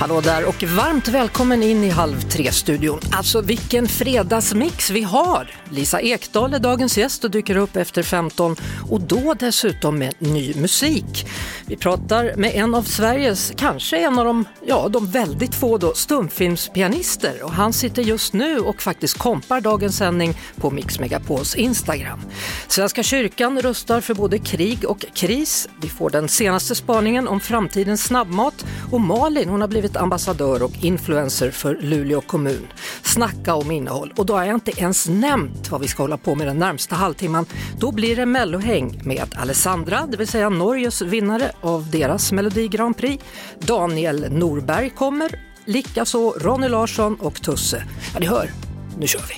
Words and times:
Hallå 0.00 0.20
där 0.20 0.48
och 0.48 0.62
varmt 0.62 1.08
välkommen 1.08 1.62
in 1.62 1.84
i 1.84 1.88
Halv 1.88 2.20
tre-studion. 2.20 3.00
Alltså 3.12 3.40
vilken 3.40 3.88
fredagsmix 3.88 4.90
vi 4.90 5.02
har! 5.02 5.50
Lisa 5.70 6.00
Ekdahl 6.00 6.54
är 6.54 6.58
dagens 6.58 6.98
gäst 6.98 7.24
och 7.24 7.30
dyker 7.30 7.56
upp 7.56 7.76
efter 7.76 8.02
15 8.02 8.56
och 8.90 9.00
då 9.00 9.34
dessutom 9.34 9.98
med 9.98 10.14
ny 10.18 10.54
musik. 10.54 11.26
Vi 11.70 11.76
pratar 11.76 12.36
med 12.36 12.54
en 12.54 12.74
av 12.74 12.82
Sveriges, 12.82 13.52
kanske 13.56 13.96
en 13.96 14.18
av 14.18 14.24
de, 14.24 14.44
ja, 14.66 14.88
de 14.88 15.06
väldigt 15.06 15.54
få 15.54 15.78
då, 15.78 15.94
stumfilmspianister 15.94 17.42
och 17.42 17.52
han 17.52 17.72
sitter 17.72 18.02
just 18.02 18.32
nu 18.32 18.58
och 18.58 18.82
faktiskt 18.82 19.18
kompar 19.18 19.60
dagens 19.60 19.96
sändning 19.96 20.34
på 20.56 20.70
Mix 20.70 21.00
Megapols 21.00 21.54
Instagram. 21.54 22.20
Svenska 22.68 23.02
kyrkan 23.02 23.62
rustar 23.62 24.00
för 24.00 24.14
både 24.14 24.38
krig 24.38 24.84
och 24.84 25.04
kris. 25.14 25.68
Vi 25.82 25.88
får 25.88 26.10
den 26.10 26.28
senaste 26.28 26.74
spaningen 26.74 27.28
om 27.28 27.40
framtidens 27.40 28.04
snabbmat 28.04 28.66
och 28.90 29.00
Malin 29.00 29.48
hon 29.48 29.60
har 29.60 29.68
blivit 29.68 29.96
ambassadör 29.96 30.62
och 30.62 30.84
influencer 30.84 31.50
för 31.50 31.78
Luleå 31.80 32.20
kommun. 32.20 32.66
Snacka 33.02 33.54
om 33.54 33.70
innehåll 33.70 34.12
och 34.16 34.26
då 34.26 34.36
har 34.36 34.44
jag 34.44 34.54
inte 34.54 34.80
ens 34.80 35.08
nämnt 35.08 35.70
vad 35.70 35.80
vi 35.80 35.88
ska 35.88 36.02
hålla 36.02 36.16
på 36.16 36.34
med 36.34 36.46
den 36.46 36.58
närmsta 36.58 36.94
halvtimman. 36.94 37.46
Då 37.78 37.92
blir 37.92 38.16
det 38.16 38.26
mellohäng 38.26 39.00
med 39.04 39.34
Alessandra, 39.40 40.06
det 40.06 40.16
vill 40.16 40.28
säga 40.28 40.48
Norges 40.48 41.02
vinnare 41.02 41.52
av 41.60 41.90
deras 41.90 42.32
Melodi 42.32 42.68
Grand 42.68 42.96
Prix. 42.96 43.24
Daniel 43.58 44.32
Norberg 44.32 44.90
kommer, 44.90 45.40
likaså 45.64 46.30
Ronny 46.30 46.68
Larsson 46.68 47.14
och 47.14 47.42
Tusse. 47.42 47.84
Ja, 48.14 48.20
ni 48.20 48.26
hör, 48.26 48.50
nu 48.98 49.06
kör 49.06 49.22
vi! 49.28 49.34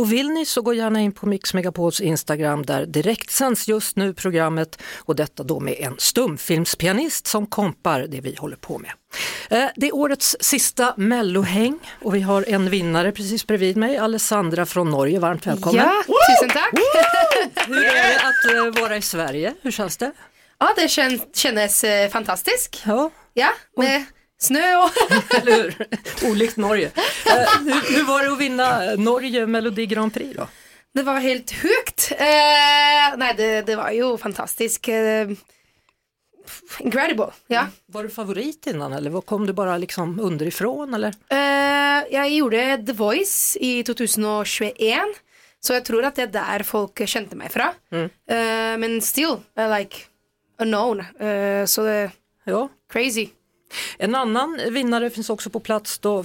Och 0.00 0.12
vill 0.12 0.28
ni 0.30 0.46
så 0.46 0.62
gå 0.62 0.74
gärna 0.74 1.00
in 1.00 1.12
på 1.12 1.26
Mix 1.26 1.54
Megapols 1.54 2.00
Instagram 2.00 2.66
där 2.66 2.86
direkt 2.86 3.30
sänds 3.30 3.68
just 3.68 3.96
nu 3.96 4.14
programmet 4.14 4.82
och 4.98 5.16
detta 5.16 5.42
då 5.42 5.60
med 5.60 5.74
en 5.78 5.94
stumfilmspianist 5.98 7.26
som 7.26 7.46
kompar 7.46 8.00
det 8.08 8.20
vi 8.20 8.34
håller 8.38 8.56
på 8.56 8.78
med. 8.78 8.90
Eh, 9.50 9.68
Det 9.76 9.86
är 9.86 9.94
årets 9.94 10.36
sista 10.40 10.94
mellohäng 10.96 11.78
och 12.02 12.14
vi 12.14 12.20
har 12.20 12.44
en 12.48 12.70
vinnare 12.70 13.12
precis 13.12 13.46
bredvid 13.46 13.76
mig, 13.76 13.96
Alessandra 13.96 14.66
från 14.66 14.90
Norge. 14.90 15.18
Varmt 15.18 15.46
välkommen! 15.46 15.84
Ja, 15.86 16.02
tusen 16.06 16.50
tack. 16.62 16.72
Hur 17.66 17.84
är 17.84 17.92
det 17.94 18.16
att 18.16 18.74
eh, 18.76 18.82
vara 18.82 18.96
i 18.96 19.02
Sverige? 19.02 19.54
Hur 19.62 19.70
känns 19.70 19.96
det? 19.96 20.12
Ja, 20.58 20.72
det 20.76 20.88
kän, 20.88 21.20
kändes 21.34 21.84
eh, 21.84 22.10
fantastiskt. 22.10 22.82
Ja, 22.86 23.10
Ja, 23.34 23.48
med 23.76 24.04
snö 24.40 24.76
och... 24.76 24.90
eller 25.34 25.52
hur? 25.62 25.86
Olikt 26.30 26.56
Norge. 26.56 26.90
Eh, 27.26 27.62
Hur, 27.64 27.94
hur 27.96 28.04
var 28.04 28.24
det 28.24 28.32
att 28.32 28.38
vinna 28.40 28.80
Norge 28.96 29.46
Melodi 29.46 29.86
Grand 29.86 30.14
Prix 30.14 30.36
då? 30.36 30.48
Det 30.94 31.02
var 31.02 31.20
helt 31.20 31.50
högt. 31.50 32.12
Eh, 32.12 33.16
nej, 33.16 33.34
det, 33.36 33.62
det 33.62 33.76
var 33.76 33.90
ju 33.90 34.18
fantastiskt. 34.18 34.88
Eh, 34.88 35.28
incredible, 36.78 37.26
ja. 37.46 37.66
Var 37.86 38.02
du 38.02 38.08
favorit 38.10 38.66
innan 38.66 38.92
eller 38.92 39.20
kom 39.20 39.46
du 39.46 39.52
bara 39.52 39.76
liksom 39.78 40.20
underifrån 40.20 40.94
eller? 40.94 41.14
Eh, 41.28 42.04
jag 42.10 42.30
gjorde 42.30 42.82
The 42.86 42.92
Voice 42.92 43.56
i 43.60 43.82
2021. 43.84 44.98
Så 45.60 45.72
jag 45.72 45.84
tror 45.84 46.04
att 46.04 46.14
det 46.14 46.22
är 46.22 46.26
där 46.26 46.62
folk 46.62 47.08
kände 47.08 47.36
mig 47.36 47.48
från. 47.48 47.68
Eh, 48.30 48.78
men 48.78 49.00
still, 49.02 49.36
like 49.78 49.96
unknown. 50.58 51.00
Eh, 51.00 51.64
så 51.66 51.82
det 51.84 52.10
Ja. 52.44 52.68
crazy. 52.92 53.28
En 53.98 54.14
annan 54.14 54.60
vinnare 54.70 55.10
finns 55.10 55.30
också 55.30 55.50
på 55.50 55.60
plats 55.60 55.98
då. 55.98 56.24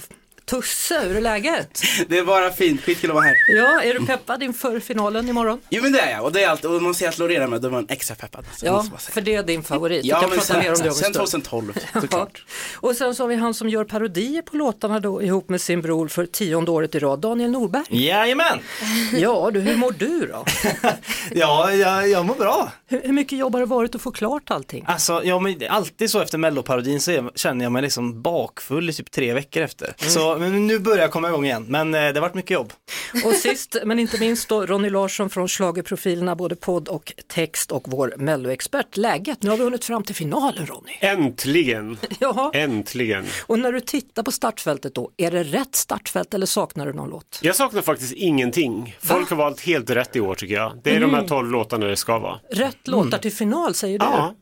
Tusse, 0.50 1.00
hur 1.00 1.16
är 1.16 1.20
läget? 1.20 1.82
Det 2.08 2.18
är 2.18 2.24
bara 2.24 2.50
fint, 2.50 2.80
skitkul 2.82 3.10
att 3.10 3.14
vara 3.14 3.24
här. 3.24 3.34
Ja, 3.56 3.82
är 3.82 3.94
du 3.94 4.06
peppad 4.06 4.42
inför 4.42 4.80
finalen 4.80 5.28
imorgon? 5.28 5.60
Jo 5.70 5.82
men 5.82 5.92
det 5.92 6.00
är 6.00 6.10
jag, 6.12 6.24
och 6.24 6.32
det 6.32 6.42
är 6.44 6.48
allt, 6.48 6.64
och 6.64 6.82
man 6.82 6.94
ser 6.94 7.08
att 7.08 7.18
Lorena 7.18 7.46
med, 7.46 7.60
då 7.62 7.68
var 7.68 7.78
man 7.78 7.86
extra 7.88 8.16
peppad. 8.16 8.44
Så 8.56 8.66
Ja, 8.66 8.84
för 8.98 9.20
det 9.20 9.34
är 9.34 9.42
din 9.42 9.62
favorit. 9.62 10.04
Vi 10.04 10.08
Ja 10.08 10.20
kan 10.20 10.28
men 10.30 10.38
prata 10.38 10.52
sen, 10.54 10.58
mer 10.62 10.72
om 10.72 10.78
det 10.82 10.88
om 10.88 10.94
sen, 10.94 11.06
en 11.06 11.14
sen 11.14 11.26
stund. 11.26 11.44
2012 11.44 11.72
Ja. 11.94 12.00
såklart. 12.00 12.44
Och 12.76 12.96
sen 12.96 13.14
så 13.14 13.22
har 13.22 13.28
vi 13.28 13.34
han 13.36 13.54
som 13.54 13.68
gör 13.68 13.84
parodier 13.84 14.42
på 14.42 14.56
låtarna 14.56 15.00
då 15.00 15.22
ihop 15.22 15.48
med 15.48 15.60
sin 15.60 15.82
bror 15.82 16.08
för 16.08 16.26
tionde 16.26 16.70
året 16.70 16.94
i 16.94 16.98
rad, 16.98 17.18
Daniel 17.20 17.50
Norberg. 17.50 17.84
Jajamän! 18.06 18.58
Ja, 19.12 19.50
du, 19.52 19.60
hur 19.60 19.76
mår 19.76 19.92
du 19.98 20.26
då? 20.26 20.44
Ja, 21.32 21.72
jag, 21.72 22.08
jag 22.08 22.24
mår 22.26 22.34
bra. 22.34 22.72
Hur, 22.86 23.02
hur 23.02 23.12
mycket 23.12 23.38
jobb 23.38 23.52
har 23.52 23.60
det 23.60 23.66
varit 23.66 23.94
att 23.94 24.02
få 24.02 24.10
klart 24.10 24.50
allting? 24.50 24.84
Alltså, 24.88 25.20
ja, 25.24 25.38
men 25.38 25.56
alltid 25.70 26.10
så 26.10 26.20
efter 26.20 26.38
melloparodin 26.38 27.00
så 27.00 27.10
är, 27.10 27.30
känner 27.34 27.64
jag 27.64 27.72
mig 27.72 27.82
liksom 27.82 28.22
bakfull 28.22 28.90
i 28.90 28.92
typ 28.92 29.10
tre 29.10 29.32
veckor 29.34 29.62
efter. 29.62 29.94
Så 29.98 30.35
men 30.38 30.66
nu 30.66 30.78
börjar 30.78 30.98
jag 31.02 31.10
komma 31.10 31.28
igång 31.28 31.44
igen, 31.44 31.66
men 31.68 31.94
eh, 31.94 32.00
det 32.00 32.06
har 32.14 32.20
varit 32.20 32.34
mycket 32.34 32.50
jobb. 32.50 32.72
Och 33.24 33.32
sist 33.32 33.76
men 33.84 33.98
inte 33.98 34.20
minst 34.20 34.48
då 34.48 34.66
Ronny 34.66 34.90
Larsson 34.90 35.30
från 35.30 35.48
Schlagerprofilerna, 35.48 36.36
både 36.36 36.56
podd 36.56 36.88
och 36.88 37.12
text 37.28 37.72
och 37.72 37.82
vår 37.86 38.14
melloexpert. 38.16 38.96
Läget? 38.96 39.42
Nu 39.42 39.50
har 39.50 39.56
vi 39.56 39.64
hunnit 39.64 39.84
fram 39.84 40.02
till 40.02 40.14
finalen 40.14 40.66
Ronny. 40.66 40.92
Äntligen, 41.00 41.98
Ja. 42.20 42.50
äntligen. 42.54 43.24
Och 43.46 43.58
när 43.58 43.72
du 43.72 43.80
tittar 43.80 44.22
på 44.22 44.32
startfältet 44.32 44.94
då, 44.94 45.10
är 45.16 45.30
det 45.30 45.42
rätt 45.42 45.74
startfält 45.74 46.34
eller 46.34 46.46
saknar 46.46 46.86
du 46.86 46.92
någon 46.92 47.08
låt? 47.10 47.38
Jag 47.42 47.56
saknar 47.56 47.82
faktiskt 47.82 48.12
ingenting. 48.12 48.96
Folk 49.00 49.30
har 49.30 49.36
valt 49.36 49.60
helt 49.60 49.90
rätt 49.90 50.16
i 50.16 50.20
år 50.20 50.34
tycker 50.34 50.54
jag. 50.54 50.72
Det 50.84 50.96
är 50.96 51.00
de 51.00 51.14
här 51.14 51.28
tolv 51.28 51.50
låtarna 51.50 51.86
det 51.86 51.96
ska 51.96 52.18
vara. 52.18 52.40
Rätt 52.52 52.88
låtar 52.88 53.18
till 53.18 53.32
final 53.32 53.74
säger 53.74 53.98
du? 53.98 54.04
Ja. 54.04 54.34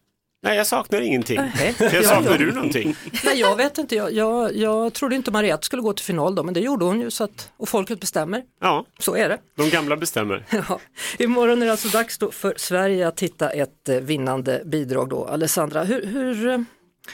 Nej, 0.45 0.57
jag 0.57 0.67
saknar 0.67 1.01
ingenting. 1.01 1.37
Nej. 1.57 1.75
Jag 1.79 1.95
Ja, 1.95 2.03
saknar 2.03 2.39
du 2.39 2.53
någonting? 2.53 2.97
Nej, 3.25 3.41
jag 3.41 3.57
vet 3.57 3.79
inte. 3.79 3.95
Jag, 3.97 4.13
jag, 4.13 4.57
jag 4.57 4.93
trodde 4.93 5.17
inte 5.17 5.31
Mariette 5.31 5.67
skulle 5.67 5.83
gå 5.83 5.93
till 5.93 6.05
final 6.05 6.35
då, 6.35 6.43
men 6.43 6.55
det 6.55 6.61
gjorde 6.61 6.85
hon 6.85 7.01
ju. 7.01 7.11
Så 7.11 7.25
att, 7.25 7.51
och 7.57 7.69
folket 7.69 8.01
bestämmer. 8.01 8.43
Ja, 8.61 8.85
Så 8.99 9.17
är 9.17 9.29
det. 9.29 9.39
de 9.57 9.71
gamla 9.71 9.97
bestämmer. 9.97 10.45
Ja. 10.69 10.81
Imorgon 11.19 11.63
är 11.63 11.67
det 11.67 11.73
alltså 11.73 11.89
dags 11.89 12.19
då 12.19 12.31
för 12.31 12.55
Sverige 12.57 13.09
att 13.09 13.21
hitta 13.21 13.51
ett 13.51 13.89
eh, 13.89 13.97
vinnande 13.97 14.63
bidrag 14.65 15.09
då. 15.09 15.25
Alessandra, 15.25 15.85
hur, 15.85 16.07
hur, 16.07 16.49
eh, 16.49 16.59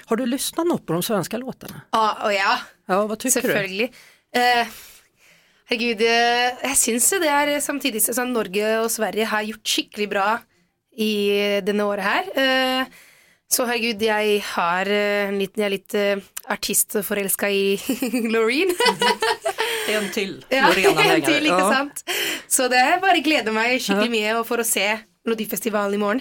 har 0.07 0.17
du 0.17 0.27
lyssnat 0.27 0.67
något 0.67 0.87
på 0.87 0.93
de 0.93 1.03
svenska 1.03 1.37
låtarna? 1.39 1.81
Ja, 1.91 2.17
och 2.25 2.33
ja. 2.33 2.59
Ja, 2.89 3.07
vad 3.07 3.19
tycker 3.19 3.43
du? 3.43 3.83
Eh, 4.41 4.67
herregud, 5.67 6.01
eh, 6.01 6.69
jeg 6.69 6.77
syns 6.77 7.11
det 7.11 7.27
er 7.31 7.61
samtidig 7.63 8.03
sånn 8.03 8.33
Norge 8.35 8.77
og 8.85 8.91
Sverige 8.91 9.27
har 9.31 9.43
gjort 9.47 9.67
skikkelig 9.69 10.09
bra 10.11 10.29
i 10.97 11.61
denne 11.67 11.87
året 11.87 12.05
her. 12.07 12.31
Eh, 12.35 12.87
så 13.53 13.65
herregud, 13.67 14.03
jeg 14.03 14.43
har 14.55 14.87
eh, 14.87 15.29
en 15.29 15.39
liten, 15.41 15.63
jeg 15.63 15.67
er 15.67 15.75
litt 15.75 15.95
uh, 15.99 16.23
artistforelska 16.55 17.51
i 17.51 17.77
Loreen. 18.35 18.71
En 19.91 20.11
till, 20.15 20.37
ja, 20.49 20.69
en 20.69 21.23
til, 21.23 21.47
ikke 21.47 21.59
Ja. 21.59 21.71
sant? 21.73 22.05
Så 22.49 22.69
det 22.71 22.79
er 22.79 23.01
bare 23.03 23.21
gleder 23.27 23.53
meg 23.55 23.81
skikkelig 23.83 24.11
mye 24.13 24.45
for 24.47 24.63
å 24.63 24.67
se 24.67 24.87
Melodifestivalen 25.27 25.95
imorgon. 25.99 26.21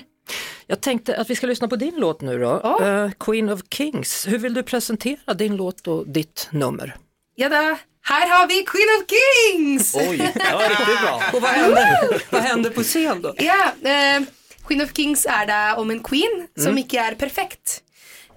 Jag 0.68 0.82
tänkte 0.82 1.16
att 1.18 1.30
vi 1.30 1.36
ska 1.36 1.48
lyssna 1.48 1.68
på 1.68 1.76
din 1.76 1.94
låt 1.98 2.22
nu 2.22 2.40
då. 2.40 2.60
Ja. 2.64 2.86
Eh, 3.06 3.12
Queen 3.20 3.50
of 3.50 3.62
Kings. 3.72 4.28
Hur 4.28 4.38
vill 4.38 4.54
du 4.54 4.64
presentera 4.64 5.34
din 5.34 5.56
låt 5.56 5.88
och 5.88 6.08
ditt 6.08 6.48
nummer? 6.52 6.96
Ja 7.36 7.50
da, 7.50 7.78
her 8.10 8.28
har 8.30 8.48
vi 8.48 8.64
Queen 8.66 8.90
of 9.00 9.06
Kings! 9.10 9.96
Oj, 9.96 10.18
det 10.18 10.54
var 10.54 10.70
riktigt 10.70 11.02
bra. 11.02 11.22
Och 11.34 11.42
vad 11.42 11.52
händer, 11.52 12.22
vad 12.30 12.42
händer 12.42 12.70
på 12.70 12.84
scen 12.84 13.22
då? 13.22 13.34
Ja, 13.38 13.90
eh, 13.90 14.22
Queen 14.70 14.82
of 14.86 14.92
Kings 14.94 15.26
er 15.26 15.48
da 15.50 15.60
om 15.82 15.90
en 15.90 16.04
queen 16.06 16.44
som 16.62 16.78
ikke 16.78 17.00
er 17.02 17.16
perfekt. 17.18 17.80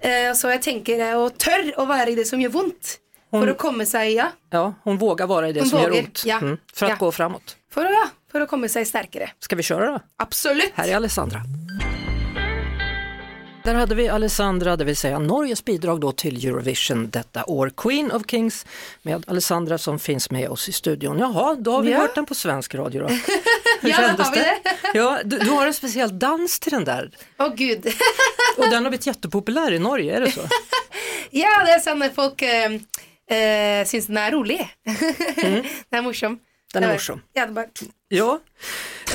Eh, 0.01 0.31
så 0.33 0.49
jeg 0.55 0.63
tenker 0.65 0.99
eh, 1.05 1.13
å 1.13 1.27
tørre 1.29 1.75
å 1.77 1.85
være 1.87 2.11
i 2.15 2.17
det 2.17 2.25
som 2.27 2.41
gjør 2.41 2.55
vondt. 2.57 2.95
For 3.33 3.49
å 3.49 3.53
komme 3.57 3.85
seg, 3.89 4.11
ja, 4.17 4.27
Ja, 4.53 4.65
hon 4.85 4.97
vågar 5.01 5.25
vara 5.29 5.47
i 5.49 5.53
det 5.53 5.61
Hon 5.63 5.69
som 5.69 5.79
gör 5.81 5.89
vågar, 5.89 6.03
ont. 6.09 6.23
ja. 6.25 6.37
Mm, 6.41 6.57
för 6.73 6.85
att 6.85 6.89
Ja. 6.91 6.95
gå 7.05 7.11
framåt. 7.11 7.55
for 7.73 7.85
å, 7.85 7.89
ja, 7.93 8.07
for 8.31 8.41
å 8.41 8.47
komme 8.47 8.69
seg 8.69 8.85
sterkere. 8.87 9.29
Ska 9.39 9.55
vi 9.55 9.63
köra 9.63 9.91
då? 9.91 9.99
Absolutt. 10.17 10.71
Här 10.75 10.87
är 10.87 10.95
Alessandra. 10.95 11.41
Där 13.63 13.73
hade 13.75 13.95
vi 13.95 14.09
Alessandra, 14.09 14.75
det 14.75 14.83
vill 14.85 14.97
säga 14.97 15.19
Norges 15.19 15.65
bidrag 15.65 16.01
då 16.01 16.11
till 16.11 16.45
Eurovision 16.47 17.09
detta 17.09 17.45
år. 17.45 17.71
Queen 17.77 18.11
of 18.11 18.21
Kings 18.27 18.65
med 19.01 19.23
Alessandra 19.27 19.77
som 19.77 19.99
finns 19.99 20.31
med 20.31 20.49
oss 20.49 20.69
i 20.69 20.71
studion. 20.71 21.19
Jaha, 21.19 21.55
då 21.59 21.71
har 21.71 21.81
vi 21.81 21.91
Ja. 21.91 21.97
hört 21.97 22.15
den 22.15 22.25
på 22.25 22.35
svensk 22.35 22.75
radio 22.75 23.01
då. 23.01 23.07
Hur 23.81 23.89
Ja, 23.89 23.95
kändes 23.97 24.27
har 24.27 24.35
vi 24.35 24.39
det. 24.41 24.57
Ja, 24.93 25.19
du, 25.25 25.37
du 25.39 25.49
har 25.49 25.67
en 25.67 25.73
speciell 25.73 26.19
dans 26.19 26.59
till 26.59 26.71
den 26.71 26.83
där 26.85 27.11
Å 27.39 27.49
gud. 27.49 27.87
och 28.57 28.63
den 28.69 28.83
har 28.83 28.89
blivit 28.91 29.07
jättepopulär 29.07 29.71
i 29.71 29.79
Norge, 29.79 30.15
är 30.17 30.21
det 30.21 30.31
så? 30.31 30.41
ja, 31.31 31.63
det 31.65 31.71
er 31.71 31.79
sånn 31.79 32.01
at 32.03 32.15
folk 32.15 32.41
eh, 32.41 32.73
eh, 33.37 33.85
syns 33.87 34.07
den 34.07 34.17
er 34.17 34.31
rolig. 34.35 34.59
Mm. 34.85 35.63
det 35.89 35.97
er 35.97 36.01
morsom. 36.05 36.39
Den 36.73 36.83
är 36.83 36.93
morsom. 36.93 37.21
Ja, 37.33 37.47
bara... 37.47 37.65
Ja. 38.09 38.39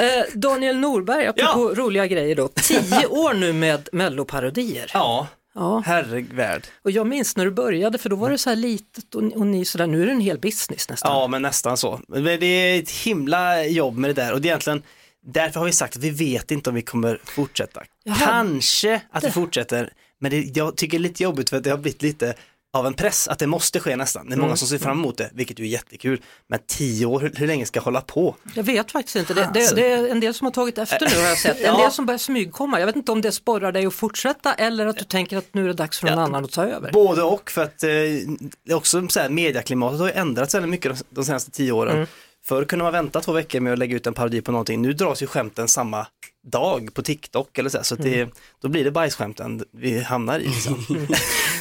Eh, 0.01 0.25
Daniel 0.35 0.77
Norberg, 0.79 1.27
apropå 1.27 1.75
roliga 1.75 2.07
grejer 2.07 2.35
då. 2.37 2.49
Tio 2.49 3.07
år 3.09 3.35
nu 3.35 3.53
med 3.53 3.89
melloparodier. 3.93 4.91
Ja, 4.95 5.27
Ja. 5.55 5.83
herregvärld. 5.87 6.67
Och 6.85 6.91
jag 6.91 7.07
minns 7.07 7.37
när 7.37 7.45
du 7.45 7.51
började, 7.51 7.99
för 7.99 8.09
då 8.11 8.17
var 8.17 8.31
det 8.31 8.39
så 8.39 8.51
här 8.51 8.57
litet 8.57 9.15
och, 9.15 9.23
och 9.23 9.47
ni 9.47 9.65
sådär, 9.65 9.87
nu 9.87 10.03
är 10.03 10.07
det 10.07 10.13
en 10.13 10.21
hel 10.21 10.39
business 10.39 10.89
nästan. 10.91 11.13
Ja, 11.13 11.27
men 11.27 11.43
nästan 11.43 11.77
så. 11.77 12.01
Men 12.09 12.25
det 12.25 12.47
är 12.47 12.79
ett 12.79 12.91
himla 12.91 13.65
jobb 13.65 13.97
med 13.99 14.11
det 14.11 14.15
där 14.15 14.33
och 14.33 14.41
det 14.41 14.47
är 14.49 14.51
egentligen 14.51 14.83
därför 15.27 15.61
har 15.61 15.67
vi 15.67 15.73
sagt 15.73 15.97
att 15.97 16.03
vi 16.03 16.11
vet 16.11 16.51
inte 16.51 16.71
om 16.71 16.77
vi 16.77 16.83
kommer 16.83 17.21
fortsätta. 17.25 17.83
Jaha. 18.05 18.17
Kanske 18.19 19.01
att 19.11 19.25
vi 19.25 19.31
fortsätter, 19.31 19.93
men 20.21 20.31
det, 20.31 20.57
jag 20.59 20.77
tycker 20.77 20.99
det 20.99 21.03
är 21.03 21.09
lite 21.09 21.23
jobbigt 21.23 21.51
för 21.51 21.57
att 21.57 21.65
det 21.65 21.71
har 21.71 21.79
blivit 21.79 22.03
lite 22.03 22.35
av 22.73 22.87
en 22.87 22.95
press 22.95 23.29
att 23.29 23.39
det 23.39 23.47
måste 23.47 23.81
ske 23.81 23.97
nästan. 23.97 24.27
Det 24.29 24.35
är 24.35 24.39
många 24.39 24.57
som 24.57 24.69
ser 24.69 24.79
fram 24.79 24.99
emot 24.99 25.17
det, 25.19 25.31
vilket 25.35 25.59
ju 25.59 25.65
är 25.65 25.69
jättekul. 25.69 26.21
Men 26.49 26.59
tio 26.67 27.07
år, 27.07 27.21
hur, 27.21 27.33
hur 27.37 27.47
länge 27.47 27.67
ska 27.67 27.79
jag 27.79 27.85
hålla 27.85 28.01
på? 28.01 28.37
Jag 28.55 28.63
vet 28.63 28.91
faktiskt 28.93 29.17
inte, 29.17 29.35
det, 29.35 29.51
det, 29.55 29.61
Alltså. 29.61 29.75
det 29.75 29.87
är 29.93 30.09
en 30.09 30.21
del 30.21 30.35
som 30.35 30.45
har 30.45 30.53
tagit 30.53 30.79
efter 30.79 31.11
nu 31.15 31.21
har 31.23 31.29
jag 31.29 31.39
sett. 31.39 31.57
En 31.59 31.63
Ja. 31.65 31.83
del 31.83 31.93
som 31.93 32.07
börjar 32.07 32.19
smygkomma. 32.19 32.81
Jag 32.81 32.87
vet 32.87 32.97
inte 32.97 33.13
om 33.13 33.21
det 33.21 33.33
sporrar 33.33 33.73
dig 33.73 33.87
att 33.87 33.95
fortsätta 33.95 34.55
eller 34.55 34.87
att 34.87 34.97
du 34.99 35.05
tänker 35.05 35.37
att 35.37 35.55
nu 35.55 35.65
är 35.65 35.69
det 35.69 35.73
dags 35.75 35.99
för 35.99 36.07
någon 36.07 36.19
Ja. 36.19 36.25
annan 36.25 36.45
att 36.45 36.53
ta 36.53 36.65
över. 36.65 36.93
Både 36.93 37.23
och 37.23 37.51
för 37.51 37.63
att 37.63 37.83
eh, 37.83 38.77
också 38.77 39.09
så 39.09 39.21
här, 39.21 39.29
mediaklimatet 39.29 40.01
har 40.01 40.07
ju 40.07 40.13
ändrats 40.13 40.55
väldigt 40.55 40.71
mycket 40.71 40.99
de, 40.99 41.05
de 41.11 41.25
senaste 41.25 41.51
tio 41.51 41.73
åren. 41.73 41.95
Mm. 41.97 42.07
Förr 42.45 42.65
kunde 42.65 42.83
man 42.83 42.93
vänta 42.93 43.21
två 43.21 43.33
veckor 43.33 43.61
med 43.61 43.73
att 43.73 43.79
lägga 43.79 43.97
ut 43.97 44.07
en 44.07 44.15
parodi 44.15 44.41
på 44.41 44.53
någonting. 44.53 44.83
Nu 44.83 44.93
dras 44.93 45.23
ju 45.23 45.27
skämten 45.27 45.69
samma 45.69 46.07
dag 46.53 46.95
på 46.95 47.03
TikTok 47.03 47.59
eller 47.59 47.71
så, 47.71 47.79
så 47.85 47.95
det, 47.95 48.15
Mm. 48.21 48.31
då 48.63 48.69
blir 48.69 48.85
det 48.85 48.91
bajsskämten 48.91 49.65
vi 49.73 50.03
hamnar 50.03 50.41
i. 50.41 50.45
Liksom. 50.45 50.85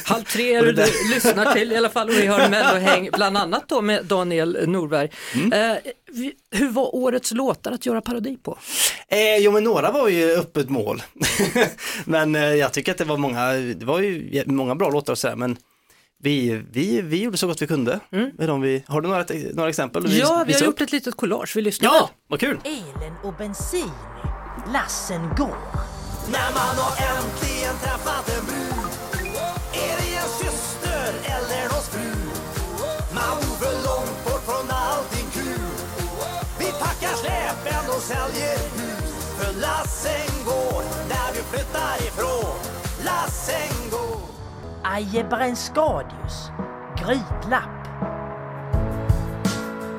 Halv 0.04 0.22
tre 0.24 0.54
är 0.54 0.62
det 0.62 0.72
du 0.72 1.14
lyssnar 1.14 1.54
till 1.54 1.72
i 1.72 1.76
alla 1.76 1.88
fall 1.88 2.08
och 2.08 2.14
vi 2.14 2.26
har 2.26 2.48
Mellohäng 2.48 3.08
bland 3.16 3.36
annat 3.38 3.68
då 3.68 3.80
med 3.82 4.04
Daniel 4.04 4.68
Norberg. 4.68 5.10
Mm. 5.34 5.52
Eh, 5.52 5.76
hur 6.52 6.68
var 6.70 6.94
årets 6.94 7.32
låtar 7.32 7.72
att 7.72 7.86
göra 7.86 8.00
parodi 8.00 8.36
på? 8.42 8.58
Eh, 9.08 9.36
jo 9.38 9.52
men 9.52 9.64
några 9.64 9.90
var 9.90 10.08
ju 10.08 10.36
öppet 10.36 10.68
mål. 10.70 11.02
men 12.04 12.34
eh, 12.34 12.42
jag 12.42 12.72
tycker 12.72 12.92
att 12.92 12.98
det 12.98 13.04
var 13.04 13.16
många, 13.16 13.52
det 13.52 13.84
var 13.84 14.00
ju 14.00 14.42
många 14.46 14.74
bra 14.74 14.90
låtar 14.90 15.12
och 15.12 15.18
sådär 15.18 15.36
men 15.36 15.56
vi, 16.22 16.62
vi, 16.70 17.00
vi 17.00 17.22
gjorde 17.22 17.36
så 17.36 17.46
gott 17.46 17.62
vi 17.62 17.66
kunde. 17.66 18.00
Med 18.10 18.48
de 18.48 18.60
vi, 18.60 18.84
har 18.86 19.00
du 19.00 19.08
några, 19.08 19.24
några 19.54 19.68
exempel? 19.68 20.18
Ja, 20.18 20.44
vi 20.46 20.52
har 20.52 20.60
upp? 20.60 20.66
gjort 20.66 20.80
ett 20.80 20.92
litet 20.92 21.16
collage, 21.16 21.56
vi 21.56 21.62
lyssnar. 21.62 21.88
Ja, 21.88 22.10
vad 22.28 22.40
kul! 22.40 22.60
Elen 22.64 23.14
och 23.24 23.34
bensin, 23.34 23.90
lassen 24.72 25.20
går. 25.36 25.56
När 26.32 26.50
man 26.54 26.74
har 26.82 26.92
äntligen 27.16 27.74
träffat 27.82 28.28
en 28.38 28.44
brud 28.46 28.92
Är 29.72 29.94
det 30.00 30.14
en 30.22 30.28
syster 30.42 31.08
eller 31.34 31.62
någons 31.68 31.88
fru 31.88 32.10
Man 33.14 33.36
bor 33.60 33.72
långt 33.88 34.24
bort 34.24 34.44
från 34.48 34.70
allting 34.70 35.28
kul 35.32 35.72
Vi 36.58 36.64
packar 36.84 37.14
släpen 37.22 37.84
och 37.96 38.02
säljer 38.02 38.58
hus 38.78 39.12
För 39.38 39.60
lassen 39.60 40.28
går 40.44 40.82
när 41.12 41.28
vi 41.34 41.40
flyttar 41.50 41.96
ifrån 42.08 42.56
Lassen 43.04 43.87
går 44.88 44.94
Ajebränskadius, 44.94 46.50
grytlapp. 46.96 47.88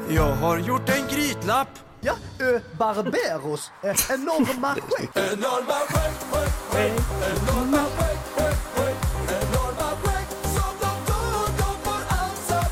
Jag 0.09 0.36
har 0.36 0.57
gjort 0.57 0.89
en 0.89 1.07
grytlapp 1.07 1.68
Ja, 2.01 2.13
ö, 2.39 2.59
Barberos, 2.77 3.71
enorma 3.83 4.75
skägg. 4.75 5.09
Enorma 5.15 5.74
skägg, 5.74 6.13
skägg, 6.31 6.50
skägg 6.71 6.94
Enorma 7.30 7.77
skägg, 7.77 8.18
skägg, 8.36 8.56
skägg 8.75 8.95
Enorma 9.30 9.89
skägg 10.03 10.27
som 10.44 10.74
de 10.80 11.12
tror 11.12 11.47
de 11.57 11.83
får 11.83 12.01
ansatt 12.09 12.71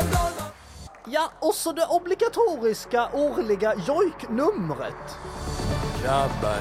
Enorma 0.00 0.50
Ja, 1.06 1.30
och 1.40 1.54
så 1.54 1.72
det 1.72 1.86
obligatoriska 1.86 3.08
årliga 3.12 3.74
jojk-numret. 3.86 5.18
Grabbar, 6.02 6.60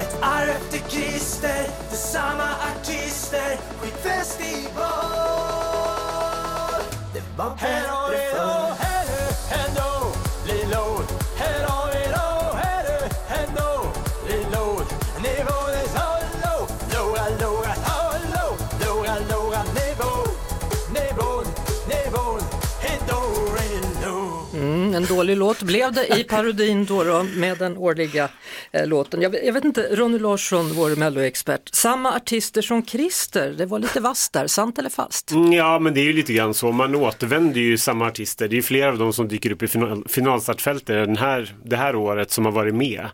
Ett 0.00 0.16
arv 0.22 0.48
efter 0.48 0.90
Christer, 0.90 1.66
det 1.90 1.96
samma 1.96 2.44
artister, 2.44 3.58
skitfestival. 3.80 4.82
Det 7.12 7.22
var 7.36 7.50
bättre 7.50 8.18
förr. 8.32 8.76
Dålig 25.16 25.36
låt 25.36 25.62
blev 25.62 25.92
det 25.92 26.18
i 26.18 26.24
parodin 26.24 26.84
då, 26.84 27.22
med 27.36 27.58
den 27.58 27.76
årliga 27.76 28.28
eh, 28.72 28.86
låten. 28.86 29.22
Jag, 29.22 29.30
vet- 29.30 29.46
jag 29.46 29.52
vet 29.52 29.64
inte, 29.64 29.88
Ronny 29.96 30.18
Larsson, 30.18 30.72
vår 30.74 30.96
melloexpert, 30.96 31.74
samma 31.74 32.16
artister 32.16 32.62
som 32.62 32.86
Christer, 32.86 33.54
det 33.58 33.66
var 33.66 33.78
lite 33.78 34.00
vasst 34.00 34.32
där, 34.32 34.46
sant 34.46 34.78
eller 34.78 34.90
falskt? 34.90 35.30
Mm, 35.30 35.52
Ja, 35.52 35.78
men 35.78 35.94
det 35.94 36.00
är 36.00 36.04
ju 36.04 36.12
lite 36.12 36.32
grann 36.32 36.54
så. 36.54 36.72
Man 36.72 36.94
återvänder 36.94 37.60
ju 37.60 37.78
samma 37.78 38.06
artister. 38.06 38.48
Det 38.48 38.52
är 38.54 38.56
ju 38.56 38.62
flera 38.62 38.88
av 38.88 38.98
dem 38.98 39.12
som 39.12 39.28
dyker 39.28 39.52
upp 39.52 39.62
i 39.62 39.68
final, 39.68 40.04
finalstartfältet 40.08 40.86
den 41.06 41.16
här, 41.16 41.54
det 41.64 41.76
här 41.76 41.96
året 41.96 42.30
som 42.30 42.44
har 42.44 42.52
varit 42.52 42.74
med. 42.74 43.06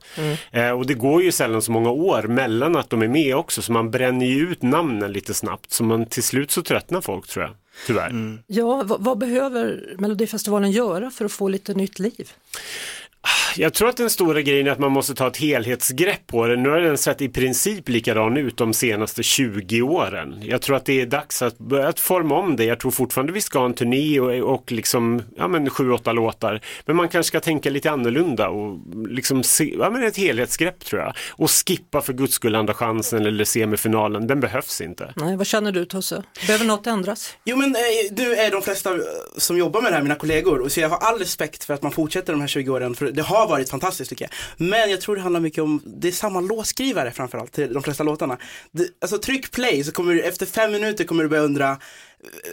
Eh, 0.52 0.70
och 0.70 0.86
det 0.86 0.94
går 0.94 1.22
ju 1.22 1.32
sällan 1.32 1.62
så 1.62 1.72
många 1.72 1.90
år 1.90 2.22
mellan 2.22 2.76
att 2.76 2.90
de 2.90 3.02
är 3.02 3.08
med 3.08 3.36
också, 3.36 3.62
så 3.62 3.72
man 3.72 3.90
bränner 3.90 4.26
ju 4.26 4.40
ut 4.52 4.62
namnen 4.62 5.12
lite 5.12 5.34
snabbt. 5.34 5.72
Så 5.72 5.84
man, 5.84 6.06
till 6.06 6.22
slut 6.22 6.50
så 6.50 6.62
tröttnar 6.62 7.00
folk 7.00 7.26
tror 7.28 7.44
jag. 7.44 7.54
Tyvärr. 7.86 8.42
Ja, 8.46 8.82
vad, 8.82 9.04
vad 9.04 9.18
behöver 9.18 9.94
Melodifestivalen 9.98 10.70
göra 10.70 11.10
för 11.10 11.24
att 11.24 11.32
få 11.32 11.48
lite 11.48 11.74
nytt 11.74 11.98
liv? 11.98 12.32
Jag 13.56 13.74
tror 13.74 13.88
att 13.88 13.96
den 13.96 14.10
stora 14.10 14.42
grejen 14.42 14.66
är 14.66 14.70
att 14.70 14.78
man 14.78 14.92
måste 14.92 15.14
ta 15.14 15.26
ett 15.26 15.36
helhetsgrepp 15.36 16.26
på 16.26 16.46
det. 16.46 16.56
Nu 16.56 16.68
har 16.68 16.80
den 16.80 16.98
sett 16.98 17.22
i 17.22 17.28
princip 17.28 17.88
likadan 17.88 18.36
ut 18.36 18.56
de 18.56 18.74
senaste 18.74 19.22
20 19.22 19.82
åren. 19.82 20.38
Jag 20.42 20.62
tror 20.62 20.76
att 20.76 20.84
det 20.84 21.00
är 21.00 21.06
dags 21.06 21.42
att 21.42 21.58
börja 21.58 21.88
att 21.88 22.00
forma 22.00 22.38
om 22.38 22.56
det. 22.56 22.64
Jag 22.64 22.80
tror 22.80 22.90
fortfarande 22.90 23.32
vi 23.32 23.40
ska 23.40 23.58
ha 23.58 23.66
en 23.66 23.74
turné 23.74 24.20
och, 24.20 24.54
och 24.54 24.72
liksom, 24.72 25.22
ja 25.36 25.48
men 25.48 25.70
sju, 25.70 25.92
åtta 25.92 26.12
låtar. 26.12 26.60
Men 26.86 26.96
man 26.96 27.08
kanske 27.08 27.28
ska 27.28 27.40
tänka 27.40 27.70
lite 27.70 27.90
annorlunda 27.90 28.48
och 28.48 28.78
liksom 29.08 29.42
se, 29.42 29.74
ja 29.78 29.90
men 29.90 30.02
ett 30.02 30.16
helhetsgrepp 30.16 30.84
tror 30.84 31.02
jag. 31.02 31.14
Och 31.30 31.50
skippa 31.50 32.00
för 32.00 32.12
guds 32.12 32.34
skull 32.34 32.54
andra 32.54 32.74
chansen 32.74 33.26
eller 33.26 33.44
semifinalen. 33.44 34.26
Den 34.26 34.40
behövs 34.40 34.80
inte. 34.80 35.12
Nej, 35.16 35.36
vad 35.36 35.46
känner 35.46 35.72
du 35.72 35.84
Tusse? 35.84 36.22
Behöver 36.46 36.64
något 36.64 36.86
ändras? 36.86 37.36
Jo 37.44 37.56
men 37.56 37.74
eh, 37.76 37.80
du 38.10 38.34
är 38.34 38.50
de 38.50 38.62
flesta 38.62 38.90
som 39.36 39.58
jobbar 39.58 39.82
med 39.82 39.92
det 39.92 39.96
här, 39.96 40.02
mina 40.02 40.14
kollegor, 40.14 40.60
och 40.60 40.72
så 40.72 40.80
jag 40.80 40.88
har 40.88 40.98
all 40.98 41.18
respekt 41.18 41.64
för 41.64 41.74
att 41.74 41.82
man 41.82 41.92
fortsätter 41.92 42.32
de 42.32 42.40
här 42.40 42.48
20 42.48 42.70
åren, 42.70 42.94
för 42.94 43.06
det 43.06 43.22
har 43.22 43.41
varit 43.46 43.70
fantastiskt 43.70 44.08
tycker 44.10 44.24
jag. 44.24 44.68
Men 44.68 44.90
jag 44.90 45.00
tror 45.00 45.16
det 45.16 45.22
handlar 45.22 45.40
mycket 45.40 45.62
om, 45.64 45.82
det 45.84 46.08
är 46.08 46.12
samma 46.12 46.40
låtskrivare 46.40 47.10
framförallt 47.10 47.52
till 47.52 47.72
de 47.72 47.82
flesta 47.82 48.04
låtarna. 48.04 48.38
Det, 48.70 48.88
alltså 49.00 49.18
tryck 49.18 49.50
play 49.50 49.84
så 49.84 49.92
kommer 49.92 50.14
du, 50.14 50.20
efter 50.22 50.46
fem 50.46 50.72
minuter 50.72 51.04
kommer 51.04 51.22
du 51.22 51.28
börja 51.28 51.42
undra, 51.42 51.78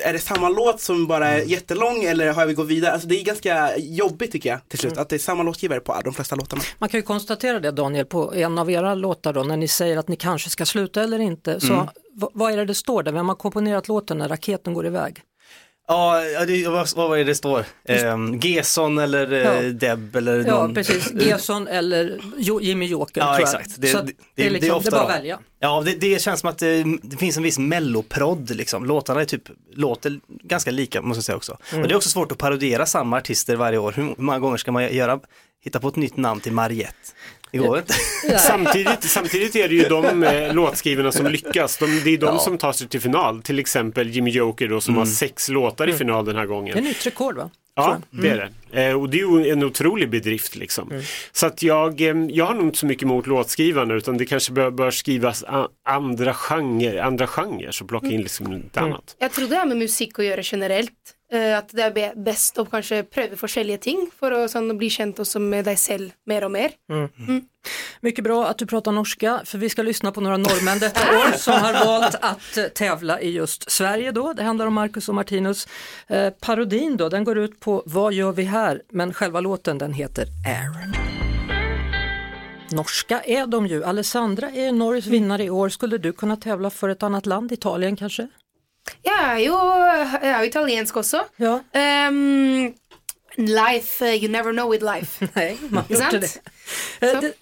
är 0.04 0.14
det 0.14 0.20
samma 0.20 0.50
låt 0.50 0.82
som 0.82 1.08
bara 1.08 1.28
är 1.28 1.42
jättelång 1.42 2.04
eller 2.04 2.34
har 2.34 2.46
vi 2.46 2.54
gått 2.54 2.68
vidare? 2.68 2.92
Alltså 2.94 3.08
det 3.08 3.22
är 3.22 3.24
ganska 3.24 3.78
jobbigt 3.78 4.32
tycker 4.32 4.50
jag 4.50 4.60
till 4.68 4.80
slut, 4.80 4.98
att 4.98 5.10
det 5.10 5.16
är 5.16 5.20
samma 5.20 5.44
låtskrivare 5.44 5.80
på 5.80 6.02
de 6.04 6.14
flesta 6.14 6.36
låtarna. 6.36 6.62
Man 6.78 6.90
kan 6.90 6.98
ju 6.98 7.02
konstatera 7.02 7.60
det 7.60 7.72
Daniel 7.72 8.06
på 8.06 8.34
en 8.34 8.58
av 8.58 8.72
era 8.72 8.96
låtar 8.96 9.34
då, 9.34 9.44
när 9.44 9.58
ni 9.58 9.68
säger 9.68 9.98
att 9.98 10.08
ni 10.08 10.16
kanske 10.16 10.50
ska 10.50 10.66
sluta 10.66 11.04
eller 11.04 11.20
inte. 11.20 11.60
Så 11.60 11.74
Mm. 11.74 11.88
vad, 12.14 12.32
vad 12.34 12.54
är 12.54 12.58
det 12.58 12.66
det 12.66 12.76
står 12.76 13.04
där? 13.04 13.12
Vem 13.12 13.28
har 13.30 13.36
komponerat 13.36 13.88
låten 13.88 14.18
när 14.18 14.28
raketen 14.30 14.74
går 14.74 14.86
iväg? 14.86 15.22
Ja, 15.92 16.26
ja, 16.26 16.46
det, 16.46 16.68
vad, 16.68 16.90
vad 16.96 17.10
var 17.10 17.18
det 17.18 17.36
står? 17.36 17.66
Um, 18.14 18.40
Gesson 18.40 18.98
eller 18.98 19.32
eh, 19.34 19.40
Ja. 19.40 19.62
Deb 19.72 20.16
eller 20.16 20.44
Ja, 20.48 20.54
någon. 20.58 20.74
precis. 20.74 21.12
Gesson 21.14 21.68
eller 21.68 22.20
jo, 22.38 22.62
Jimmy 22.62 22.86
Joker 22.86 23.22
Ja, 23.22 23.36
tror 23.36 23.48
jag. 23.48 23.62
exakt. 23.62 23.82
Det, 23.82 23.88
Så 23.88 24.02
det, 24.02 24.12
det, 24.36 24.46
är 24.46 24.50
liksom, 24.50 24.68
det 24.70 24.74
är 24.74 24.78
ofta 24.78 24.92
bara 24.92 25.02
att 25.02 25.10
välja. 25.20 25.40
Ja, 25.60 25.82
det, 25.86 25.92
det 25.96 26.22
känns 26.22 26.40
som 26.40 26.50
att 26.50 26.58
det, 26.58 26.84
det 27.04 27.18
finns 27.18 27.38
en 27.38 27.44
viss 27.44 27.60
melloprodd 27.60 28.50
liksom. 28.56 28.86
Låtarna 28.86 29.22
är 29.22 29.26
typ, 29.26 29.44
låter 29.74 30.20
ganska 30.44 30.72
lika 30.72 31.02
måste 31.02 31.18
jag 31.18 31.24
säga 31.24 31.36
också. 31.36 31.58
Mm. 31.72 31.82
Och 31.82 31.88
det 31.88 31.94
är 31.94 31.98
också 31.98 32.10
svårt 32.10 32.32
att 32.32 32.38
parodiera 32.38 32.86
samma 32.86 33.18
artister 33.18 33.56
varje 33.56 33.78
år. 33.78 33.92
Hur 33.96 34.16
många 34.18 34.40
gånger 34.40 34.58
ska 34.58 34.72
man 34.72 34.94
göra, 34.94 35.20
hitta 35.64 35.80
på 35.80 35.88
ett 35.88 35.96
nytt 35.96 36.18
namn 36.18 36.40
till 36.42 36.52
Mariette? 36.54 36.94
Det 37.52 37.58
går 37.58 37.78
inte. 37.78 37.94
Samtidigt, 38.40 39.04
samtidigt 39.04 39.56
är 39.56 39.68
det 39.68 39.76
ju 39.76 39.84
de 39.84 40.24
eh, 40.24 40.54
låtskrivarna 40.54 41.12
som 41.12 41.26
lyckas. 41.28 41.78
De, 41.78 41.86
det 42.04 42.10
är 42.14 42.18
de 42.18 42.26
Ja. 42.26 42.40
som 42.40 42.58
tar 42.58 42.72
sig 42.72 42.88
till 42.88 43.02
final. 43.02 43.42
Till 43.42 43.60
exempel 43.60 44.10
Jimmy 44.10 44.32
Joker 44.32 44.68
då 44.68 44.82
som 44.82 44.98
har 44.98 45.06
sex 45.06 45.50
låtar 45.50 45.90
i 45.90 45.94
final 45.94 46.26
den 46.26 46.36
här 46.36 46.46
gången. 46.46 46.74
Det 46.74 46.80
är 46.80 46.84
nytt 46.84 47.06
rekord 47.06 47.36
va? 47.36 47.50
Ja, 47.76 47.98
det 48.10 48.30
är 48.30 48.52
det. 48.72 48.84
Eh, 48.90 49.02
och 49.02 49.10
det 49.10 49.20
är 49.20 49.44
ju 49.44 49.50
en 49.52 49.64
otrolig 49.64 50.10
bedrift 50.10 50.56
liksom. 50.56 51.02
Så 51.32 51.46
att 51.46 51.64
jag, 51.64 52.02
eh, 52.02 52.16
jag 52.30 52.46
har 52.46 52.54
nog 52.54 52.64
inte 52.66 52.78
så 52.78 52.86
mycket 52.86 53.04
emot 53.04 53.28
låtskrivarna 53.28 53.94
utan 53.94 54.18
det 54.18 54.26
kanske 54.26 54.52
bör, 54.52 54.72
bör 54.72 54.92
skrivas 54.92 55.44
andra 55.86 56.34
genrer, 56.34 56.98
andra 57.02 57.28
genrer 57.28 57.72
så 57.72 57.86
plocka 57.86 58.08
in 58.08 58.22
liksom 58.22 58.46
något 58.46 58.78
annat. 58.78 59.16
Jag 59.20 59.32
tror 59.32 59.48
det 59.48 59.56
har 59.56 59.66
med 59.66 59.78
musik 59.78 60.20
att 60.20 60.26
göra 60.26 60.42
generellt. 60.44 60.92
Eh, 61.32 61.58
at 61.58 61.70
det 61.70 61.84
er 61.84 61.92
be- 61.94 62.14
best 62.16 62.58
å 62.58 62.66
kanskje 62.66 63.04
prøve 63.06 63.38
forskjellige 63.38 63.80
ting 63.86 64.08
for 64.20 64.34
å 64.34 64.48
sånn, 64.50 64.72
bli 64.78 64.90
kjent 64.90 65.20
også 65.22 65.40
med 65.40 65.66
deg 65.66 65.78
selv 65.78 66.12
mer 66.26 66.44
og 66.48 66.52
mer. 66.52 66.72
Mm. 66.90 67.46
Mycket 68.02 68.24
bra 68.24 68.48
att 68.48 68.58
du 68.58 68.66
pratar 68.66 68.92
norska, 68.92 69.42
för 69.46 69.58
vi 69.58 69.70
ska 69.70 69.82
lyssna 69.82 70.12
på 70.12 70.22
några 70.22 70.38
norrmän 70.38 70.80
detta 70.80 71.02
år 71.18 71.38
som 71.38 71.54
har 71.54 71.74
valt 71.86 72.16
att 72.22 72.58
eh, 72.58 72.64
tävla 72.64 73.22
i 73.22 73.32
just 73.32 73.72
Sverige 73.72 74.12
då. 74.12 74.34
Det 74.34 74.44
handlar 74.44 74.68
om 74.68 74.74
Marcus 74.74 75.10
och 75.10 75.16
Martinus. 75.16 75.68
Eh, 76.08 76.30
parodin 76.30 76.98
då, 76.98 77.10
den 77.10 77.24
går 77.24 77.38
ut 77.38 77.60
på 77.60 77.84
Vad 77.86 78.14
gör 78.14 78.32
vi 78.32 78.44
här? 78.44 78.82
Men 78.92 79.14
själva 79.14 79.40
låten 79.40 79.78
den 79.78 79.94
heter 79.94 80.26
Air. 80.48 81.10
Norska 82.72 83.22
är 83.22 83.48
de 83.48 83.68
ju. 83.68 83.84
Alessandra 83.84 84.50
är 84.50 84.72
Norges 84.72 85.06
vinnare 85.06 85.44
i 85.44 85.50
år. 85.50 85.70
Skulle 85.70 85.98
du 85.98 86.14
kunna 86.14 86.36
tävla 86.36 86.70
för 86.70 86.90
ett 86.90 87.04
annat 87.04 87.26
land, 87.26 87.52
Italien 87.52 87.96
kanske? 87.96 88.28
Jeg 89.04 89.34
er 89.34 89.38
jo, 89.38 89.58
jeg 90.22 90.32
er 90.32 90.40
jo 90.40 90.46
italiensk 90.48 90.98
også. 90.98 91.24
Ja. 91.38 91.60
Ehm, 91.74 92.74
life, 93.38 94.06
eh, 94.06 94.24
you 94.24 94.32
never 94.32 94.52
know 94.52 94.72
with 94.72 94.84
life. 94.96 95.28
Nej, 95.36 95.58
man 95.70 95.84
Ikke 95.90 95.98
sant? 95.98 96.12
det. 96.12 96.42
Eh, 97.02 97.22
det. 97.22 97.34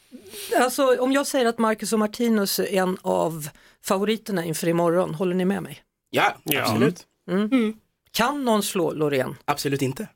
Alltså, 0.58 0.98
om 1.00 1.12
jag 1.12 1.28
säger 1.28 1.46
att 1.46 1.58
Marcus 1.58 1.94
och 1.94 2.00
Martinus 2.00 2.60
är 2.60 2.74
en 2.74 2.98
av 3.02 3.50
favoriterna 3.86 4.46
inför 4.46 4.68
imorgon, 4.68 5.14
håller 5.16 5.36
ni 5.36 5.46
med 5.46 5.64
mig? 5.64 5.82
Ja, 6.10 6.36
absolut. 6.56 7.06
Mm. 7.30 7.74
Kan 8.12 8.46
någon 8.46 8.64
slå 8.64 8.94
Loreen? 8.94 9.36
Absolut 9.46 9.82
inte. 9.82 10.08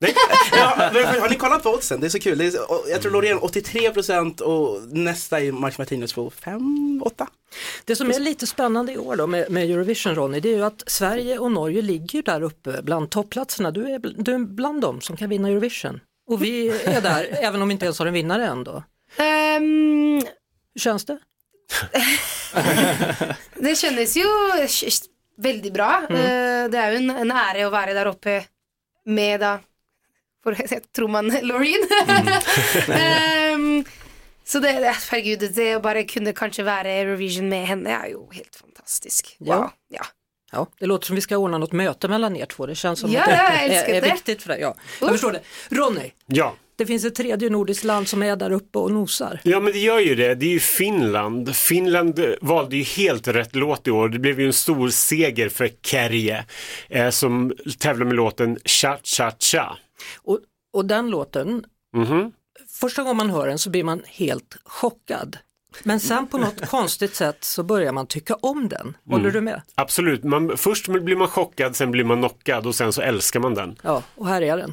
Nej. 0.00 0.14
Ja, 0.56 0.90
har 1.20 1.28
ni 1.30 1.36
kollat 1.36 1.62
på 1.62 1.70
oddsen? 1.70 2.00
Det 2.00 2.06
är 2.06 2.08
så 2.08 2.18
kul. 2.18 2.38
Det 2.38 2.46
är, 2.46 2.52
jag 2.90 3.02
tror 3.02 3.12
Loreen 3.12 3.38
83% 3.38 4.40
och 4.40 4.88
nästa 4.88 5.40
är 5.40 5.52
Marcus 5.52 5.78
Martinus 5.78 6.12
på 6.12 6.30
5-8. 6.30 7.26
Det 7.84 7.96
som 7.96 8.10
är 8.10 8.18
lite 8.20 8.46
spännande 8.46 8.92
i 8.92 8.98
år 8.98 9.16
då 9.16 9.26
med, 9.26 9.50
med 9.50 9.70
Eurovision 9.70 10.14
Ronny, 10.14 10.40
det 10.40 10.48
är 10.48 10.56
ju 10.56 10.64
att 10.64 10.82
Sverige 10.86 11.38
och 11.38 11.52
Norge 11.52 11.82
ligger 11.82 12.22
där 12.22 12.42
uppe 12.42 12.82
bland 12.82 13.10
toppplatserna. 13.10 13.70
Du 13.70 13.90
är, 13.90 13.98
du 13.98 14.34
är 14.34 14.38
bland 14.38 14.80
dem 14.80 15.00
som 15.00 15.16
kan 15.16 15.28
vinna 15.28 15.48
Eurovision. 15.48 16.00
Och 16.26 16.42
vi 16.44 16.68
är 16.68 17.00
där, 17.00 17.26
även 17.40 17.62
om 17.62 17.68
vi 17.68 17.72
inte 17.72 17.84
ens 17.86 17.98
har 17.98 18.06
en 18.06 18.12
vinnare 18.14 18.46
än 18.46 18.64
då. 18.64 18.82
Ehm, 19.16 20.22
Hur 20.74 20.80
känns 20.80 21.04
det? 21.04 21.18
det 23.54 23.74
kjennes 23.76 24.16
jo 24.16 24.28
sj- 24.66 25.04
veldig 25.36 25.72
bra. 25.72 26.02
Eh, 26.10 26.64
det 26.70 26.78
er 26.80 26.90
jo 26.94 27.00
en, 27.02 27.10
en 27.24 27.32
ære 27.34 27.66
å 27.66 27.72
være 27.74 27.94
der 27.96 28.10
oppe 28.10 28.40
med 29.06 29.42
jeg 30.44 30.82
tror 30.92 31.08
man 31.08 31.30
Loreen. 31.42 31.86
Ehm, 32.92 33.43
så 34.44 34.58
det, 34.60 34.68
herregud, 34.72 35.44
det 35.54 35.76
å 35.76 35.80
bare 35.80 36.04
kunne 36.04 36.32
kanskje 36.32 36.64
være 36.64 36.92
Eurovision 37.02 37.48
med 37.48 37.66
henne 37.66 37.90
er 37.90 38.10
jo 38.12 38.28
helt 38.32 38.56
fantastisk. 38.56 39.36
Ja. 39.38 39.56
Wow. 39.56 39.70
Ja. 39.88 40.04
Ja, 40.52 40.66
det 40.80 40.86
låter 40.86 41.06
som 41.06 41.14
vi 41.16 41.20
ska 41.22 41.36
ordna 41.36 41.58
något 41.58 41.72
möte 41.72 42.08
mellan 42.08 42.36
er 42.36 42.46
två. 42.46 42.66
Det 42.66 42.74
känns 42.74 43.00
som 43.00 43.10
Ja, 43.12 43.20
att 43.20 43.26
det 43.26 43.34
är, 43.34 43.94
är 43.96 44.00
det. 44.00 44.12
viktigt 44.12 44.42
för 44.42 44.48
dig. 44.48 44.60
Ja, 44.60 44.74
jag 45.00 45.10
förstår 45.10 45.32
det. 45.32 45.40
Ronny, 45.70 46.12
Ja. 46.26 46.54
det 46.76 46.86
finns 46.86 47.04
ett 47.04 47.14
tredje 47.14 47.50
nordiskt 47.50 47.84
land 47.84 48.08
som 48.08 48.22
är 48.22 48.36
där 48.36 48.50
uppe 48.52 48.78
och 48.78 48.90
nosar. 48.92 49.40
Ja 49.44 49.60
men 49.60 49.72
det 49.72 49.78
gör 49.78 49.98
ju 50.00 50.14
det, 50.14 50.34
det 50.34 50.46
är 50.46 50.50
ju 50.50 50.60
Finland. 50.60 51.56
Finland 51.56 52.20
valde 52.40 52.76
ju 52.76 52.82
helt 52.82 53.28
rätt 53.28 53.56
låt 53.56 53.86
i 53.86 53.90
år. 53.90 54.08
Det 54.08 54.18
blev 54.18 54.40
ju 54.40 54.46
en 54.46 54.52
stor 54.52 54.88
seger 54.90 55.48
för 55.48 55.70
Kärje 55.82 56.44
eh, 56.88 57.10
som 57.10 57.52
tävlar 57.78 58.06
med 58.06 58.14
låten 58.16 58.58
Cha 58.64 58.98
Cha 59.04 59.32
Cha. 59.38 59.78
Och, 60.22 60.38
och 60.72 60.84
den 60.84 61.10
låten, 61.10 61.64
Mhm. 61.96 62.32
Första 62.84 63.02
gången 63.02 63.16
man 63.16 63.30
hör 63.30 63.48
den 63.48 63.58
så 63.58 63.70
blir 63.70 63.84
man 63.84 64.02
helt 64.06 64.56
chockad. 64.64 65.38
Men 65.82 66.00
sen 66.00 66.26
på 66.26 66.38
något 66.38 66.66
konstigt 66.70 67.14
sätt 67.14 67.44
så 67.44 67.62
börjar 67.62 67.92
man 67.92 68.06
tycka 68.06 68.34
om 68.34 68.68
den. 68.68 68.96
Håller 69.10 69.20
Mm. 69.24 69.32
du 69.32 69.40
med? 69.40 69.62
Absolut, 69.74 70.24
man, 70.24 70.56
först 70.56 70.88
blir 70.88 71.16
man 71.16 71.28
chockad, 71.28 71.76
sen 71.76 71.90
blir 71.90 72.04
man 72.04 72.18
knockad 72.18 72.66
och 72.66 72.74
sen 72.74 72.92
så 72.92 73.02
älskar 73.02 73.40
man 73.40 73.54
den. 73.54 73.76
Ja, 73.82 74.02
och 74.14 74.28
här 74.28 74.42
är 74.42 74.56
den. 74.56 74.72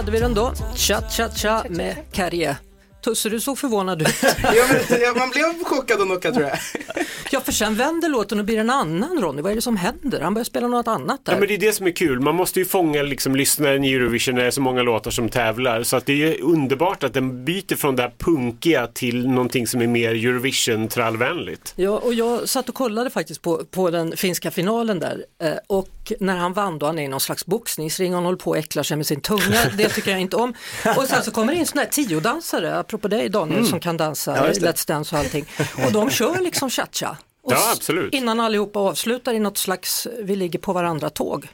Hade 0.00 0.12
vi 0.12 0.20
den 0.20 0.34
då. 0.34 0.52
Cha 0.76 1.02
cha 1.10 1.28
cha 1.30 1.64
med 1.68 1.96
Kärje. 2.12 2.56
Tusse, 3.04 3.28
du 3.28 3.40
såg 3.40 3.58
förvånad 3.58 4.02
ut. 4.02 4.08
Ja, 4.42 4.64
men, 4.68 5.00
ja, 5.00 5.14
man 5.16 5.30
blev 5.30 5.64
chockad 5.64 6.00
och 6.00 6.06
knockad 6.06 6.34
tror 6.34 6.46
jag. 6.46 6.58
Ja, 7.32 7.40
för 7.40 7.52
sen 7.52 7.74
vänder 7.74 8.08
låten 8.08 8.38
och 8.38 8.44
blir 8.44 8.58
en 8.58 8.70
annan 8.70 9.22
Ronny. 9.22 9.42
Vad 9.42 9.52
är 9.52 9.56
det 9.56 9.62
som 9.62 9.76
händer? 9.76 10.20
Han 10.20 10.34
börjar 10.34 10.44
spela 10.44 10.68
något 10.68 10.88
annat 10.88 11.24
där. 11.24 11.32
Ja 11.32 11.38
men 11.38 11.48
det 11.48 11.54
är 11.54 11.58
det 11.58 11.72
som 11.72 11.86
är 11.86 11.90
kul, 11.90 12.20
man 12.20 12.34
måste 12.34 12.58
ju 12.58 12.64
fånga 12.64 13.02
liksom 13.02 13.36
lyssnaren 13.36 13.84
i 13.84 13.92
Eurovision 13.92 14.34
när 14.34 14.42
det 14.42 14.46
är 14.46 14.50
så 14.50 14.60
många 14.60 14.82
låtar 14.82 15.10
som 15.10 15.28
tävlar. 15.28 15.82
Så 15.82 15.96
att 15.96 16.06
det 16.06 16.22
är 16.22 16.42
underbart 16.42 17.04
att 17.04 17.14
den 17.14 17.44
byter 17.44 17.76
från 17.76 17.96
det 17.96 18.02
här 18.02 18.12
punkiga 18.18 18.86
till 18.86 19.28
någonting 19.28 19.66
som 19.66 19.80
är 19.82 19.86
mer 19.86 20.10
Eurovision-trallvänligt. 20.14 21.72
Ja, 21.76 21.90
och 21.90 22.14
jag 22.14 22.48
satt 22.48 22.68
och 22.68 22.74
kollade 22.74 23.10
faktiskt 23.10 23.42
på, 23.42 23.64
på 23.70 23.90
den 23.90 24.16
finska 24.16 24.50
finalen 24.50 24.98
där 24.98 25.24
eh, 25.42 25.52
och 25.66 26.12
när 26.20 26.36
han 26.36 26.52
vann 26.52 26.78
då, 26.78 26.86
han 26.86 26.98
är 26.98 27.02
i 27.02 27.08
någon 27.08 27.20
slags 27.20 27.46
boxningsring 27.46 28.12
och 28.12 28.16
han 28.16 28.24
håller 28.24 28.38
på 28.38 28.50
och 28.50 28.58
äcklar 28.58 28.82
sig 28.82 28.96
med 28.96 29.06
sin 29.06 29.20
tunga, 29.20 29.58
det 29.76 29.88
tycker 29.88 30.10
jag 30.10 30.20
inte 30.20 30.36
om. 30.36 30.54
Och 30.96 31.04
sen 31.04 31.22
så 31.22 31.30
kommer 31.30 31.52
det 31.52 31.58
in 31.58 31.66
sådana 31.66 31.82
här 31.84 31.90
tiodansare, 31.90 32.78
apropå 32.78 33.08
dig 33.08 33.28
Daniel 33.28 33.58
Mm. 33.60 33.70
som 33.70 33.80
kan 33.80 33.96
dansa, 33.96 34.36
Ja. 34.36 34.52
Let's 34.52 34.88
Dance 34.88 35.14
och 35.14 35.18
allting. 35.20 35.44
Och 35.86 35.92
de 35.92 36.10
kör 36.10 36.40
liksom 36.40 36.70
cha-cha. 36.70 37.16
Och 37.42 37.52
Ja, 37.52 37.72
absolut. 37.72 38.14
Innan 38.14 38.40
allihopa 38.40 38.80
avslutar 38.80 39.34
i 39.34 39.38
något 39.38 39.58
slags, 39.58 40.06
vi 40.22 40.36
ligger 40.36 40.58
på 40.58 40.72
varandra 40.72 41.10
tåg 41.10 41.48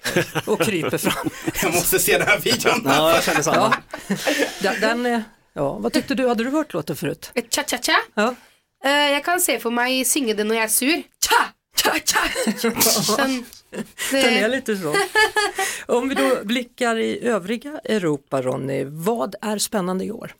och 0.47 0.61
kryper 0.61 0.99
fram. 0.99 1.31
Jag 1.63 1.75
måste 1.75 1.99
se 1.99 2.19
den 2.19 2.27
här 2.27 2.39
videon. 2.39 2.83
Ja, 2.85 3.15
jag 3.15 3.25
känner 3.25 3.43
samma. 3.43 3.75
Ja. 4.09 4.17
Den, 4.61 4.81
den 4.81 5.07
är, 5.07 5.25
ja, 5.53 5.73
vad 5.79 5.93
tyckte 5.93 6.15
du, 6.15 6.29
hade 6.29 6.45
du 6.45 6.51
hört 6.51 6.73
låten 6.73 6.97
förut? 6.97 7.31
Cha-cha-cha. 7.51 7.97
Ja. 8.15 8.35
Eh, 8.85 8.91
jeg 8.91 9.25
kan 9.25 9.41
se 9.41 9.59
for 9.59 9.71
meg 9.75 10.07
synge 10.07 10.35
det 10.37 10.45
når 10.47 10.57
jeg 10.61 10.65
er 10.65 10.75
sur. 10.75 11.03
Cha! 11.27 11.43
Den, 13.17 13.45
det, 14.11 14.23
Den 14.23 14.35
är 14.35 14.49
lite 14.49 14.77
så. 14.77 14.97
Om 15.87 16.09
vi 16.09 16.15
då 16.15 16.39
blickar 16.45 16.97
i 16.99 17.21
övriga 17.23 17.81
Europa, 17.85 18.43
Ronny, 18.43 18.85
vad 18.85 19.35
är 19.43 19.59
spännande 19.59 20.05
i 20.05 20.11
år? 20.13 20.35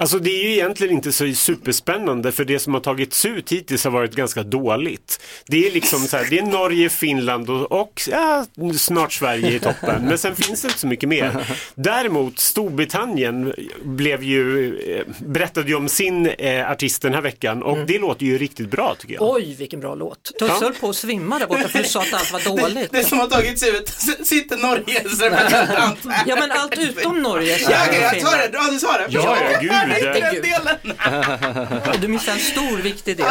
Alltså 0.00 0.18
det 0.18 0.30
är 0.30 0.42
ju 0.44 0.52
egentligen 0.52 0.94
inte 0.94 1.12
så 1.12 1.32
superspännande 1.34 2.32
för 2.32 2.44
det 2.44 2.58
som 2.58 2.74
har 2.74 2.80
tagits 2.80 3.24
ut 3.24 3.52
hittills 3.52 3.84
har 3.84 3.90
varit 3.90 4.14
ganska 4.14 4.42
dåligt. 4.42 5.20
Det 5.46 5.66
är 5.66 5.70
liksom 5.70 6.00
så 6.06 6.16
här, 6.16 6.26
det 6.30 6.38
är 6.38 6.42
Norge, 6.42 6.88
Finland 6.88 7.50
och, 7.50 7.72
och 7.72 8.02
ja, 8.10 8.46
snart 8.78 9.12
Sverige 9.12 9.50
i 9.50 9.58
toppen. 9.58 10.02
Men 10.04 10.18
sen 10.18 10.36
finns 10.36 10.62
det 10.62 10.68
inte 10.68 10.80
så 10.80 10.86
mycket 10.86 11.08
mer. 11.08 11.46
Däremot 11.74 12.38
Storbritannien 12.38 13.54
blev 13.82 14.22
ju, 14.22 14.76
eh, 14.96 15.04
berättade 15.18 15.68
ju 15.68 15.74
om 15.74 15.88
sin 15.88 16.26
eh, 16.26 16.70
artist 16.70 17.02
den 17.02 17.14
här 17.14 17.20
veckan 17.22 17.62
och 17.62 17.78
det 17.86 17.98
låter 17.98 18.26
ju 18.26 18.38
riktigt 18.38 18.70
bra 18.70 18.94
tycker 18.98 19.14
jag. 19.14 19.22
Oj, 19.34 19.54
vilken 19.58 19.80
bra 19.80 19.94
låt. 19.94 20.24
Tusse 20.24 20.52
Ja. 20.52 20.58
höll 20.60 20.74
på 20.74 20.88
att 20.88 20.96
svimma 20.96 21.38
där 21.38 21.46
borta 21.46 21.68
för 21.68 21.78
du 21.78 21.84
sa 21.84 22.00
att 22.02 22.14
allt 22.14 22.32
var 22.32 22.40
dåligt. 22.62 22.92
Det 22.92 23.04
som 23.04 23.18
har 23.18 23.26
tagits 23.26 23.62
ut, 23.62 23.88
sitter 24.26 24.56
Norges 24.56 25.20
representant. 25.20 25.98
Ja, 26.26 26.36
men 26.36 26.50
allt 26.50 26.78
utom 26.78 27.22
Norge. 27.22 27.58
Ja, 27.70 27.70
jag 27.92 28.20
tar 28.20 28.38
det. 28.38 28.50
Ja, 28.52 28.70
du 28.70 28.78
sa 28.78 28.92
det. 28.98 29.06
Ja, 29.08 29.36
ja, 29.52 29.58
gud. 29.60 29.70
Inte 29.98 30.20
den 30.20 30.42
delen. 30.42 32.00
Du 32.00 32.08
missade 32.08 32.32
en 32.36 32.44
stor 32.44 32.78
viktig 32.78 33.16
del. 33.16 33.26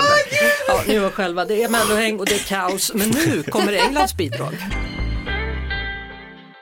Ja, 0.68 0.82
nu 0.88 1.00
var 1.00 1.10
själva, 1.10 1.46
det 1.46 1.64
är 1.64 1.70
mellohäng 1.70 2.20
och 2.20 2.26
det 2.26 2.36
är 2.36 2.40
kaos, 2.40 2.92
men 2.94 3.10
nu 3.10 3.44
kommer 3.44 3.74
Englands 3.74 4.18
bidrag. 4.18 4.58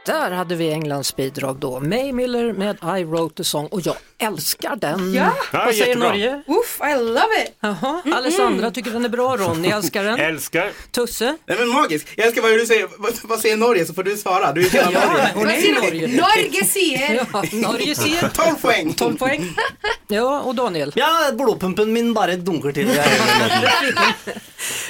Där 0.08 0.32
hade 0.32 0.56
vi 0.56 0.72
Englands 0.72 1.16
bidrag 1.16 1.58
då. 1.60 1.80
May 1.80 2.12
Miller 2.14 2.54
med 2.54 2.78
I 3.00 3.04
wrote 3.04 3.42
a 3.42 3.46
song 3.46 3.68
och 3.72 3.82
jag 3.82 3.96
älskar 4.18 4.76
den. 4.76 5.14
Ja. 5.14 5.34
Ja, 5.54 5.64
Vad 5.66 5.74
säger 5.76 5.88
jättebra. 5.88 6.10
Norge? 6.10 6.42
Uff, 6.48 6.80
I 6.92 6.96
love 7.00 7.44
it! 7.46 7.58
Jaha, 7.60 8.02
Alessandra 8.14 8.72
tycker 8.72 8.92
den 8.92 9.06
är 9.06 9.10
bra, 9.10 9.38
Ronny 9.38 9.68
älskar 9.70 10.04
den. 10.04 10.20
Älskar. 10.20 10.72
Tusse? 10.92 11.38
Nej 11.48 11.58
men 11.60 11.68
magisk. 11.70 12.08
Jag 12.16 12.26
älskar 12.28 12.42
vad 12.42 12.52
du 12.52 12.66
säger. 12.66 12.88
Vad, 12.98 13.14
vad 13.24 13.40
säger 13.40 13.58
Norge 13.58 13.86
så 13.86 13.94
får 13.94 14.04
du 14.04 14.18
svara. 14.18 14.52
Du 14.54 14.66
är 14.66 14.70
hela 14.70 14.92
Ja, 14.92 15.06
Norge. 15.10 15.32
hon 15.34 15.44
Vad 15.46 15.54
är 15.54 15.66
i? 15.66 15.72
Norge. 15.74 16.08
Norge 16.08 16.64
sier 16.66 17.26
Ja, 17.34 17.44
Norge 17.52 17.96
ser 17.96 18.30
12 18.30 18.56
poäng. 18.62 18.94
12 18.94 19.18
poäng. 19.18 19.56
Ja, 20.08 20.42
och 20.42 20.56
Daniel? 20.56 20.92
Ja, 20.96 21.32
blodpumpen 21.34 21.94
min 21.94 22.14
bara 22.14 22.36
dunkar 22.36 22.72
till. 22.72 22.90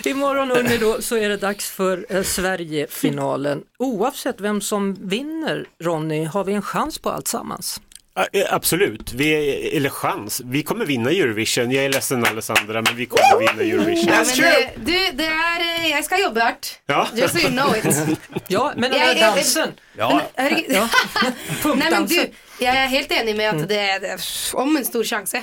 Imorgon 0.05 0.49
hörni 0.51 0.77
då 0.77 1.01
så 1.01 1.15
är 1.17 1.29
det 1.29 1.37
dags 1.37 1.69
för 1.69 2.05
eh, 2.09 2.23
Sverigefinalen. 2.23 3.61
Oavsett 3.79 4.41
vem 4.41 4.61
som 4.61 4.93
vinner, 5.09 5.65
Ronny, 5.83 6.23
har 6.25 6.43
vi 6.43 6.53
en 6.53 6.61
chans 6.61 6.99
på 6.99 7.09
allt 7.09 7.27
sammans. 7.27 7.81
Ja, 8.15 8.27
eh, 8.33 8.53
Absolut, 8.53 9.13
vi 9.13 9.29
är, 9.31 9.77
eller 9.77 9.89
chans. 9.89 10.41
Vi 10.45 10.63
kommer 10.63 10.85
vinna 10.85 11.09
Eurovision. 11.11 11.71
Jag 11.71 11.85
är 11.85 11.89
ledsen 11.89 12.25
Alessandra, 12.25 12.81
men 12.81 12.95
vi 12.95 13.05
kommer 13.05 13.39
vinna 13.39 13.73
Eurovision. 13.73 14.07
Ja, 14.13 14.23
men 14.27 14.37
det, 14.37 14.69
du, 14.91 15.11
det 15.17 15.25
är, 15.25 15.59
eh, 15.85 15.87
jag 15.91 16.05
ska 16.05 16.21
jobba 16.21 16.43
hårt. 16.45 16.67
Ja. 16.85 17.07
Just 17.15 17.33
so 17.33 17.47
you 17.47 17.51
know 17.51 17.75
it. 17.77 18.19
Ja, 18.47 18.73
men 18.77 18.91
den 18.91 18.99
här 18.99 19.15
jag- 19.15 19.35
dansen. 19.35 19.69
Ja, 19.97 20.21
Herregud. 20.35 20.65
Ja. 20.75 20.89
Nej, 21.75 21.87
men 21.91 22.05
du, 22.05 22.29
jag 22.59 22.75
är 22.75 22.87
helt 22.87 23.11
enig 23.11 23.35
med 23.35 23.49
Mm. 23.49 23.61
att 23.61 23.69
det 23.69 23.79
är 23.79 23.99
det 23.99 24.07
är 24.07 24.19
om 24.53 24.77
en 24.77 24.85
stor 24.85 25.03
chans 25.03 25.35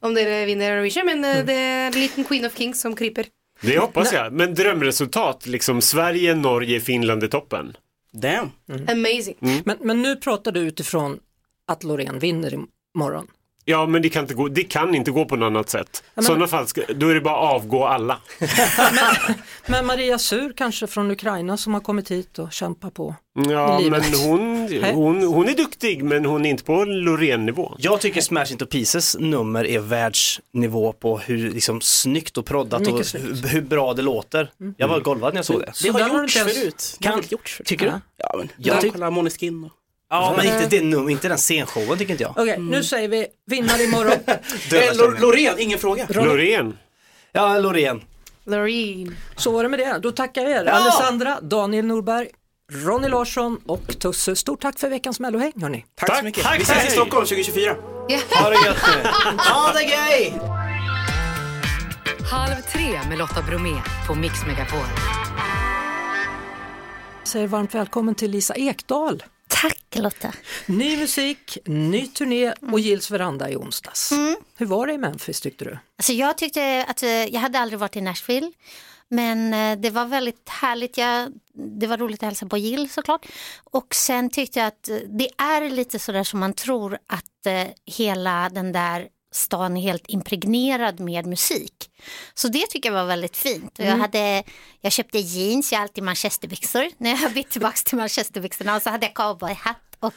om 0.00 0.14
dere 0.14 0.44
vinner 0.46 0.72
Eurovision, 0.72 1.06
men 1.06 1.24
Mm. 1.24 1.38
eh, 1.38 1.44
det 1.46 1.52
är 1.54 1.86
en 1.86 1.92
liten 1.92 2.24
Queen 2.24 2.46
of 2.46 2.56
Kings 2.58 2.80
som 2.80 2.96
kryper. 2.96 3.24
Det 3.62 3.78
hoppas 3.78 4.12
jag. 4.12 4.32
Men 4.32 4.54
drömresultat, 4.54 5.46
liksom 5.46 5.80
Sverige, 5.80 6.34
Norge, 6.34 6.80
Finland 6.80 7.24
i 7.24 7.28
toppen. 7.28 7.76
Damn. 8.12 8.50
Amazing. 8.88 9.62
Men, 9.64 9.76
men 9.80 10.02
nu 10.02 10.16
pratar 10.16 10.52
du 10.52 10.60
utifrån 10.60 11.18
att 11.66 11.84
Loreen 11.84 12.18
vinner 12.18 12.54
imorgon. 12.54 13.26
Ja, 13.70 13.86
men 13.86 14.02
det 14.02 14.08
kan 14.08 14.22
inte 14.24 14.34
gå, 14.34 14.48
det 14.48 14.64
kan 14.64 14.94
inte 14.94 15.10
gå 15.10 15.24
på 15.24 15.36
något 15.36 15.46
annat 15.46 15.68
sätt. 15.70 16.02
I 16.04 16.10
men- 16.14 16.24
sådana 16.24 16.46
fall, 16.46 16.66
ska, 16.66 16.82
då 16.94 17.08
är 17.08 17.14
det 17.14 17.20
bara 17.20 17.34
att 17.34 17.54
avgå 17.54 17.84
alla. 17.86 18.18
Men 19.66 19.86
Maria 19.86 20.18
Sur 20.18 20.52
kanske 20.56 20.86
från 20.86 21.10
Ukraina 21.10 21.56
som 21.56 21.74
har 21.74 21.80
kommit 21.80 22.10
hit 22.10 22.38
och 22.38 22.52
kämpar 22.52 22.90
på. 22.90 23.14
Ja, 23.48 23.80
men 23.90 24.02
hon, 24.02 24.68
hon, 24.94 25.22
hon 25.22 25.48
är 25.48 25.56
duktig, 25.56 26.04
men 26.04 26.24
hon 26.24 26.46
är 26.46 26.50
inte 26.50 26.64
på 26.64 26.84
Loreen-nivå. 26.84 27.74
Jag 27.78 28.00
tycker 28.00 28.20
Smash 28.20 28.46
Into 28.50 28.66
Pieces 28.66 29.16
nummer 29.18 29.64
är 29.66 29.78
världsnivå 29.78 30.92
på 30.92 31.18
hur 31.18 31.50
liksom, 31.50 31.80
snyggt 31.80 32.38
och 32.38 32.46
proddat 32.46 32.80
Mycket 32.80 32.94
och 32.94 33.06
snyggt. 33.06 33.26
Mm. 33.26 33.44
hur, 33.44 33.60
bra 33.60 33.94
det 33.94 34.02
låter. 34.02 34.50
Jag 34.76 34.88
var 34.88 35.00
golvad 35.00 35.34
när 35.34 35.38
jag 35.38 35.44
såg 35.44 35.60
det. 35.60 35.72
Det 35.82 35.88
har 35.88 36.20
gjorts 36.20 36.38
förut. 36.38 36.96
Kan, 37.00 37.22
gjorts 37.28 37.62
tycker 37.64 37.86
du? 37.86 37.92
Ja, 38.16 38.34
men 38.38 38.48
Jag 38.56 38.84
jag 38.84 38.92
kollar 38.92 39.10
Måneskin 39.10 39.64
och... 39.64 39.70
Ja, 40.10 40.34
men 40.36 40.46
inte, 40.46 40.66
det 40.66 40.76
inte 41.12 41.28
den 41.28 41.38
scenshowen 41.38 41.98
tycker 41.98 42.12
inte 42.12 42.22
jag. 42.22 42.30
Okej, 42.38 42.58
nu 42.58 42.84
säger 42.84 43.08
vi 43.08 43.26
vinnare 43.46 43.82
imorgon. 43.82 44.12
Eh, 44.26 44.96
Lor- 44.96 45.20
Loreen, 45.20 45.54
ingen 45.58 45.78
fråga. 45.78 46.06
Loreen. 46.10 46.78
Ja, 47.32 47.58
Loreen. 47.58 48.00
Loreen. 48.44 49.16
Så 49.36 49.50
var 49.52 49.62
det 49.62 49.68
med 49.68 49.78
det. 49.78 49.98
Då 50.02 50.12
tackar 50.12 50.42
jag 50.42 50.50
er. 50.50 50.64
Alessandra, 50.64 51.40
Daniel 51.40 51.84
Norberg, 51.86 52.28
Ronny 52.72 53.08
Larsson 53.08 53.60
och 53.66 53.98
Tusse. 54.00 54.36
Stort 54.36 54.60
tack 54.62 54.78
för 54.78 54.88
veckans 54.88 55.20
Mellohäng 55.20 55.52
hörni. 55.60 55.84
Tack, 55.94 56.08
Tack. 56.08 56.18
så 56.18 56.24
mycket. 56.24 56.42
Tack, 56.44 56.58
Vi 56.58 56.62
ses 56.62 56.76
i 56.76 56.80
hej. 56.80 56.90
Stockholm 56.90 57.26
2024. 57.26 57.74
Ha 58.34 58.50
det 58.50 58.66
gött 58.66 58.76
nu. 58.96 59.08
Ha 59.38 59.72
det 59.72 59.84
gay! 59.84 60.32
Halv 62.30 62.54
tre 62.72 63.00
med 63.08 63.18
Lotta 63.18 63.42
Bromé 63.42 63.76
på 64.06 64.14
Mix 64.14 64.46
Megapol. 64.46 64.86
Säger 67.24 67.46
varmt 67.46 67.74
välkommen 67.74 68.14
till 68.14 68.30
Lisa 68.30 68.54
Ekdahl. 68.54 69.22
Tack 69.90 70.02
Lotta. 70.02 70.32
Ny 70.66 70.96
musik, 70.96 71.58
ny 71.64 72.06
turné 72.06 72.52
och 72.72 72.80
Gills 72.80 73.10
veranda 73.10 73.50
i 73.50 73.56
onsdags. 73.56 74.12
Hur 74.56 74.66
var 74.66 74.86
det 74.86 74.92
i 74.92 74.98
Memphis 74.98 75.40
tyckte 75.40 75.64
du? 75.64 75.78
Alltså 75.96 76.12
jag 76.12 76.38
tyckte 76.38 76.84
att 76.88 77.02
eh, 77.02 77.08
jag 77.10 77.40
hade 77.40 77.58
aldrig 77.58 77.78
varit 77.78 77.96
i 77.96 78.00
Nashville. 78.00 78.52
Men 79.08 79.54
eh, 79.54 79.82
det 79.82 79.90
var 79.90 80.04
väldigt 80.04 80.48
härligt. 80.48 80.98
Jag, 80.98 81.32
det 81.52 81.86
var 81.86 81.98
roligt 81.98 82.22
att 82.22 82.26
hälsa 82.26 82.46
på 82.46 82.58
Jill 82.58 82.90
såklart. 82.90 83.26
Och 83.64 83.94
sen 83.94 84.30
tyckte 84.30 84.58
jag 84.58 84.66
att 84.66 84.88
eh, 84.88 84.96
det 84.96 85.28
är 85.38 85.70
lite 85.70 85.98
sådär 85.98 86.24
som 86.24 86.40
man 86.40 86.52
tror 86.52 86.98
att 87.06 87.26
hela 87.86 88.48
den 88.48 88.72
där 88.72 89.08
stan 89.32 89.76
är 89.76 89.80
helt 89.80 90.04
impregnerad 90.08 91.00
med 91.00 91.26
musik. 91.26 91.90
Så 92.34 92.48
det 92.48 92.66
tycker 92.66 92.88
jag 92.88 92.96
var 92.96 93.04
väldigt 93.06 93.36
fint. 93.36 93.78
Och 93.78 93.84
jag, 93.84 93.96
hade, 93.96 94.42
jag 94.80 94.92
köpte 94.92 95.18
jeans, 95.18 95.72
jag 95.72 95.78
har 95.78 95.82
alltid 95.82 96.04
manchesterbyxor. 96.04 96.88
När 96.98 97.10
jag 97.10 97.16
har 97.16 97.30
bytt 97.30 97.50
tillbaka 97.50 97.76
till 97.84 97.98
manchesterbyxorna 97.98 98.76
och 98.76 98.82
så 98.82 98.90
hade 98.90 99.06
jag 99.06 99.14
cowboyhatt 99.14 99.96
och 100.00 100.14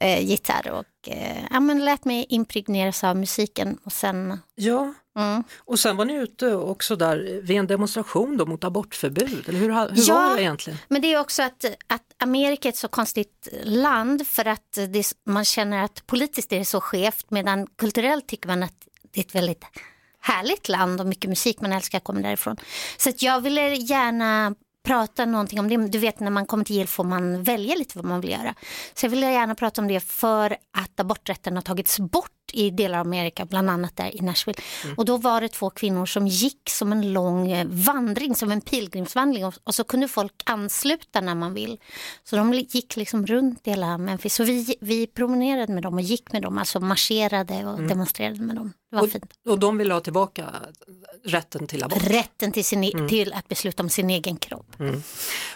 eh, 0.00 0.20
gitarr 0.24 0.70
och 0.70 1.08
eh, 1.08 1.44
ja, 1.50 1.60
men 1.60 1.84
lät 1.84 2.04
mig 2.04 2.26
impregneras 2.28 3.04
av 3.04 3.16
musiken. 3.16 3.78
Och 3.84 3.92
sen, 3.92 4.40
Ja, 4.54 4.94
mm. 5.16 5.44
och 5.58 5.78
sen 5.78 5.96
var 5.96 6.04
ni 6.04 6.14
ute 6.14 6.54
också 6.54 6.96
där 6.96 7.40
vid 7.42 7.56
en 7.56 7.66
demonstration 7.66 8.36
då 8.36 8.46
mot 8.46 8.64
abortförbud. 8.64 9.48
Eller 9.48 9.58
hur, 9.58 9.68
hur 9.68 10.08
Ja. 10.08 10.14
var 10.14 10.36
det 10.36 10.42
egentligen? 10.42 10.78
Men 10.88 11.02
det 11.02 11.12
är 11.12 11.20
också 11.20 11.42
att, 11.42 11.64
att 11.86 12.02
Amerika 12.18 12.68
är 12.68 12.72
ett 12.72 12.78
så 12.78 12.88
konstigt 12.88 13.48
land 13.62 14.26
för 14.26 14.44
att 14.44 14.78
det, 14.88 15.12
man 15.24 15.44
känner 15.44 15.84
att 15.84 16.06
politiskt 16.06 16.52
är 16.52 16.58
det 16.58 16.64
så 16.64 16.80
skevt 16.80 17.30
medan 17.30 17.66
kulturellt 17.66 18.26
tycker 18.28 18.48
man 18.48 18.62
att 18.62 18.74
det 19.10 19.20
är 19.20 19.24
ett 19.24 19.34
väldigt 19.34 19.64
härligt 20.20 20.68
land 20.68 21.00
och 21.00 21.06
mycket 21.06 21.30
musik 21.30 21.60
man 21.60 21.72
älskar 21.72 22.00
kommer 22.00 22.22
därifrån. 22.22 22.56
Så 22.96 23.08
att 23.08 23.22
jag 23.22 23.40
ville 23.40 23.74
gärna 23.74 24.54
prata 24.86 25.24
någonting 25.24 25.60
om 25.60 25.68
det. 25.68 25.88
Du 25.88 25.98
vet 25.98 26.20
när 26.20 26.30
man 26.30 26.46
kommer 26.46 26.64
till 26.64 26.76
Yale 26.76 26.86
får 26.86 27.04
man 27.04 27.42
välja 27.42 27.74
lite 27.74 27.98
vad 27.98 28.04
man 28.04 28.20
vill 28.20 28.30
göra. 28.30 28.54
Så 28.94 29.06
jag 29.06 29.10
ville 29.10 29.32
gärna 29.32 29.54
prata 29.54 29.80
om 29.82 29.88
det 29.88 30.00
för 30.00 30.56
att 30.78 31.00
aborträtten 31.00 31.54
har 31.54 31.62
tagits 31.62 32.00
bort 32.00 32.30
i 32.52 32.70
delar 32.70 32.98
av 32.98 33.06
Amerika, 33.06 33.44
bland 33.44 33.70
annat 33.70 33.96
där 33.96 34.16
i 34.16 34.20
Nashville. 34.20 34.58
Och 34.96 35.04
då 35.04 35.16
var 35.16 35.40
det 35.40 35.48
två 35.48 35.70
kvinnor 35.70 36.06
som 36.06 36.26
gick 36.26 36.70
som 36.70 36.92
en 36.92 37.12
lång 37.12 37.52
eh, 37.52 37.66
vandring, 37.70 38.34
som 38.34 38.50
en 38.50 38.60
pilgrimsvandring 38.60 39.44
och, 39.44 39.74
så 39.74 39.84
kunde 39.84 40.08
folk 40.08 40.32
ansluta 40.44 41.20
när 41.20 41.34
man 41.34 41.54
vill. 41.54 41.78
Så 42.24 42.36
de 42.36 42.54
gick 42.54 42.96
liksom 42.96 43.26
runt 43.26 43.60
hela 43.66 43.98
Memphis. 43.98 44.34
Så 44.34 44.44
vi, 44.44 44.76
vi 44.80 45.06
promenerade 45.06 45.72
med 45.72 45.82
dem 45.82 45.94
och 45.94 46.00
gick 46.00 46.32
med 46.32 46.42
dem, 46.42 46.58
alltså 46.58 46.80
marscherade 46.80 47.64
och 47.66 47.82
demonstrerade 47.82 48.40
med 48.40 48.56
dem. 48.56 48.72
Det 48.90 48.96
var 48.96 49.02
Och, 49.02 49.10
fint. 49.10 49.24
och 49.48 49.58
de 49.58 49.78
ville 49.78 49.94
ha 49.94 50.00
tillbaka 50.00 50.44
rätten 51.24 51.66
till 51.66 51.84
abort. 51.84 52.02
Rätten 52.06 52.52
till, 52.52 52.64
sin, 52.64 53.08
till 53.08 53.32
att 53.32 53.48
besluta 53.48 53.82
om 53.82 53.88
sin 53.88 54.10
egen 54.10 54.36
kropp. 54.36 54.76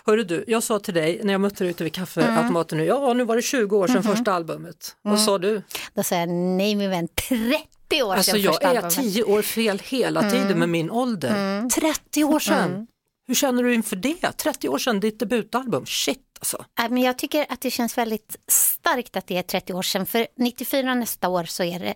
Hörru 0.06 0.24
du, 0.24 0.44
jag 0.46 0.62
sa 0.62 0.78
till 0.78 0.94
dig 0.94 1.20
när 1.24 1.32
jag 1.34 1.40
mötte 1.40 1.64
dig 1.64 1.70
ute 1.70 1.84
vid 1.84 1.92
kaffeautomaten 1.92 2.78
nu, 2.78 2.84
ja 2.84 3.12
nu 3.12 3.24
var 3.24 3.36
det 3.36 3.42
20 3.42 3.76
år 3.76 3.86
sedan 3.86 4.02
första 4.02 4.32
albumet. 4.32 4.96
Vad 5.02 5.20
sa 5.20 5.38
du? 5.38 5.62
Då 5.94 6.02
sa 6.02 6.16
jag 6.16 6.28
nej 6.28 6.74
min 6.80 6.90
vän, 6.90 7.08
30 7.28 8.02
år 8.02 8.14
Alltså 8.14 8.30
sedan 8.30 8.40
jag 8.40 8.54
första 8.54 8.70
är 8.70 8.76
albumet. 8.76 8.94
10 8.94 9.24
år 9.24 9.42
fel 9.42 9.82
hela 9.84 10.30
tiden 10.30 10.58
med 10.58 10.68
min 10.68 10.90
ålder. 10.90 11.68
30 11.70 12.24
år 12.24 12.38
sedan! 12.38 12.86
Hur 13.26 13.34
känner 13.34 13.62
du 13.62 13.74
inför 13.74 13.96
det? 13.96 14.32
30 14.36 14.68
år 14.68 14.78
sedan, 14.78 15.00
ditt 15.00 15.18
debutalbum, 15.18 15.86
shit 15.86 16.18
alltså. 16.40 16.64
Ja, 16.76 16.88
Men 16.88 17.02
jag 17.02 17.18
tycker 17.18 17.46
att 17.48 17.60
det 17.60 17.70
känns 17.70 17.98
väldigt 17.98 18.36
starkt 18.48 19.16
att 19.16 19.26
det 19.26 19.36
är 19.36 19.42
30 19.42 19.72
år 19.72 19.82
sedan. 19.82 20.06
För 20.06 20.26
94 20.36 20.94
nästa 20.94 21.28
år 21.28 21.44
så 21.44 21.62
är 21.62 21.80
det 21.80 21.94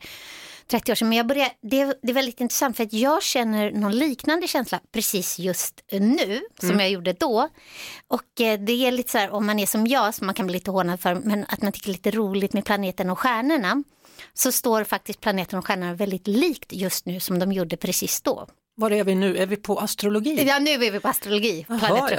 30 0.66 0.92
år 0.92 0.96
sedan. 0.96 1.08
Men 1.08 1.18
jag 1.18 1.26
börjar, 1.26 1.48
det, 1.60 1.80
är, 1.80 1.94
det 2.02 2.10
är 2.10 2.14
väldigt 2.14 2.40
intressant 2.40 2.76
för 2.76 2.84
att 2.84 2.92
jag 2.92 3.22
känner 3.22 3.70
någon 3.70 3.92
liknande 3.98 4.48
känsla 4.48 4.80
precis 4.92 5.38
just 5.38 5.80
nu 5.90 6.40
som 6.60 6.80
jag 6.80 6.90
gjorde 6.90 7.12
då. 7.12 7.48
Och 8.08 8.40
eh, 8.40 8.60
det 8.60 8.86
är 8.86 8.92
lite 8.92 9.10
så 9.10 9.18
här 9.18 9.30
om 9.30 9.46
man 9.46 9.58
är 9.58 9.66
som 9.66 9.86
jag 9.86 10.14
som 10.14 10.26
man 10.26 10.34
kan 10.34 10.46
bli 10.46 10.54
lite 10.54 10.70
hånad 10.70 11.00
för 11.00 11.14
men 11.14 11.44
att 11.48 11.62
man 11.62 11.72
tycker 11.72 11.86
det 11.86 11.92
är 11.92 11.96
lite 11.96 12.10
roligt 12.10 12.52
med 12.52 12.64
planeten 12.64 13.10
och 13.10 13.18
stjärnorna. 13.18 13.82
Så 14.34 14.52
står 14.52 14.84
faktiskt 14.84 15.20
planeten 15.20 15.58
och 15.58 15.66
stjärnorna 15.66 15.94
väldigt 15.94 16.26
likt 16.26 16.72
just 16.72 17.06
nu 17.06 17.20
som 17.20 17.38
de 17.38 17.52
gjorde 17.52 17.76
precis 17.76 18.20
då. 18.20 18.46
Var 18.76 18.90
är 18.90 19.04
vi 19.04 19.14
nu? 19.14 19.36
Är 19.36 19.46
vi 19.46 19.56
på 19.56 19.78
astrologi? 19.80 20.44
Ja 20.48 20.58
nu 20.58 20.70
är 20.70 20.78
vi 20.90 21.00
på 21.00 21.08
astrologi, 21.08 21.66
och 21.68 21.76
ja. 21.82 22.10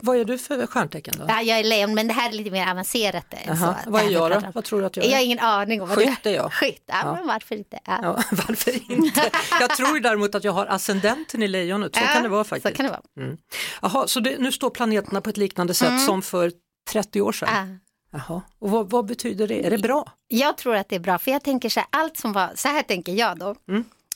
Vad 0.00 0.16
är 0.16 0.24
du 0.24 0.38
för 0.38 0.66
stjärntecken 0.66 1.14
då? 1.18 1.24
Ja, 1.28 1.42
jag 1.42 1.58
är 1.58 1.64
lejon 1.64 1.94
men 1.94 2.06
det 2.08 2.12
här 2.14 2.28
är 2.28 2.32
lite 2.32 2.50
mer 2.50 2.70
avancerat. 2.70 3.26
eh, 3.30 3.58
så, 3.60 3.74
Vad 3.90 4.02
är 4.02 4.10
jag 4.10 4.30
då? 4.30 4.40
Vad 4.54 4.64
tror 4.64 4.80
du 4.80 4.86
att 4.86 4.96
jag 4.96 5.06
är? 5.06 5.10
Jag 5.10 5.16
har 5.18 5.24
ingen 5.24 5.38
aning 5.38 5.82
om 5.82 5.88
vad 5.88 5.98
Skytt 5.98 6.26
är 6.26 6.30
jag. 6.34 6.52
Skytt, 6.52 6.82
ja, 6.86 6.94
Ja. 7.04 7.12
men 7.14 7.26
varför 7.26 7.54
inte? 7.54 7.78
Ja. 7.84 7.98
Ja, 8.02 8.14
varför 8.30 8.92
inte? 8.92 9.30
Jag 9.60 9.76
tror 9.76 10.00
däremot 10.00 10.34
att 10.34 10.44
jag 10.44 10.52
har 10.52 10.66
ascendenten 10.66 11.42
i 11.42 11.48
lejonet, 11.48 11.94
så 11.94 12.00
Ja, 12.00 12.06
kan 12.06 12.22
det 12.22 12.28
vara 12.28 12.44
faktiskt. 12.44 12.76
Så 12.76 12.76
kan 12.76 12.84
det 12.86 12.90
vara. 13.16 13.26
Mm. 13.26 13.38
Jaha, 13.82 14.06
så 14.06 14.20
det, 14.20 14.38
nu 14.38 14.52
står 14.52 14.70
planeterna 14.70 15.20
på 15.20 15.30
ett 15.30 15.36
liknande 15.36 15.74
sätt 15.74 16.04
som 16.06 16.22
för 16.22 16.52
30 16.90 17.20
år 17.20 17.32
sedan? 17.32 17.80
Ja. 18.10 18.18
Jaha. 18.28 18.42
Och 18.58 18.70
vad, 18.70 18.90
vad 18.90 19.06
betyder 19.06 19.48
det? 19.48 19.66
Är 19.66 19.70
det 19.70 19.78
bra? 19.78 20.12
Jag 20.28 20.56
tror 20.56 20.76
att 20.76 20.88
det 20.88 20.96
är 20.96 21.00
bra, 21.00 21.18
för 21.18 21.30
jag 21.30 21.42
tänker 21.42 21.68
så 21.68 21.80
här, 21.80 21.86
allt 21.92 22.16
som 22.16 22.32
var, 22.32 22.50
så 22.54 22.68
här 22.68 22.82
tänker 22.82 23.12
jag 23.12 23.38
då. 23.38 23.54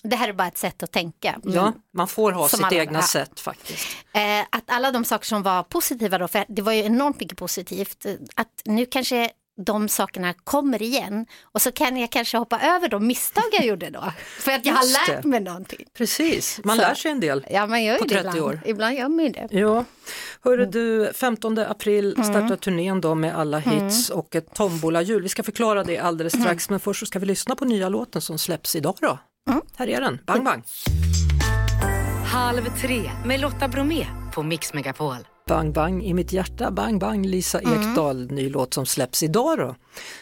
Det 0.02 0.16
här 0.16 0.28
är 0.28 0.32
bara 0.32 0.48
ett 0.48 0.58
sätt 0.58 0.82
att 0.82 0.92
tänka. 0.92 1.40
Ja, 1.44 1.60
Mm. 1.60 1.72
man 1.94 2.08
får 2.08 2.32
ha 2.32 2.48
sitt 2.48 2.64
alla- 2.64 2.76
egna 2.76 2.98
ja. 2.98 3.02
sätt 3.06 3.40
faktiskt. 3.40 3.88
Eh, 4.12 4.40
att 4.50 4.62
alla 4.66 4.90
de 4.92 5.04
saker 5.04 5.26
som 5.26 5.42
var 5.42 5.62
positiva 5.62 6.18
då, 6.18 6.28
för 6.28 6.44
det 6.48 6.62
var 6.62 6.72
ju 6.72 6.82
enormt 6.82 7.20
mycket 7.20 7.38
positivt, 7.38 8.06
eh, 8.06 8.14
att 8.34 8.62
nu 8.64 8.86
kanske 8.86 9.30
de 9.66 9.88
sakerna 9.88 10.34
kommer 10.44 10.82
igen 10.82 11.26
och 11.42 11.62
så 11.62 11.72
kan 11.72 11.96
jag 11.96 12.10
kanske 12.10 12.36
hoppa 12.38 12.60
över 12.60 12.88
de 12.88 13.06
misstag 13.06 13.44
jag 13.52 13.64
gjorde 13.66 13.90
då. 13.90 14.12
För 14.38 14.52
att 14.52 14.66
jag 14.66 14.76
Just 14.82 14.96
har 14.98 15.14
lärt 15.14 15.24
mig 15.24 15.40
någonting. 15.40 15.86
Precis, 15.98 16.60
man 16.64 16.76
Så. 16.76 16.82
lär 16.82 16.94
sig 16.94 17.10
en 17.10 17.20
del. 17.20 17.46
Ja, 17.50 17.66
man 17.66 17.84
gör 17.84 17.98
På 17.98 18.04
det 18.04 18.14
30 18.14 18.28
ibland. 18.28 18.40
år. 18.40 18.60
Ibland 18.66 18.94
gör 18.96 19.08
man 19.08 19.24
ju 19.24 19.30
det. 19.30 19.48
Ja, 19.50 19.84
hörru 20.44 20.66
du, 20.66 21.12
15 21.14 21.58
april 21.58 22.14
Mm. 22.16 22.30
startar 22.30 22.56
turnén 22.56 23.00
då 23.00 23.14
med 23.14 23.34
alla 23.38 23.58
hits 23.58 24.10
och 24.10 24.34
ett 24.34 24.54
tombola-jul. 24.54 25.22
Vi 25.22 25.28
ska 25.28 25.42
förklara 25.42 25.84
det 25.84 25.98
alldeles 25.98 26.34
Mm. 26.34 26.44
strax, 26.44 26.70
men 26.70 26.80
först 26.80 27.00
så 27.00 27.06
ska 27.06 27.18
vi 27.18 27.26
lyssna 27.26 27.56
på 27.56 27.64
nya 27.64 27.88
låten 27.88 28.22
som 28.22 28.38
släpps 28.38 28.76
idag 28.76 28.96
då. 29.00 29.18
Här 29.76 29.88
är 29.88 30.00
den, 30.00 30.18
Bang 30.26 30.44
Bang. 30.44 30.62
Halv 32.32 32.76
tre 32.80 33.10
med 33.24 33.40
Lotta 33.40 33.68
Bromé 33.68 34.06
på 34.34 34.42
Mix 34.42 34.74
Megapol. 34.74 35.16
Bang 35.46 35.72
Bang 35.72 36.04
i 36.04 36.14
mitt 36.14 36.32
hjärta, 36.32 36.70
Bang 36.70 37.00
Bang, 37.00 37.26
Lisa 37.26 37.60
Mm. 37.60 37.80
Ekdahl, 37.80 38.30
ny 38.30 38.48
låt 38.48 38.74
som 38.74 38.86
släpps 38.86 39.22
idag 39.22 39.58
då. 39.58 39.76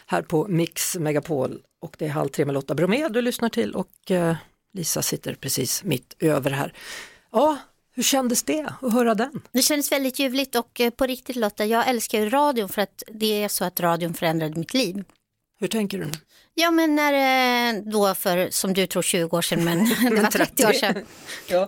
Här 0.06 0.22
på 0.22 0.46
Mix 0.48 0.96
Megapol 0.96 1.58
och 1.82 1.96
det 1.98 2.04
är 2.04 2.08
halv 2.08 2.28
tre 2.28 2.44
med 2.44 2.54
Lotta 2.54 2.74
Bromé 2.74 3.08
du 3.08 3.22
lyssnar 3.22 3.48
till 3.48 3.74
och 3.74 4.10
eh, 4.10 4.36
Lisa 4.72 5.02
sitter 5.02 5.34
precis 5.34 5.84
mitt 5.84 6.14
över 6.18 6.50
här. 6.50 6.72
Ja, 7.32 7.58
hur 7.94 8.02
kändes 8.02 8.42
det 8.42 8.72
att 8.80 8.92
höra 8.92 9.14
den? 9.14 9.42
Det 9.52 9.62
kändes 9.62 9.92
väldigt 9.92 10.18
ljuvligt 10.18 10.54
och 10.54 10.80
eh, 10.80 10.90
på 10.90 11.06
riktigt 11.06 11.36
Lotta, 11.36 11.64
jag 11.64 11.88
älskar 11.88 12.20
ju 12.20 12.30
radion 12.30 12.68
för 12.68 12.82
att 12.82 13.02
det 13.06 13.42
är 13.42 13.48
så 13.48 13.64
att 13.64 13.80
radion 13.80 14.14
förändrade 14.14 14.58
mitt 14.58 14.74
liv. 14.74 15.04
Hur 15.60 15.68
tänker 15.68 15.98
du 15.98 16.04
nu? 16.04 16.12
Ja 16.54 16.70
men 16.70 16.96
när 16.96 17.12
eh, 17.74 17.82
då 17.82 18.14
för, 18.14 18.50
som 18.50 18.74
du 18.74 18.86
tror 18.86 19.02
20 19.02 19.36
år 19.36 19.42
sedan 19.42 19.64
men 19.64 19.78
det 20.10 20.22
var 20.22 20.30
30 20.30 20.66
år 20.66 20.72
sedan. 20.72 21.06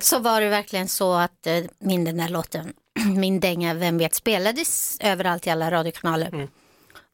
Så 0.00 0.18
var 0.18 0.40
det 0.40 0.48
verkligen 0.48 0.88
så 0.88 1.12
att 1.12 1.46
eh, 1.46 1.64
min 1.78 2.04
den 2.04 2.16
där 2.16 2.28
låten, 2.28 2.72
min 3.16 3.40
dänga 3.40 3.74
Vem 3.74 3.98
vet 3.98 4.14
spelades 4.14 4.96
överallt 5.00 5.46
i 5.46 5.50
alla 5.50 5.70
radiokanaler. 5.70 6.48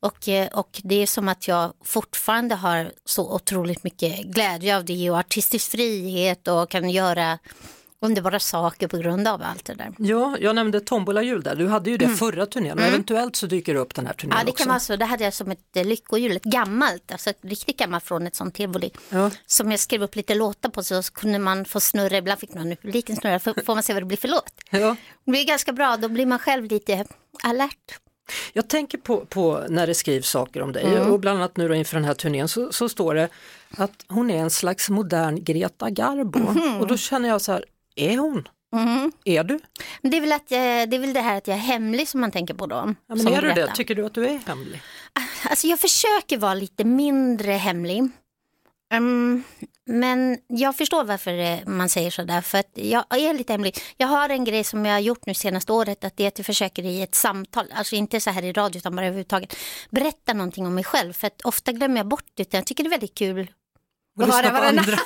Och, 0.01 0.29
eh, 0.29 0.49
och 0.49 0.81
det 0.85 0.95
är 0.95 1.07
som 1.07 1.29
att 1.29 1.49
jag 1.49 1.73
fortfarande 1.85 2.55
har 2.55 2.93
så 3.05 3.35
otroligt 3.35 3.85
mycket 3.85 4.25
glädje 4.25 4.77
av 4.77 4.85
det 4.85 5.11
och 5.11 5.19
artistisk 5.19 5.71
frihet 5.71 6.49
och 6.49 6.71
kan 6.71 6.91
göra 6.91 7.39
underbara 8.03 8.41
saker 8.41 8.89
på 8.89 8.97
grund 8.97 9.29
av 9.29 9.43
allt 9.43 9.65
det 9.65 9.75
där. 9.75 9.93
Ja, 9.99 10.37
jag 10.41 10.55
nämnde 10.55 10.81
tombolahjul 10.81 11.43
där. 11.43 11.55
Du 11.57 11.69
hade 11.69 11.91
ju 11.91 11.97
det 11.97 12.05
Mm. 12.05 12.17
förra 12.17 12.47
turnén 12.47 12.73
och 12.73 12.79
Mm. 12.79 12.95
eventuellt 12.95 13.37
så 13.37 13.47
dyker 13.47 13.75
det 13.75 13.81
upp 13.81 13.95
den 13.95 14.07
här 14.07 14.13
turnén 14.15 14.37
Ja 14.39 14.45
det 14.45 14.51
också. 14.51 14.63
kan 14.65 14.69
vara 14.69 14.81
så, 14.81 14.97
det 14.97 15.05
hade 15.05 15.25
jag 15.25 15.35
som 15.35 15.51
ett 15.51 15.77
eh, 15.77 15.85
lyckohjul, 15.85 16.37
ett 16.37 16.43
gammalt, 16.43 17.13
alltså 17.13 17.31
ett 17.31 17.39
riktigt 17.43 17.77
gammalt 17.79 18.05
från 18.05 18.27
ett 18.27 18.37
sånt 18.37 18.55
tivoli. 18.55 18.91
Ja. 19.09 19.31
Som 19.47 19.71
jag 19.71 19.81
skrev 19.81 20.03
upp 20.03 20.17
lite 20.17 20.35
låtar 20.35 20.69
på 20.69 20.83
så 20.83 21.03
kunde 21.03 21.39
man 21.39 21.65
få 21.65 21.81
snurra, 21.81 22.17
ibland 22.17 22.41
fick 22.41 22.55
man 22.55 22.77
publiken 22.83 23.17
snurra, 23.17 23.39
för, 23.39 23.65
får 23.65 23.75
man 23.75 23.83
se 23.83 23.93
vad 23.93 24.03
det 24.03 24.07
blir 24.07 24.19
för 24.19 24.29
låt. 24.29 24.53
Ja. 24.71 24.97
Det 25.25 25.31
blir 25.31 25.45
ganska 25.47 25.73
bra, 25.73 25.97
då 25.97 26.09
blir 26.09 26.27
man 26.27 26.39
själv 26.39 26.65
lite 26.65 27.05
alert. 27.43 27.99
Jag 28.53 28.69
tänker 28.69 28.99
på, 28.99 29.17
på 29.27 29.65
när 29.69 29.87
det 29.87 29.95
skrivs 29.95 30.29
saker 30.31 30.63
om 30.63 30.73
dig 30.73 30.85
Mm. 30.85 31.13
och 31.13 31.21
bland 31.21 31.39
annat 31.39 31.57
nu 31.57 31.69
då 31.69 31.75
inför 31.75 31.97
den 31.97 32.05
här 32.05 32.15
turnén 32.15 32.49
så, 32.49 32.73
så 32.73 32.89
står 32.89 33.15
det 33.15 33.29
att 33.77 34.05
hon 34.09 34.31
är 34.31 34.39
en 34.39 34.51
slags 34.51 34.91
modern 34.91 35.45
Greta 35.45 35.91
Garbo 35.91 36.39
Mhm. 36.39 36.81
och 36.81 36.87
då 36.87 36.97
känner 36.97 37.29
jag 37.29 37.41
så 37.41 37.53
här, 37.53 37.65
är 38.01 38.19
hon? 38.19 38.49
Mhm. 38.73 39.13
Är 39.25 39.45
du? 39.45 39.61
Men 40.03 40.11
det 40.11 40.17
är, 40.17 40.21
väl 40.21 40.33
att 40.33 40.51
jag, 40.51 40.91
det 40.91 40.97
är 40.97 41.01
väl 41.01 41.13
det 41.13 41.21
här 41.21 41.37
att 41.37 41.47
jag 41.47 41.57
är 41.57 41.61
hemlig 41.61 42.09
som 42.09 42.21
man 42.21 42.31
tänker 42.31 42.55
på 42.55 42.67
då. 42.67 42.95
Ja, 43.07 43.15
men 43.15 43.29
är 43.29 43.43
du 43.43 43.53
det? 43.53 43.73
Tycker 43.75 43.95
du 43.95 44.07
att 44.07 44.15
du 44.15 44.27
är 44.27 44.39
hemlig? 44.47 44.83
Alltså 45.51 45.67
jag 45.67 45.81
försöker 45.81 46.39
vara 46.39 46.55
lite 46.55 46.85
mindre 46.85 47.53
hemlig. 47.53 48.09
Mm, 48.93 49.43
men 49.87 50.39
jag 50.47 50.77
förstår 50.77 51.05
varför 51.05 51.39
eh, 51.39 51.59
man 51.67 51.89
säger 51.89 52.11
sådär, 52.11 52.41
för 52.41 52.59
att 52.59 52.71
jag 52.75 53.05
är 53.11 53.35
lite 53.35 53.53
hemlig. 53.53 53.79
Jag 53.97 54.07
har 54.07 54.29
en 54.29 54.45
grej 54.45 54.65
som 54.65 54.87
jag 54.87 54.93
har 54.93 55.01
gjort 55.01 55.27
nu 55.27 55.35
senaste 55.35 55.73
året, 55.73 56.05
att 56.05 56.17
det 56.17 56.25
är 56.25 56.29
att 56.29 56.39
jag 56.39 56.47
försöker 56.47 56.83
i 56.83 57.03
ett 57.03 57.15
samtal, 57.15 57.67
alltså 57.73 57.97
inte 57.97 58.21
så 58.21 58.31
här 58.31 58.43
i 58.43 58.53
radio 58.53 58.79
utan 58.79 58.97
bara 58.97 59.07
överhuvudtaget, 59.07 59.57
berätta 59.91 60.33
någonting 60.33 60.67
om 60.67 60.75
mig 60.75 60.85
själv. 60.85 61.13
För 61.13 61.27
att 61.27 61.43
ofta 61.43 61.73
glömmer 61.73 61.97
jag 61.97 62.07
bort 62.09 62.25
det, 62.35 62.43
utan 62.43 62.59
jag 62.59 62.67
tycker 62.67 62.85
det 62.85 62.89
är 62.89 62.91
väldigt 62.91 63.15
kul 63.15 63.51
Och 64.19 64.27
lyssna 64.27 64.43
på 64.43 64.53
varandra. 64.53 64.99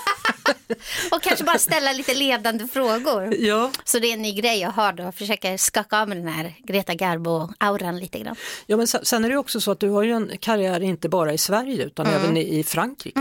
och 1.11 1.23
kanske 1.23 1.45
bara 1.45 1.59
ställa 1.59 1.93
lite 1.93 2.15
ledande 2.15 2.67
frågor. 2.67 3.35
Ja. 3.35 3.71
Så 3.85 3.99
det 3.99 4.07
är 4.07 4.13
en 4.15 4.23
ny 4.23 4.33
grej 4.33 4.61
jag 4.61 4.71
har 4.71 4.93
då, 4.93 5.03
jag 5.03 5.15
försöker 5.15 5.57
skaka 5.57 6.01
av 6.01 6.09
med 6.09 6.17
den 6.17 6.29
här 6.29 6.55
Greta 6.65 6.93
Garbo-auran 6.95 8.01
lite 8.01 8.19
grann. 8.19 8.37
Ja, 8.67 8.77
men 8.77 8.87
sen, 8.87 9.25
är 9.25 9.29
det 9.31 9.37
också 9.37 9.61
så 9.61 9.71
att 9.71 9.81
du 9.81 9.89
har 9.91 10.03
ju 10.03 10.13
en 10.13 10.31
karriär 10.41 10.81
inte 10.81 11.09
bara 11.09 11.33
i 11.33 11.39
Sverige 11.39 11.85
utan 11.85 12.07
Mm. 12.07 12.21
även 12.21 12.37
i, 12.37 12.65
Frankrike. 12.65 13.21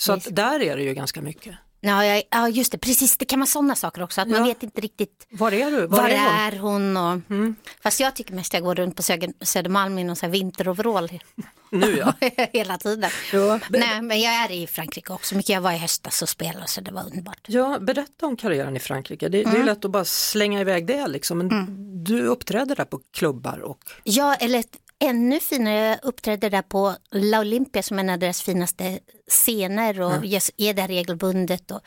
Så 0.00 0.12
att 0.12 0.26
där 0.30 0.60
är 0.62 0.76
det 0.76 0.82
ju 0.82 0.94
ganska 0.94 1.22
mycket. 1.22 1.54
Ja, 1.80 2.04
jag, 2.04 2.22
ja, 2.30 2.48
just 2.48 2.72
det, 2.72 2.78
precis. 2.78 3.16
Det 3.16 3.24
kan 3.24 3.38
vara 3.38 3.46
sådana 3.46 3.74
saker 3.76 4.02
också, 4.02 4.20
att 4.20 4.28
man 4.28 4.44
vet 4.44 4.62
inte 4.62 4.80
riktigt 4.80 5.26
Var 5.30 5.52
är 5.52 5.70
du? 5.70 5.86
var, 5.86 5.98
Var 6.02 6.08
är 6.08 6.52
är, 6.52 6.58
hon? 6.58 6.96
hon. 6.96 7.16
och... 7.26 7.54
Fast 7.82 8.00
jag 8.00 8.14
tycker 8.16 8.34
mest 8.34 8.54
jag 8.54 8.62
går 8.62 8.74
runt 8.74 8.96
på 8.96 9.02
Söder, 9.02 9.32
Södermalm 9.40 9.98
i 9.98 10.04
någon 10.04 10.16
sån 10.16 10.26
här 10.26 10.32
vinteroverall 10.32 11.10
Nu 11.70 11.96
ja. 11.98 12.14
hela 12.52 12.78
tiden. 12.78 13.10
Ja, 13.32 13.60
Nej, 13.68 14.02
men 14.02 14.20
jag 14.20 14.32
är 14.34 14.50
i 14.52 14.66
Frankrike 14.66 15.12
också 15.12 15.34
mycket. 15.34 15.48
Jag 15.50 15.60
var 15.60 15.72
i 15.72 15.76
höstas 15.78 16.22
och 16.22 16.28
spelade 16.28 16.66
så 16.68 16.80
det 16.80 16.90
var 16.90 17.04
underbart. 17.04 17.40
Ja, 17.46 17.78
berätta 17.80 18.26
om 18.26 18.36
karriären 18.36 18.76
i 18.76 18.80
Frankrike. 18.80 19.28
Det, 19.28 19.38
det 19.42 19.50
är 19.50 19.54
Mm. 19.54 19.66
lätt 19.66 19.84
att 19.84 19.90
bara 19.90 20.04
slänga 20.04 20.60
iväg 20.60 20.86
det 20.86 21.06
liksom. 21.08 21.38
Men 21.38 21.48
du 22.04 22.22
uppträder 22.22 22.76
där 22.76 22.84
på 22.84 23.00
klubbar 23.14 23.58
och 23.58 23.78
Ja, 24.04 24.34
eller 24.34 24.64
ännu 24.98 25.40
finare, 25.40 25.74
jag 25.74 25.98
uppträdde 26.02 26.48
där 26.48 26.62
på 26.62 26.94
La 27.10 27.40
Olympia 27.40 27.82
som 27.82 27.98
är 27.98 28.02
en 28.02 28.10
av 28.10 28.18
deras 28.18 28.42
finaste 28.42 28.98
scener 29.30 30.00
och 30.00 30.26
jag 30.26 30.42
är 30.56 30.74
där 30.74 30.88
regelbundet. 30.88 31.70
Och, 31.70 31.80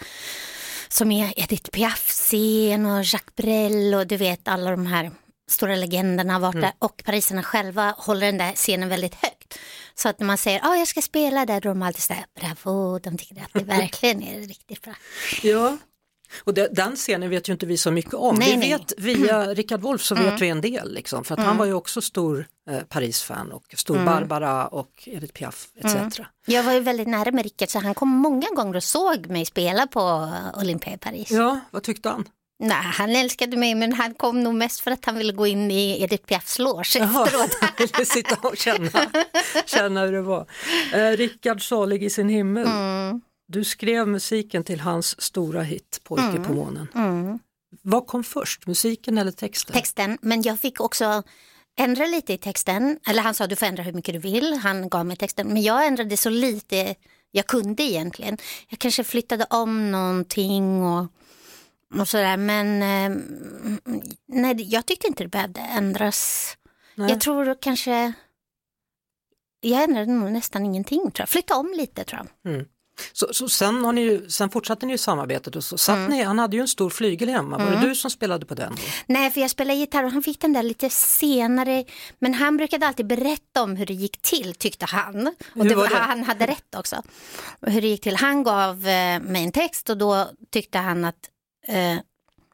som 0.90 1.12
är 1.12 1.34
Edith 1.40 1.70
Piaf-scen 1.72 2.86
och 2.86 3.04
Jacques 3.04 3.36
Brel 3.36 3.94
och 3.96 4.08
du 4.08 4.18
vet 4.18 4.48
alla 4.48 4.72
de 4.72 4.86
här 4.86 5.12
stora 5.52 5.76
legenderna 5.76 6.34
har 6.34 6.40
varit 6.40 6.56
Mm. 6.56 6.62
där 6.62 6.74
och 6.88 7.02
pariserna 7.06 7.44
själva 7.44 7.96
håller 7.98 8.26
den 8.26 8.38
där 8.38 8.54
scenen 8.54 8.90
väldigt 8.90 9.16
högt. 9.16 9.60
Så 9.96 10.10
att 10.10 10.20
när 10.20 10.28
man 10.28 10.38
säger 10.38 10.60
att 10.60 10.66
ah, 10.66 10.76
jag 10.76 10.88
ska 10.88 11.02
spela 11.02 11.46
där, 11.46 11.62
då 11.62 11.70
är 11.70 11.74
de 11.74 11.82
alltid 11.82 12.04
så 12.04 12.14
här, 12.14 12.26
bravo, 12.40 13.00
de 13.00 13.18
tycker 13.18 13.42
att 13.42 13.54
det 13.54 13.64
verkligen 13.64 14.24
är 14.24 14.40
riktigt 14.40 14.82
bra. 14.82 14.94
Ja, 15.44 15.78
och 16.44 16.54
den 16.54 16.96
scenen 16.96 17.30
vet 17.30 17.50
ju 17.50 17.54
inte 17.54 17.66
vi 17.66 17.78
så 17.78 17.92
mycket 17.92 18.14
om. 18.14 18.36
Nej, 18.36 18.52
vi 18.52 18.58
nej. 18.58 18.70
vet 18.72 18.94
via 18.98 19.54
Rickard 19.54 19.82
Wolff 19.82 20.02
så 20.04 20.16
Mm. 20.16 20.30
vet 20.32 20.42
vi 20.42 20.50
en 20.50 20.62
del, 20.62 20.94
liksom, 20.94 21.24
för 21.24 21.34
att 21.34 21.40
Mm. 21.40 21.48
han 21.48 21.58
var 21.58 21.66
ju 21.66 21.74
också 21.74 22.02
stor 22.02 22.48
eh, 22.70 22.80
Paris-fan 22.80 23.52
och 23.52 23.64
stor 23.78 23.96
Mm. 23.96 24.06
Barbara 24.06 24.68
och 24.68 24.92
Edith 25.06 25.34
Piaf 25.34 25.68
etc. 25.78 25.86
Mm. 25.96 26.12
Jag 26.46 26.64
var 26.64 26.74
ju 26.74 26.80
väldigt 26.80 27.08
nära 27.08 27.32
med 27.32 27.44
Rickard 27.44 27.70
så 27.70 27.80
han 27.80 27.94
kom 27.94 28.10
många 28.10 28.48
gånger 28.56 28.76
och 28.76 28.84
såg 28.84 29.28
mig 29.28 29.46
spela 29.46 29.88
på 29.88 30.30
Olympia 30.58 30.94
i 30.94 30.98
Paris. 30.98 31.32
Ja, 31.32 31.60
vad 31.72 31.84
tyckte 31.84 32.10
han? 32.10 32.26
Nej, 32.62 32.78
han 32.84 33.10
älskade 33.16 33.58
mig 33.58 33.76
men 33.76 33.94
han 33.94 34.14
kom 34.14 34.44
nog 34.44 34.54
mest 34.56 34.80
för 34.80 34.92
att 34.92 35.06
han 35.06 35.18
ville 35.18 35.34
gå 35.34 35.48
in 35.48 35.72
i 35.72 36.04
Edith 36.04 36.26
Piafs 36.26 36.60
loge 36.60 36.96
efteråt. 37.00 37.58
Han 37.62 37.70
ville 37.78 38.06
sitta 38.06 38.36
och 38.48 38.58
känna, 38.58 39.12
känna 39.66 40.06
hur 40.06 40.12
det 40.12 40.22
var. 40.22 40.46
Eh, 40.94 41.10
Rickard 41.18 41.68
salig 41.68 42.04
i 42.04 42.10
sin 42.10 42.30
himmel. 42.30 42.66
Mm. 42.68 43.22
Du 43.48 43.64
skrev 43.64 44.08
musiken 44.08 44.64
till 44.64 44.80
hans 44.80 45.22
stora 45.22 45.62
hit 45.64 46.02
Pojke 46.04 46.24
Mm. 46.24 46.44
på 46.44 46.54
månen. 46.54 46.88
Mm. 46.96 47.40
Vad 47.82 48.08
kom 48.08 48.24
först, 48.24 48.68
musiken 48.68 49.18
eller 49.18 49.32
texten? 49.32 49.74
Texten, 49.74 50.18
men 50.22 50.42
jag 50.42 50.60
fick 50.60 50.82
också 50.82 51.24
ändra 51.80 52.06
lite 52.06 52.34
i 52.34 52.38
texten. 52.38 53.00
Eller 53.08 53.22
han 53.22 53.34
sa 53.34 53.48
du 53.48 53.56
får 53.56 53.66
ändra 53.66 53.84
hur 53.84 53.94
mycket 53.94 54.14
du 54.14 54.20
vill. 54.20 54.54
Han 54.54 54.90
gav 54.90 55.06
mig 55.06 55.18
texten. 55.18 55.48
Men 55.48 55.62
jag 55.62 55.86
ändrade 55.88 56.18
så 56.18 56.30
lite 56.30 56.96
jag 57.32 57.48
kunde 57.48 57.84
egentligen. 57.84 58.38
Jag 58.70 58.80
kanske 58.80 59.04
flyttade 59.04 59.46
om 59.50 59.92
någonting 59.92 60.84
och, 60.84 61.08
och 62.00 62.08
sådär. 62.08 62.38
Men 62.38 62.82
eh, 62.82 63.18
nej, 64.28 64.56
jag 64.74 64.86
tyckte 64.86 65.08
inte 65.08 65.24
det 65.24 65.30
behövde 65.30 65.60
ändras. 65.62 66.54
Nej. 66.96 67.10
Jag 67.10 67.22
tror 67.22 67.56
kanske 67.62 68.14
jag 69.62 69.84
ändrade 69.84 70.12
nog 70.12 70.32
nästan 70.32 70.66
ingenting 70.66 71.00
tror 71.00 71.14
jag. 71.20 71.30
Flytta 71.30 71.56
om 71.56 71.74
lite 71.78 72.04
tror 72.04 72.22
jag. 72.44 72.54
Mm. 72.54 72.66
Så, 73.14 73.34
så 73.34 73.50
sen, 73.50 73.84
har 73.86 73.94
ni 73.94 74.02
ju, 74.02 74.30
sen 74.30 74.50
fortsatte 74.50 74.86
ni 74.86 74.94
ju 74.94 74.98
samarbetet 74.98 75.56
och 75.56 75.64
så 75.64 75.78
satt 75.78 75.96
Mm. 75.98 76.10
ni, 76.12 76.24
han 76.24 76.40
hade 76.40 76.56
ju 76.56 76.62
en 76.62 76.68
stor 76.68 76.90
flygel 76.90 77.30
hemma, 77.30 77.58
var 77.58 77.68
Mm. 77.68 77.82
det 77.82 77.88
du 77.88 77.96
som 77.96 78.12
spelade 78.12 78.46
på 78.46 78.54
den? 78.56 78.76
Då? 78.76 78.82
Nej, 79.06 79.32
för 79.32 79.42
jag 79.42 79.50
spelade 79.50 79.80
gitarr 79.80 80.04
och 80.04 80.12
han 80.12 80.24
fick 80.24 80.42
den 80.42 80.54
där 80.54 80.64
lite 80.64 80.90
senare. 80.90 81.86
Men 82.20 82.34
han 82.34 82.58
brukade 82.58 82.88
alltid 82.88 83.08
berätta 83.08 83.64
om 83.64 83.76
hur 83.76 83.86
det 83.86 83.94
gick 83.94 84.22
till, 84.22 84.56
tyckte 84.56 84.86
han. 84.86 85.28
Och 85.56 85.66
det 85.66 85.76
var 85.76 85.88
det? 85.90 85.96
Han 85.96 86.24
hade 86.24 86.48
rätt 86.48 86.76
också. 86.78 87.02
Och 87.60 87.72
Hur 87.72 87.82
det 87.82 87.88
gick 87.88 88.02
till. 88.02 88.16
Han 88.16 88.44
gav 88.44 88.88
eh, 88.88 89.20
mig 89.22 89.44
en 89.44 89.52
text 89.52 89.90
och 89.90 89.98
då 89.98 90.30
tyckte 90.52 90.78
han 90.78 91.06
att 91.06 91.30
eh, 91.68 91.98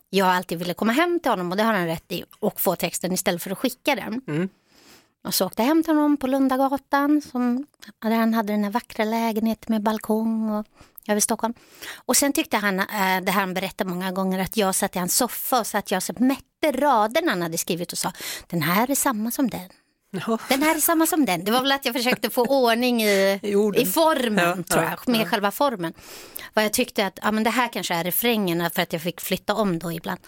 jag 0.09 0.27
alltid 0.27 0.59
ville 0.59 0.73
komma 0.73 0.91
hem 0.91 1.19
till 1.19 1.31
honom 1.31 1.51
och 1.51 1.57
det 1.57 1.63
har 1.63 1.73
han 1.73 1.85
rätt 1.87 2.11
i 2.11 2.23
och 2.39 2.61
få 2.61 2.75
texten 2.75 3.11
istället 3.11 3.43
för 3.43 3.51
att 3.51 3.57
skicka 3.57 3.95
den. 3.95 4.21
Mm. 4.27 4.49
Och 5.23 5.33
så 5.33 5.45
åkte 5.45 5.61
jag 5.61 5.67
hem 5.67 5.83
till 5.83 5.93
honom 5.93 6.17
på 6.17 6.27
Lundagatan 6.27 7.21
som, 7.21 7.65
där 8.01 8.11
han 8.11 8.33
hade 8.33 8.53
den 8.53 8.63
här 8.63 8.71
vackra 8.71 9.05
lägenheten 9.05 9.73
med 9.73 9.83
balkong 9.83 10.49
och 10.49 10.65
över 11.07 11.21
Stockholm. 11.21 11.53
Och 11.95 12.17
sen 12.17 12.33
tyckte 12.33 12.57
han, 12.57 12.79
eh, 12.79 12.85
det 13.21 13.31
här 13.31 13.39
han 13.39 13.53
berättade 13.53 13.89
många 13.89 14.11
gånger, 14.11 14.39
att 14.39 14.57
jag 14.57 14.75
satt 14.75 14.95
i 14.95 14.99
hans 14.99 15.15
soffa 15.15 15.59
och 15.59 15.67
så 15.67 15.77
att 15.77 15.91
jag 15.91 16.03
så 16.03 16.13
mätte 16.17 16.71
raderna 16.71 17.31
han 17.31 17.41
hade 17.41 17.57
skrivit 17.57 17.91
och 17.91 17.97
sa 17.97 18.11
den 18.47 18.61
här 18.61 18.91
är 18.91 18.95
samma 18.95 19.31
som 19.31 19.49
den. 19.49 19.69
Den 20.49 20.63
här 20.63 20.75
är 20.75 20.79
samma 20.79 21.05
som 21.05 21.25
den. 21.25 21.43
Det 21.43 21.51
var 21.51 21.61
väl 21.61 21.71
att 21.71 21.85
jag 21.85 21.95
försökte 21.95 22.29
få 22.29 22.45
ordning 22.45 23.03
i, 23.03 23.39
I, 23.75 23.85
formen, 23.85 24.63
Ja, 24.67 24.73
tror 24.73 24.83
ja, 24.83 24.89
jag, 24.89 25.07
med 25.11 25.21
ja. 25.21 25.25
själva 25.25 25.51
formen. 25.51 25.93
Vad 26.53 26.65
jag 26.65 26.73
tyckte 26.73 27.05
att 27.05 27.19
ja, 27.23 27.31
men 27.31 27.43
det 27.43 27.49
här 27.49 27.73
kanske 27.73 27.95
är 27.95 28.03
refrängen 28.03 28.69
för 28.69 28.81
att 28.81 28.93
jag 28.93 29.01
fick 29.01 29.21
flytta 29.21 29.53
om 29.53 29.79
då 29.79 29.91
ibland. 29.91 30.19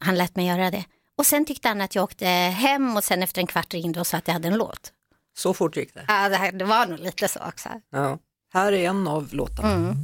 Han 0.00 0.14
lät 0.14 0.36
mig 0.36 0.46
göra 0.46 0.70
det. 0.70 0.84
Och 1.18 1.26
sen 1.26 1.44
tyckte 1.44 1.68
han 1.68 1.80
att 1.80 1.94
jag 1.94 2.04
åkte 2.04 2.26
hem 2.26 2.96
och 2.96 3.04
sen 3.04 3.22
efter 3.22 3.40
en 3.40 3.46
kvart 3.46 3.74
ringde 3.74 4.00
och 4.00 4.06
sa 4.06 4.16
att 4.16 4.26
jag 4.28 4.32
hade 4.32 4.48
en 4.48 4.56
låt. 4.56 4.92
Så 5.38 5.54
fort 5.54 5.76
gick 5.76 5.94
det? 5.94 6.04
Ja, 6.08 6.28
det, 6.28 6.36
här, 6.36 6.52
det 6.52 6.64
var 6.64 6.86
nog 6.86 6.98
lite 6.98 7.28
så 7.28 7.40
också. 7.48 7.68
Ja. 7.92 8.18
Här 8.54 8.72
är 8.72 8.88
en 8.88 9.08
av 9.08 9.28
låtarna. 9.34 9.72
Mm. 9.72 9.94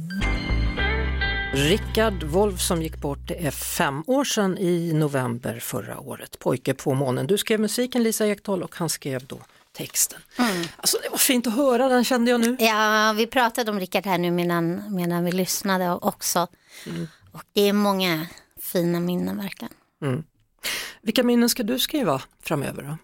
Rickard 1.55 2.23
Wolff 2.23 2.61
som 2.61 2.81
gick 2.81 2.97
bort, 2.97 3.19
det 3.27 3.45
är 3.47 3.51
fem 3.51 4.03
år 4.07 4.23
sedan 4.23 4.57
i 4.57 4.93
november 4.93 5.59
förra 5.59 5.99
året. 5.99 6.39
Pojke 6.39 6.73
på 6.73 6.93
månen. 6.93 7.27
Du 7.27 7.37
skrev 7.37 7.59
musiken 7.59 8.03
Lisa 8.03 8.27
Ekdahl 8.27 8.63
och 8.63 8.75
han 8.75 8.89
skrev 8.89 9.25
då 9.25 9.37
texten. 9.71 10.21
Mm. 10.37 10.67
Alltså 10.77 10.97
det 11.03 11.09
var 11.09 11.17
fint 11.17 11.47
att 11.47 11.55
höra 11.55 11.89
den 11.89 12.03
kände 12.03 12.31
jag 12.31 12.39
nu. 12.39 12.57
Ja, 12.59 13.13
vi 13.17 13.27
pratade 13.27 13.71
om 13.71 13.79
Rickard 13.79 14.05
här 14.05 14.17
nu 14.17 14.31
medan, 14.31 14.95
medan 14.95 15.25
vi 15.25 15.31
lyssnade 15.31 15.91
också. 15.91 16.47
Mm. 16.87 17.07
Och 17.31 17.43
det 17.53 17.61
är 17.61 17.73
många 17.73 18.27
fina 18.61 18.99
minnen 18.99 19.37
verkligen. 19.37 19.73
Mm. 20.01 20.23
Vilka 21.01 21.23
minnen 21.23 21.49
ska 21.49 21.63
du 21.63 21.79
skriva 21.79 22.21
framöver 22.43 22.83
då? 22.83 22.97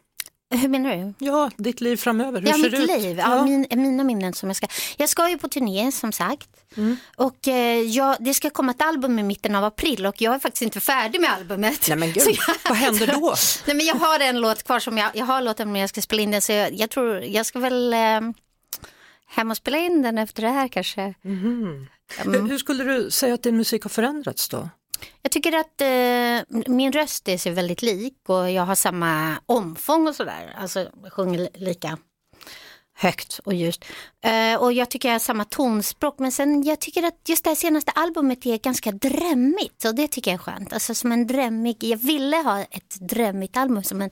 Hur 0.53 0.67
menar 0.67 0.95
du? 0.95 1.25
Ja, 1.25 1.51
ditt 1.57 1.81
liv 1.81 1.97
framöver, 1.97 2.41
hur 2.41 2.47
ja, 2.47 2.53
ser 2.53 2.61
mitt 2.63 2.71
det 2.71 2.77
ut? 2.95 3.01
liv. 3.01 3.17
Ja, 3.19 3.43
Min, 3.45 3.65
mina 3.69 4.03
minnen 4.03 4.33
som 4.33 4.49
jag 4.49 4.55
ska. 4.55 4.67
Jag 4.97 5.09
ska 5.09 5.29
ju 5.29 5.37
på 5.37 5.47
turné 5.47 5.91
som 5.91 6.11
sagt. 6.11 6.49
Mm. 6.77 6.97
Och 7.15 7.47
eh, 7.47 7.79
jag, 7.81 8.15
det 8.19 8.33
ska 8.33 8.49
komma 8.49 8.71
ett 8.71 8.81
album 8.81 9.19
i 9.19 9.23
mitten 9.23 9.55
av 9.55 9.63
april 9.63 10.05
och 10.05 10.21
jag 10.21 10.35
är 10.35 10.39
faktiskt 10.39 10.61
inte 10.61 10.79
färdig 10.79 11.21
med 11.21 11.31
albumet. 11.33 11.85
Nej 11.89 11.97
men 11.97 12.11
gud, 12.13 12.23
jag- 12.47 12.55
vad 12.69 12.77
händer 12.77 13.07
då? 13.07 13.35
Nej 13.65 13.75
men 13.75 13.85
jag 13.85 13.95
har 13.95 14.19
en 14.19 14.39
låt 14.41 14.63
kvar 14.63 14.79
som 14.79 14.97
jag, 14.97 15.11
jag 15.13 15.25
har 15.25 15.41
låten 15.41 15.71
men 15.71 15.81
jag 15.81 15.89
ska 15.89 16.01
spela 16.01 16.21
in 16.21 16.31
den 16.31 16.41
så 16.41 16.51
jag, 16.51 16.73
jag 16.73 16.89
tror, 16.89 17.19
jag 17.23 17.45
ska 17.45 17.59
väl 17.59 17.93
eh, 17.93 18.21
hem 19.27 19.51
och 19.51 19.57
spela 19.57 19.77
in 19.77 20.01
den 20.01 20.17
efter 20.17 20.41
det 20.41 20.49
här 20.49 20.67
kanske. 20.67 21.13
Mhm. 21.21 21.87
Hur, 22.17 22.47
hur 22.49 22.57
skulle 22.57 22.83
du 22.83 23.11
säga 23.11 23.33
att 23.33 23.43
din 23.43 23.57
musik 23.57 23.83
har 23.83 23.89
förändrats 23.89 24.49
då? 24.49 24.69
Jag 25.21 25.31
tycker 25.31 25.51
att 25.51 25.81
eh, 25.81 26.59
min 26.67 26.91
röst 26.91 27.27
är 27.27 27.37
sig 27.37 27.51
väldigt 27.51 27.81
lik 27.81 28.13
och 28.27 28.51
jag 28.51 28.63
har 28.63 28.75
samma 28.75 29.37
omfång 29.45 30.07
och 30.07 30.15
sådär. 30.15 30.55
Alltså 30.57 30.79
jag 31.03 31.13
sjunger 31.13 31.49
lika 31.53 31.97
högt 33.01 33.39
och 33.43 33.53
ljust. 33.53 33.85
Eh, 34.25 34.61
och 34.61 34.73
jag 34.73 34.89
tycker 34.89 35.09
jag 35.09 35.13
har 35.13 35.19
samma 35.19 35.45
tonspråk 35.45 36.19
men 36.19 36.31
sen 36.31 36.63
jag 36.63 36.79
tycker 36.79 37.03
att 37.03 37.19
just 37.27 37.43
det 37.43 37.49
här 37.49 37.55
senaste 37.55 37.91
albumet 37.91 38.45
är 38.45 38.57
ganska 38.57 38.91
drämmigt. 38.91 39.85
och 39.85 39.95
det 39.95 40.07
tycker 40.07 40.31
jag 40.31 40.39
är 40.39 40.43
skönt. 40.43 40.73
Alltså 40.73 40.95
som 40.95 41.11
en 41.11 41.27
drämmig. 41.27 41.83
jag 41.83 41.97
ville 41.97 42.37
ha 42.37 42.61
ett 42.61 42.95
drämmigt 42.99 43.57
album 43.57 43.83
som 43.83 44.01
en 44.01 44.09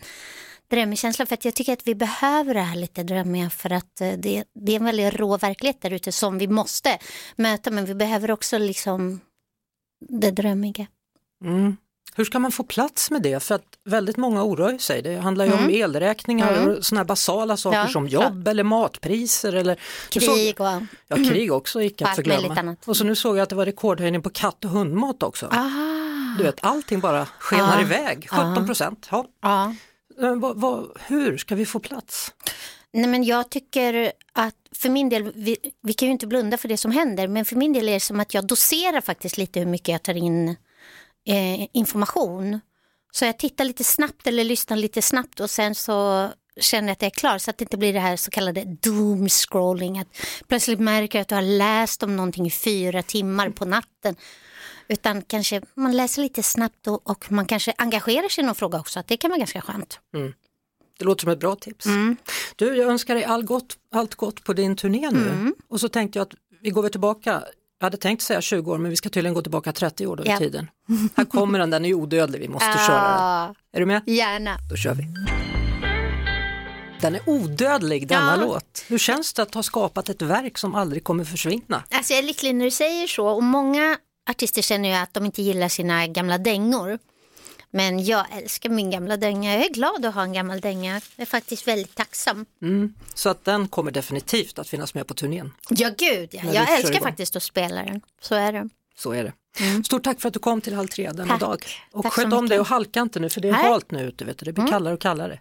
drömmig 0.70 1.00
känsla 1.00 1.26
för 1.26 1.34
att 1.34 1.46
jag 1.46 1.56
tycker 1.56 1.74
att 1.74 1.88
vi 1.88 1.96
behöver 1.96 2.54
det 2.54 2.62
här 2.62 2.76
lite 2.76 3.04
drömmiga 3.04 3.50
för 3.50 3.72
att 3.72 4.02
eh, 4.02 4.12
det, 4.18 4.44
det 4.56 4.72
är 4.72 4.76
en 4.76 4.86
väldigt 4.86 5.14
rå 5.14 5.38
verklighet 5.38 5.82
där 5.82 5.94
ute 5.94 6.12
som 6.12 6.38
vi 6.38 6.48
måste 6.48 6.98
möta 7.36 7.72
men 7.72 7.86
vi 7.86 7.96
behöver 7.96 8.32
också 8.32 8.58
liksom 8.58 9.22
det 10.00 10.32
drömmiga. 10.32 10.88
Mm. 11.46 11.78
Hur 12.16 12.26
ska 12.26 12.40
man 12.40 12.52
få 12.52 12.64
plats 12.64 13.12
med 13.12 13.22
det? 13.22 13.44
För 13.44 13.56
att 13.56 13.64
väldigt 13.86 14.18
många 14.18 14.44
oroar 14.44 14.78
sig. 14.78 15.02
Det 15.02 15.18
handlar 15.18 15.46
ju 15.46 15.52
om 15.54 15.60
Mm. 15.60 15.70
elräkningar 15.84 16.54
Mm. 16.58 16.70
och 16.78 16.86
sådana 16.86 17.06
basala 17.06 17.58
saker 17.58 17.78
Ja, 17.78 17.88
som 17.88 18.08
jobb 18.08 18.48
eller 18.48 18.64
matpriser 18.64 19.54
eller 19.54 19.80
Krig 20.10 20.62
och... 20.62 20.68
Ja, 21.08 21.16
krig 21.16 21.52
också 21.54 21.82
icke 21.82 22.06
att 22.06 22.16
förglömma. 22.16 22.76
Och 22.86 22.98
så 22.98 23.04
nu 23.04 23.16
såg 23.16 23.38
jag 23.38 23.44
att 23.44 23.50
det 23.50 23.56
var 23.56 23.66
rekordhöjning 23.66 24.22
på 24.22 24.30
katt 24.30 24.66
och 24.66 24.72
hundmat 24.72 25.24
också. 25.24 25.48
Ah. 25.52 25.70
Du 26.38 26.44
vet, 26.44 26.64
allting 26.64 27.00
bara 27.00 27.26
skenar 27.40 27.76
Ja. 27.80 27.82
iväg, 27.82 28.28
17 28.30 28.66
procent. 28.66 29.08
Ja. 29.12 29.26
Ja. 29.42 29.74
Eh, 30.22 30.36
hur 31.08 31.38
ska 31.38 31.56
vi 31.56 31.66
få 31.66 31.80
plats? 31.80 32.34
Nej, 32.94 33.08
men 33.08 33.24
jag 33.24 33.50
tycker 33.50 34.12
att 34.34 34.56
för 34.72 34.90
min 34.90 35.10
del, 35.10 35.32
vi, 35.36 35.58
vi 35.82 35.94
kan 35.94 36.08
ju 36.08 36.12
inte 36.12 36.28
blunda 36.28 36.58
för 36.58 36.68
det 36.68 36.78
som 36.78 36.92
händer, 36.92 37.28
men 37.28 37.46
för 37.46 37.56
min 37.56 37.74
del 37.74 37.90
är 37.90 37.94
det 37.94 38.00
som 38.00 38.20
att 38.20 38.34
jag 38.34 38.48
doserar 38.48 39.02
faktiskt 39.02 39.38
lite 39.38 39.60
hur 39.60 39.68
mycket 39.68 39.88
jag 39.88 40.04
tar 40.04 40.14
in 40.14 40.50
eh, 41.28 41.68
information. 41.74 42.60
Så 43.12 43.26
jag 43.26 43.40
tittar 43.40 43.66
lite 43.66 43.84
snabbt 43.84 44.28
eller 44.28 44.44
lyssnar 44.44 44.78
lite 44.78 45.02
snabbt 45.02 45.40
och 45.40 45.50
sen 45.50 45.76
så 45.76 46.30
känner 46.62 46.88
jag 46.88 46.92
att 46.94 47.02
jag 47.02 47.12
är 47.12 47.20
klar 47.20 47.38
så 47.38 47.50
att 47.50 47.58
det 47.58 47.64
inte 47.64 47.78
blir 47.78 47.94
det 47.94 48.00
här 48.00 48.16
så 48.16 48.32
kallade 48.32 48.64
doom 48.66 49.30
scrolling. 49.30 50.00
Att 50.00 50.08
plötsligt 50.48 50.80
märker 50.80 51.20
jag 51.20 51.22
att 51.22 51.28
du 51.28 51.36
har 51.36 51.42
läst 51.42 52.04
om 52.04 52.16
någonting 52.16 52.46
i 52.46 52.52
fyra 52.52 53.04
timmar 53.04 53.50
på 53.50 53.66
natten. 53.66 54.16
Utan 54.88 55.22
kanske 55.22 55.62
man 55.76 55.98
läser 55.98 56.22
lite 56.22 56.44
snabbt 56.44 56.88
och, 56.88 57.10
och 57.10 57.32
man 57.32 57.46
kanske 57.46 57.74
engagerar 57.78 58.30
sig 58.30 58.44
i 58.44 58.46
någon 58.46 58.56
fråga 58.56 58.80
också. 58.80 59.00
Att 59.00 59.08
det 59.08 59.18
kan 59.18 59.30
vara 59.30 59.40
ganska 59.40 59.62
skönt. 59.62 60.00
Mm. 60.14 60.34
Det 61.00 61.06
låter 61.06 61.22
som 61.22 61.32
ett 61.32 61.40
bra 61.40 61.56
tips. 61.56 61.86
Mm. 61.86 62.16
Du, 62.56 62.76
jag 62.76 62.90
önskar 62.90 63.16
dig 63.16 63.24
all 63.24 63.44
gott, 63.44 63.78
allt 63.96 64.16
gott 64.16 64.44
på 64.44 64.54
din 64.54 64.76
turné 64.76 65.10
nu. 65.12 65.30
Mm. 65.30 65.56
Och 65.70 65.80
så 65.80 65.90
tänkte 65.90 66.20
jag 66.20 66.26
att 66.26 66.34
vi 66.62 66.70
går 66.70 66.82
väl 66.82 66.92
tillbaka, 66.92 67.44
jag 67.80 67.86
hade 67.86 67.98
tänkt 67.98 68.22
säga 68.22 68.42
20 68.42 68.72
år 68.72 68.78
men 68.78 68.90
vi 68.92 68.96
ska 68.98 69.10
tydligen 69.10 69.34
gå 69.34 69.42
tillbaka 69.42 69.72
30 69.74 70.08
år 70.08 70.16
då 70.16 70.24
i 70.24 70.28
Ja. 70.30 70.38
tiden. 70.38 70.68
Här 71.16 71.26
kommer 71.26 71.60
den, 71.60 71.70
den 71.70 71.86
är 71.86 71.94
odödlig, 71.94 72.40
vi 72.40 72.48
måste 72.48 72.70
Ah. 72.70 72.88
köra 72.88 73.46
den. 73.48 73.56
Är 73.74 73.80
du 73.80 73.86
med? 73.86 74.02
Gärna. 74.06 74.58
Då 74.70 74.76
kör 74.76 74.94
vi. 74.94 75.04
Den 77.02 77.16
är 77.16 77.22
odödlig 77.30 78.08
denna 78.08 78.36
Ja. 78.40 78.46
låt. 78.46 78.86
Hur 78.88 78.98
känns 78.98 79.34
det 79.34 79.42
att 79.42 79.54
ha 79.54 79.64
skapat 79.64 80.10
ett 80.10 80.22
verk 80.22 80.58
som 80.58 80.76
aldrig 80.76 81.04
kommer 81.04 81.24
försvinna? 81.24 81.84
Alltså 81.92 82.14
jag 82.14 82.20
är 82.20 82.24
lycklig 82.24 82.56
när 82.56 82.66
du 82.66 82.72
säger 82.72 83.08
så 83.08 83.28
och 83.28 83.44
många 83.44 83.98
artister 84.30 84.62
känner 84.62 84.90
ju 84.90 84.96
att 84.96 85.14
de 85.14 85.26
inte 85.26 85.42
gillar 85.42 85.68
sina 85.70 86.08
gamla 86.08 86.38
dängor. 86.38 87.00
Men 87.72 88.06
jag 88.06 88.26
älskar 88.38 88.70
min 88.70 88.92
gamla 88.92 89.18
dänga. 89.18 89.54
Jag 89.56 89.66
är 89.66 89.70
glad 89.70 90.06
att 90.06 90.14
ha 90.16 90.24
en 90.24 90.34
gammal 90.34 90.60
dänga. 90.60 90.94
Jag 90.94 91.02
är 91.22 91.26
faktiskt 91.26 91.68
väldigt 91.68 91.96
tacksam. 91.96 92.46
Mm. 92.62 92.94
Så 93.14 93.30
att 93.30 93.46
den 93.46 93.68
kommer 93.68 93.92
definitivt 93.92 94.60
att 94.60 94.68
finnas 94.70 94.94
med 94.94 95.08
på 95.08 95.14
turnén. 95.14 95.54
Ja 95.70 95.90
gud, 95.98 96.30
ja. 96.32 96.44
När 96.44 96.54
jag 96.54 96.74
älskar 96.74 96.92
igång. 96.92 97.04
faktiskt 97.04 97.36
att 97.36 97.44
spela 97.44 97.84
den. 97.84 98.02
Så 98.22 98.36
är 98.36 98.54
det. 98.54 98.70
Så 98.98 99.12
är 99.12 99.24
det. 99.24 99.34
Stort 99.86 100.04
tack 100.04 100.22
för 100.22 100.28
att 100.28 100.34
du 100.34 100.40
kom 100.40 100.62
till 100.62 100.74
Halv 100.74 100.88
tre 100.88 101.12
denna 101.12 101.28
Tack. 101.28 101.40
dag. 101.40 101.64
Och 101.92 102.04
Tack 102.04 102.14
sköt 102.14 102.34
om 102.34 102.50
dig 102.50 102.60
och 102.60 102.68
halka 102.68 103.00
inte 103.02 103.20
nu 103.20 103.30
för 103.30 103.42
det 103.42 103.48
är 103.48 103.52
Nej. 103.52 103.62
Mm. 103.62 103.72
halt 103.72 103.92
nu 103.92 104.04
ute, 104.08 104.26
vet 104.26 104.38
du. 104.38 104.46
det 104.46 104.54
blir 104.54 104.68
kallare 104.68 104.94
och 104.94 105.02
kallare. 105.02 105.40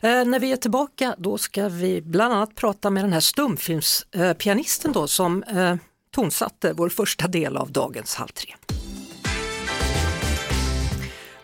Eh, 0.00 0.24
när 0.24 0.38
vi 0.40 0.52
är 0.52 0.56
tillbaka 0.56 1.14
då 1.18 1.38
ska 1.38 1.68
vi 1.68 2.00
bland 2.00 2.34
annat 2.34 2.54
prata 2.54 2.90
med 2.90 3.04
den 3.04 3.12
här 3.12 3.20
stumfilmspianisten 3.20 4.92
då 4.92 5.08
som 5.08 5.42
eh, 5.42 5.74
tonsatte 6.10 6.72
vår 6.72 6.88
första 6.88 7.28
del 7.28 7.56
av 7.56 7.72
dagens 7.72 8.14
Halv 8.14 8.28
tre. 8.28 8.54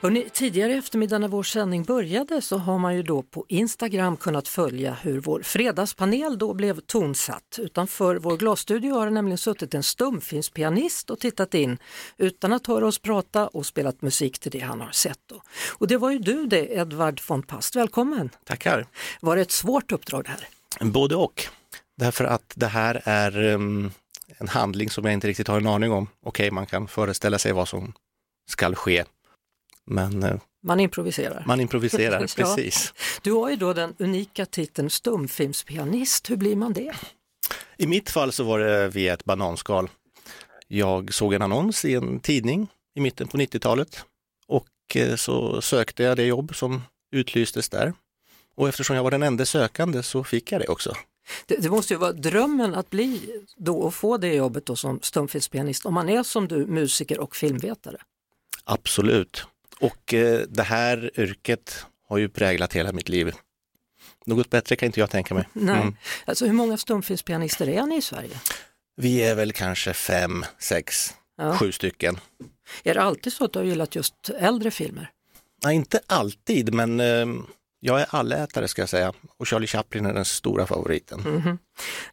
Hörrni, 0.01 0.29
tidigare 0.33 0.73
i 0.73 0.77
eftermiddag 0.77 1.19
när 1.19 1.29
vår 1.29 1.43
sändning 1.43 1.85
började 1.85 2.43
så 2.43 2.59
har 2.59 2.79
man 2.79 2.97
ju 2.97 3.03
då 3.03 3.23
på 3.23 3.45
Instagram 3.49 4.17
kunnat 4.17 4.49
följa 4.49 4.95
hur 4.95 5.21
vår 5.21 5.43
fredagspanel 5.43 6.39
då 6.39 6.55
blev 6.55 6.81
tonsatt. 6.81 7.59
Utanför 7.59 8.17
vår 8.17 8.37
glasstudio 8.37 8.95
har 8.95 9.07
det 9.07 9.13
nämligen 9.13 9.39
suttit 9.39 9.75
en 9.75 9.83
stumfilmspianist 9.83 11.11
och 11.11 11.21
tittat 11.21 11.55
in 11.55 11.79
utan 12.17 12.53
att 12.53 12.67
höra 12.67 12.87
oss 12.87 12.99
prata 12.99 13.49
och 13.49 13.67
spelat 13.67 14.03
musik 14.03 14.39
till 14.39 14.51
det 14.51 14.59
han 14.59 14.81
har 14.81 14.91
sett. 14.91 15.19
Då. 15.27 15.43
Och 15.79 15.89
det 15.89 15.97
var 15.97 16.11
ju 16.11 16.19
du 16.19 16.47
det, 16.47 16.75
Edvard 16.75 17.21
von 17.29 17.43
Past. 17.43 17.77
Välkommen! 17.77 18.31
Tackar. 18.45 18.87
Var 19.21 19.37
det 19.37 19.43
ett 19.43 19.53
svårt 19.53 19.93
uppdrag 19.93 20.25
det 20.25 20.31
här? 20.31 20.49
Både 20.91 21.17
och. 21.17 21.45
Därför 21.97 22.25
att 22.25 22.53
det 22.57 22.67
här 22.67 23.03
är 23.05 23.47
um, 23.47 23.91
en 24.39 24.49
handling 24.49 24.91
som 24.91 25.05
jag 25.05 25.15
inte 25.15 25.29
riktigt 25.29 25.49
har 25.49 25.61
en 25.61 25.67
aning 25.67 25.93
om. 25.93 26.09
Okej, 26.23 26.51
man 26.51 26.67
kan 26.67 26.89
föreställa 26.89 27.39
sig 27.39 27.53
vad 27.53 27.69
som 27.69 27.93
skall 28.51 28.75
ske. 28.75 29.05
Men 29.91 30.23
eh, 30.23 30.37
Man 30.63 30.81
improviserar. 30.81 31.43
man 31.47 31.61
improviserar, 31.61 32.21
Ja. 32.37 32.45
precis. 32.45 32.95
Du 33.23 33.33
har 33.33 33.51
ju 33.51 33.57
då 33.57 33.73
den 33.73 33.95
unika 33.99 34.47
titeln 34.47 34.91
stumfilmspianist. 34.91 36.31
Hur 36.31 36.37
blir 36.37 36.57
man 36.57 36.73
det? 36.73 36.93
I 37.77 37.87
mitt 37.87 38.11
fall 38.11 38.33
så 38.33 38.45
var 38.45 38.59
det 38.59 38.89
via 38.89 39.13
ett 39.15 39.25
bananskal. 39.25 39.91
Jag 40.69 41.15
såg 41.15 41.35
en 41.35 41.43
annons 41.43 41.85
i 41.85 41.95
en 41.95 42.21
tidning 42.21 42.69
i 42.95 43.01
mitten 43.01 43.29
på 43.29 43.37
90-talet 43.37 44.05
och 44.47 44.69
eh, 44.97 45.17
så 45.17 45.61
sökte 45.63 46.03
jag 46.03 46.17
det 46.17 46.25
jobb 46.25 46.57
som 46.57 46.83
utlystes 47.13 47.69
där. 47.69 47.93
Och 48.55 48.69
eftersom 48.69 48.97
jag 48.97 49.03
var 49.03 49.11
den 49.11 49.23
enda 49.23 49.45
sökande 49.47 50.03
så 50.03 50.25
fick 50.25 50.53
jag 50.53 50.61
det 50.61 50.69
också. 50.69 50.95
Det, 51.47 51.57
det 51.57 51.71
måste 51.71 51.95
ju 51.95 51.99
vara 51.99 52.13
drömmen 52.13 52.75
att 52.75 52.91
bli 52.91 53.21
då 53.57 53.79
och 53.79 53.95
få 53.95 54.17
det 54.17 54.35
jobbet 54.35 54.67
då 54.67 54.77
som 54.77 55.01
stumfilmspianist 55.03 55.87
om 55.87 55.95
man 55.95 56.09
är 56.09 56.23
som 56.23 56.49
du 56.49 56.67
musiker 56.67 57.21
och 57.21 57.37
filmvetare. 57.37 57.97
Absolut. 58.65 59.47
Och 59.81 60.15
eh, 60.15 60.41
det 60.49 60.63
här 60.63 61.11
yrket 61.21 61.87
har 62.09 62.19
ju 62.19 62.29
präglat 62.29 62.73
hela 62.73 62.93
mitt 62.93 63.09
liv. 63.09 63.33
Något 64.27 64.51
bättre 64.51 64.77
kan 64.77 64.87
inte 64.87 65.01
jag 65.01 65.11
tänka 65.11 65.35
mig. 65.35 65.49
Nej. 65.53 65.81
Mm. 65.81 65.97
Alltså 66.25 66.47
hur 66.47 66.53
många 66.53 66.77
stumfilmspianister 66.77 67.69
är 67.69 67.83
ni 67.87 67.97
i 67.97 68.03
Sverige? 68.03 68.41
Vi 68.97 69.23
är 69.23 69.35
väl 69.35 69.53
kanske 69.53 69.93
fem, 69.95 70.45
sex, 70.59 71.15
Ja. 71.37 71.57
sju 71.57 71.73
stycken. 71.73 72.19
Är 72.85 72.95
det 72.95 73.03
alltid 73.03 73.33
så 73.33 73.45
att 73.45 73.53
du 73.53 73.59
har 73.59 73.67
gillat 73.67 73.95
just 73.95 74.31
äldre 74.39 74.71
filmer? 74.71 75.11
Nej, 75.65 75.77
inte 75.77 76.01
alltid, 76.07 76.75
men 76.75 77.01
eh, 77.01 77.27
jag 77.81 78.01
är 78.01 78.07
allätare 78.11 78.69
ska 78.69 78.83
jag 78.83 78.89
säga. 78.89 79.13
Och 79.37 79.49
Charlie 79.49 79.67
Chaplin 79.67 80.07
är 80.07 80.15
den 80.15 80.25
stora 80.25 80.67
favoriten. 80.67 81.21
Mhm. 81.21 81.59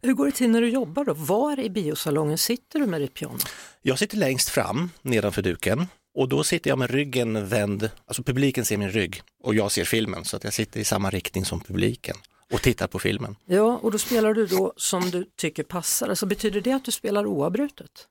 Hur 0.02 0.12
går 0.14 0.26
det 0.26 0.32
till 0.32 0.50
när 0.50 0.60
du 0.60 0.68
jobbar 0.68 1.04
då? 1.04 1.14
Var 1.14 1.60
i 1.60 1.70
biosalongen 1.70 2.38
sitter 2.38 2.78
du 2.78 2.86
med 2.86 3.00
ditt 3.00 3.14
piano? 3.14 3.38
Jag 3.82 3.98
sitter 3.98 4.16
längst 4.16 4.48
fram 4.48 4.90
nedanför 5.02 5.42
duken 5.42 5.86
och 6.16 6.28
då 6.28 6.44
sitter 6.44 6.70
jag 6.70 6.78
med 6.78 6.90
ryggen 6.90 7.48
vänd, 7.48 7.90
alltså 8.06 8.22
publiken 8.22 8.64
ser 8.64 8.76
min 8.76 8.90
rygg 8.90 9.22
och 9.42 9.54
jag 9.54 9.72
ser 9.72 9.84
filmen 9.84 10.24
så 10.24 10.36
att 10.36 10.44
jag 10.44 10.52
sitter 10.52 10.80
i 10.80 10.84
samma 10.84 11.10
riktning 11.10 11.44
som 11.44 11.60
publiken 11.60 12.16
och 12.52 12.62
tittar 12.62 12.86
på 12.86 12.98
filmen. 12.98 13.36
Ja, 13.46 13.78
och 13.82 13.92
då 13.92 13.98
spelar 13.98 14.34
du 14.34 14.46
då 14.46 14.72
som 14.76 15.10
du 15.10 15.24
tycker 15.36 15.62
passar. 15.62 16.08
Alltså 16.08 16.26
betyder 16.26 16.60
det 16.60 16.72
att 16.72 16.84
du 16.84 16.92
spelar 16.92 17.26
oavbrutet? 17.26 18.08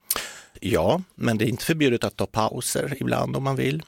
Ja, 0.60 1.02
men 1.16 1.38
det 1.38 1.46
är 1.46 1.48
inte 1.48 1.66
förbjudet 1.66 2.04
att 2.04 2.16
ta 2.16 2.26
pauser 2.26 2.98
ibland 3.00 3.36
om 3.36 3.44
man 3.44 3.56
vill 3.56 3.84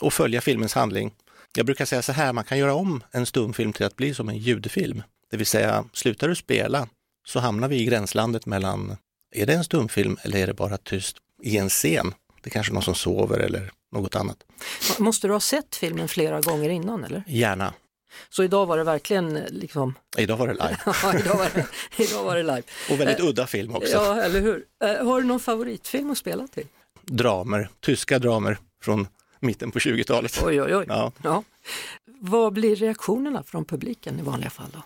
och 0.00 0.12
följa 0.12 0.40
filmens 0.40 0.74
handling. 0.74 1.14
Jag 1.56 1.66
brukar 1.66 1.84
säga 1.84 2.02
så 2.02 2.12
här, 2.12 2.32
man 2.32 2.44
kan 2.44 2.58
göra 2.58 2.74
om 2.74 3.02
en 3.10 3.26
stumfilm 3.26 3.72
till 3.72 3.86
att 3.86 3.96
bli 3.96 4.14
som 4.14 4.28
en 4.28 4.38
ljudfilm. 4.38 5.02
Det 5.30 5.36
vill 5.36 5.46
säga, 5.46 5.84
slutar 5.92 6.28
du 6.28 6.34
spela 6.34 6.88
så 7.26 7.40
hamnar 7.40 7.68
vi 7.68 7.76
i 7.76 7.84
gränslandet 7.84 8.46
mellan, 8.46 8.96
är 9.34 9.46
det 9.46 9.54
en 9.54 9.64
stumfilm 9.64 10.16
eller 10.22 10.38
är 10.38 10.46
det 10.46 10.54
bara 10.54 10.76
tyst 10.76 11.16
i 11.42 11.58
en 11.58 11.68
scen? 11.68 12.14
Det 12.42 12.48
är 12.48 12.50
kanske 12.50 12.72
någon 12.72 12.82
som 12.82 12.94
sover 12.94 13.38
eller 13.38 13.70
något 13.92 14.16
annat. 14.16 14.44
Måste 14.98 15.26
du 15.26 15.32
ha 15.32 15.40
sett 15.40 15.76
filmen 15.76 16.08
flera 16.08 16.40
gånger 16.40 16.68
innan 16.68 17.04
eller? 17.04 17.22
Gärna. 17.26 17.74
Så 18.30 18.44
idag 18.44 18.66
var 18.66 18.78
det 18.78 18.84
verkligen 18.84 19.34
liksom, 19.34 19.94
Idag 20.18 20.36
var 20.36 20.46
det 20.48 20.52
live. 20.52 20.76
ja, 20.86 21.18
idag 21.18 21.36
var 21.36 21.48
det, 21.54 21.66
idag 22.04 22.24
var 22.24 22.36
det 22.36 22.42
live. 22.42 22.62
Och 22.90 23.00
väldigt 23.00 23.20
Eh, 23.20 23.26
udda 23.26 23.46
film 23.46 23.74
också. 23.76 23.92
Ja, 23.92 24.22
eller 24.22 24.40
hur. 24.40 24.64
Eh, 24.84 25.06
Har 25.06 25.20
du 25.20 25.26
någon 25.26 25.40
favoritfilm 25.40 26.10
att 26.10 26.18
spela 26.18 26.46
till? 26.46 26.66
Dramer, 27.02 27.68
tyska 27.80 28.18
dramer 28.18 28.58
från 28.82 29.06
mitten 29.40 29.70
på 29.70 29.78
20-talet. 29.78 30.42
Oj, 30.46 30.62
oj, 30.62 30.76
oj. 30.76 30.84
Ja. 30.88 31.12
Ja. 31.22 31.44
Vad 32.20 32.52
blir 32.52 32.76
reaktionerna 32.76 33.42
från 33.42 33.64
publiken 33.64 34.18
i 34.18 34.22
vanliga 34.22 34.50
fall 34.50 34.66
då? 34.72 34.78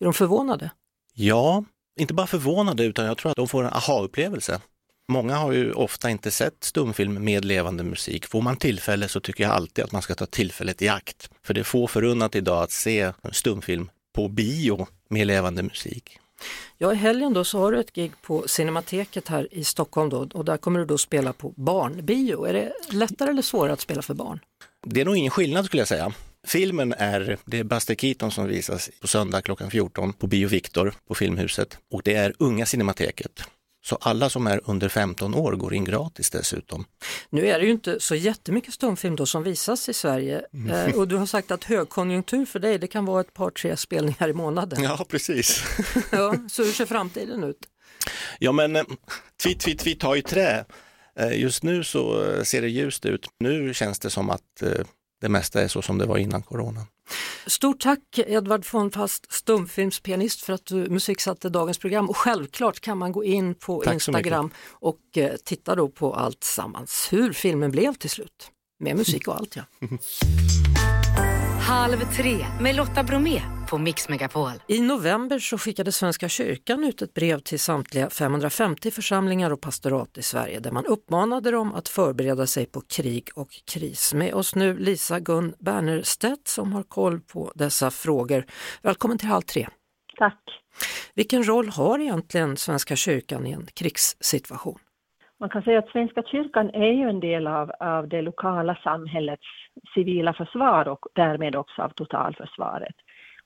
Är 0.00 0.04
de 0.04 0.14
förvånade? 0.14 0.70
ja, 1.14 1.64
inte 2.00 2.14
bara 2.14 2.26
förvånade 2.26 2.84
utan 2.84 3.04
jag 3.06 3.18
tror 3.18 3.30
att 3.30 3.36
de 3.36 3.48
får 3.48 3.64
en 3.64 3.72
aha-upplevelse. 3.72 4.60
Många 5.08 5.36
har 5.36 5.52
ju 5.52 5.72
ofta 5.72 6.10
inte 6.10 6.30
sett 6.30 6.64
stumfilm 6.64 7.24
med 7.24 7.44
levande 7.44 7.82
musik. 7.84 8.26
Får 8.26 8.42
man 8.42 8.56
tillfälle 8.56 9.08
så 9.08 9.20
tycker 9.20 9.44
jag 9.44 9.52
alltid 9.52 9.84
att 9.84 9.92
man 9.92 10.02
ska 10.02 10.14
ta 10.14 10.26
tillfället 10.26 10.82
i 10.82 10.88
akt. 10.88 11.30
För 11.46 11.54
det 11.54 11.60
är 11.60 11.64
få 11.64 11.86
förunnat 11.86 12.36
idag 12.36 12.62
att 12.62 12.70
se 12.70 13.12
stumfilm 13.32 13.90
på 14.14 14.28
bio 14.28 14.86
med 15.08 15.26
levande 15.26 15.62
musik. 15.62 16.18
Ja, 16.78 16.92
i 16.92 16.96
helgen 16.96 17.32
då 17.32 17.44
så 17.44 17.58
har 17.58 17.72
du 17.72 17.80
ett 17.80 17.92
gig 17.92 18.12
på 18.22 18.48
Cinemateket 18.48 19.28
här 19.28 19.48
i 19.54 19.64
Stockholm 19.64 20.10
då, 20.10 20.28
och 20.34 20.44
där 20.44 20.56
kommer 20.56 20.80
du 20.80 20.86
då 20.86 20.98
spela 20.98 21.32
på 21.32 21.52
barnbio. 21.56 22.44
Är 22.46 22.52
det 22.52 22.72
lättare 22.90 23.30
eller 23.30 23.42
svårare 23.42 23.72
att 23.72 23.80
spela 23.80 24.02
för 24.02 24.14
barn? 24.14 24.40
Det 24.86 25.00
är 25.00 25.04
nog 25.04 25.16
ingen 25.16 25.30
skillnad 25.30 25.64
skulle 25.64 25.80
jag 25.80 25.88
säga. 25.88 26.12
Filmen 26.46 26.92
är, 26.92 27.38
det 27.44 27.58
är 27.58 27.64
Buster 27.64 27.94
Keaton 27.94 28.30
som 28.30 28.46
visas 28.46 28.90
på 29.00 29.08
söndag 29.08 29.42
klockan 29.42 29.70
14 29.70 30.12
på 30.12 30.26
Bio 30.26 30.48
Victor 30.48 30.94
på 31.08 31.14
Filmhuset 31.14 31.78
och 31.90 32.02
det 32.04 32.14
är 32.14 32.34
Unga 32.38 32.66
Cinemateket. 32.66 33.44
Så 33.84 33.96
alla 34.00 34.30
som 34.30 34.46
är 34.46 34.60
under 34.64 34.88
15 34.88 35.34
år 35.34 35.52
går 35.52 35.74
in 35.74 35.84
gratis 35.84 36.30
dessutom. 36.30 36.84
Nu 37.30 37.46
är 37.46 37.58
det 37.58 37.64
ju 37.64 37.70
inte 37.70 38.00
så 38.00 38.14
jättemycket 38.14 38.74
stumfilm 38.74 39.16
då 39.16 39.26
som 39.26 39.42
visas 39.42 39.88
i 39.88 39.94
Sverige 39.94 40.42
eh, 40.70 40.94
och 40.98 41.08
du 41.08 41.16
har 41.16 41.26
sagt 41.26 41.50
att 41.50 41.64
högkonjunktur 41.64 42.46
för 42.46 42.58
dig 42.58 42.78
det 42.78 42.86
kan 42.86 43.04
vara 43.04 43.20
ett 43.20 43.34
par 43.34 43.50
tre 43.50 43.76
spelningar 43.76 44.28
i 44.28 44.32
månaden. 44.32 44.82
Ja, 44.82 45.06
precis. 45.08 45.62
ja, 46.12 46.34
så 46.50 46.64
hur 46.64 46.72
ser 46.72 46.86
framtiden 46.86 47.44
ut? 47.44 47.58
Ja 48.38 48.52
men 48.52 48.76
eh, 48.76 48.82
tvitt, 49.42 49.60
tvitt, 49.60 49.78
tvitt 49.78 50.02
har 50.02 50.14
ju 50.14 50.22
trä. 50.22 50.64
Eh, 51.18 51.40
Just 51.40 51.62
nu 51.62 51.84
så 51.84 52.24
eh, 52.24 52.42
ser 52.42 52.62
det 52.62 52.68
ljust 52.68 53.06
ut. 53.06 53.26
Nu 53.40 53.74
känns 53.74 53.98
det 53.98 54.10
som 54.10 54.30
att 54.30 54.62
eh, 54.62 54.86
det 55.22 55.28
mesta 55.28 55.62
är 55.62 55.68
så 55.68 55.82
som 55.82 55.98
det 55.98 56.06
var 56.06 56.18
innan 56.18 56.42
coronan. 56.42 56.84
Stort 57.46 57.80
tack 57.80 58.18
Edvard 58.18 58.66
von 58.72 58.90
Fast, 58.90 59.32
stumfilmspianist 59.32 60.40
för 60.40 60.52
att 60.52 60.66
du 60.66 60.90
musiksatte 60.90 61.48
dagens 61.48 61.78
program 61.78 62.08
och 62.08 62.16
självklart 62.16 62.80
kan 62.80 62.98
man 62.98 63.12
gå 63.12 63.24
in 63.24 63.54
på 63.54 63.82
Tack 63.82 63.94
Instagram 63.94 64.50
och 64.70 64.98
eh, 65.16 65.32
titta 65.44 65.74
då 65.74 65.88
på 65.88 66.14
allt 66.14 66.44
sammans, 66.44 67.08
hur 67.10 67.32
filmen 67.32 67.70
blev 67.70 67.94
till 67.94 68.10
slut. 68.10 68.50
Med 68.80 68.96
musik 68.96 69.28
och 69.28 69.36
allt 69.36 69.56
ja. 69.56 69.62
Halv 71.60 72.14
tre 72.16 72.46
med 72.60 72.74
Lotta 72.76 73.02
Bromé 73.02 73.61
på 73.72 73.78
Mix 73.78 74.08
Megapol. 74.08 74.50
I 74.68 74.80
november 74.80 75.38
så 75.38 75.58
skickade 75.58 75.92
Svenska 75.92 76.28
kyrkan 76.28 76.84
ut 76.84 77.02
ett 77.02 77.14
brev 77.14 77.38
till 77.38 77.60
samtliga 77.60 78.10
550 78.10 78.90
församlingar 78.90 79.50
och 79.50 79.60
pastorat 79.60 80.18
i 80.18 80.22
Sverige 80.22 80.60
där 80.60 80.70
man 80.70 80.86
uppmanade 80.86 81.50
dem 81.50 81.74
att 81.74 81.88
förbereda 81.88 82.46
sig 82.46 82.66
på 82.66 82.80
krig 82.96 83.28
och 83.34 83.48
kris. 83.74 84.14
Med 84.14 84.34
oss 84.34 84.54
nu 84.54 84.78
Lisa 84.78 85.20
Gun 85.20 85.54
Bernerstedt 85.58 86.48
som 86.48 86.72
har 86.72 86.82
koll 86.82 87.20
på 87.20 87.52
dessa 87.54 87.90
frågor. 87.90 88.44
Välkommen 88.82 89.18
till 89.18 89.28
Halv 89.28 89.42
tre. 89.42 89.66
Tack. 90.16 90.42
Vilken 91.14 91.48
roll 91.48 91.68
har 91.68 91.98
egentligen 91.98 92.56
Svenska 92.56 92.96
kyrkan 92.96 93.46
i 93.46 93.52
en 93.52 93.66
krigssituation? 93.74 94.78
Man 95.40 95.50
kan 95.50 95.62
säga 95.62 95.78
att 95.78 95.88
Svenska 95.88 96.22
kyrkan 96.22 96.70
är 96.70 96.92
ju 96.92 97.08
en 97.08 97.20
del 97.20 97.46
av, 97.46 97.70
av 97.80 98.08
det 98.08 98.22
lokala 98.22 98.74
samhällets 98.74 99.42
civila 99.94 100.34
försvar 100.34 100.88
och 100.88 101.06
därmed 101.14 101.56
också 101.56 101.82
av 101.82 101.88
totalförsvaret. 101.88 102.94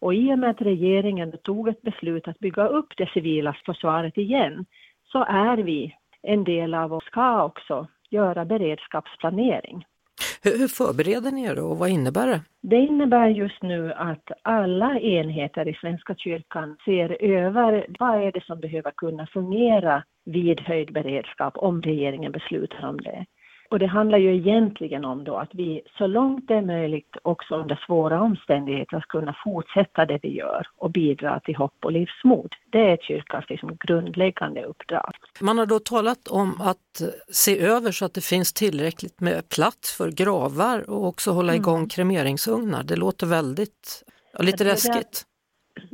Och 0.01 0.15
i 0.15 0.33
och 0.33 0.39
med 0.39 0.51
att 0.51 0.63
regeringen 0.63 1.33
tog 1.43 1.69
ett 1.69 1.83
beslut 1.83 2.29
att 2.29 2.39
bygga 2.39 2.67
upp 2.67 2.97
det 2.97 3.11
civila 3.15 3.57
försvaret 3.67 4.19
igen 4.19 4.67
så 5.13 5.25
är 5.25 5.57
vi 5.57 5.95
en 6.23 6.45
del 6.45 6.75
av 6.75 6.93
och 6.93 7.03
ska 7.03 7.45
också 7.45 7.87
göra 8.11 8.45
beredskapsplanering. 8.45 9.85
Hur, 10.43 10.59
hur 10.59 10.69
förbereder 10.69 11.33
ni 11.33 11.45
er 11.45 11.59
och 11.59 11.79
vad 11.79 11.89
innebär 11.89 12.27
det? 12.27 12.41
Det 12.63 12.77
innebär 12.77 13.29
just 13.29 13.63
nu 13.63 13.93
att 13.93 14.31
alla 14.43 15.01
enheter 15.01 15.69
i 15.69 15.75
Svenska 15.75 16.15
kyrkan 16.15 16.77
ser 16.85 17.23
över 17.23 17.87
vad 17.99 18.23
är 18.23 18.33
det 18.33 18.45
som 18.45 18.61
behöver 18.61 18.91
kunna 18.91 19.27
fungera 19.27 20.03
vid 20.25 20.61
höjd 20.61 20.93
beredskap 20.93 21.57
om 21.57 21.83
regeringen 21.83 22.33
beslutar 22.33 22.89
om 22.89 23.01
det. 23.01 23.27
Och 23.77 23.81
det 23.81 23.87
handlar 23.87 24.19
ju 24.19 24.37
egentligen 24.37 25.05
om 25.05 25.25
då 25.25 25.37
att 25.37 25.55
vi 25.55 25.83
så 25.99 26.07
långt 26.07 26.49
det 26.49 26.55
är 26.55 26.63
möjligt 26.63 27.17
också 27.23 27.55
under 27.57 27.81
svåra 27.87 28.21
omständigheter 28.23 29.01
ska 29.01 29.19
kunna 29.19 29.37
fortsätta 29.45 30.07
det 30.07 30.19
vi 30.23 30.37
gör 30.37 30.67
och 30.77 30.91
bidra 30.91 31.41
till 31.41 31.57
hopp 31.57 31.85
och 31.85 31.93
livsmod. 31.93 32.55
Det 32.71 32.79
är 32.91 32.97
kyrkans 32.97 33.45
liksom 33.49 33.77
grundläggande 33.81 34.63
uppdrag. 34.65 35.11
Man 35.41 35.59
har 35.59 35.67
då 35.67 35.79
talat 35.79 36.29
om 36.29 36.61
att 36.61 37.03
se 37.31 37.61
över 37.61 37.91
så 37.93 38.05
att 38.05 38.15
det 38.15 38.25
finns 38.25 38.53
tillräckligt 38.53 39.21
med 39.21 39.49
plats 39.49 39.97
för 39.97 40.11
gravar 40.11 40.91
och 40.91 41.07
också 41.07 41.31
hålla 41.31 41.53
Mm. 41.53 41.63
igång 41.63 41.89
kremeringsugnar. 41.89 42.83
Det 42.83 42.97
låter 42.97 43.27
väldigt, 43.27 44.03
ja, 44.33 44.43
lite 44.43 44.57
Det 44.57 44.65
där- 44.65 44.71
läskigt. 44.71 45.23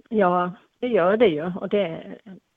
Ja, 0.09 0.53
det 0.81 0.87
gör 0.88 1.16
det 1.16 1.27
ju 1.29 1.45
och 1.61 1.68
det, 1.68 2.03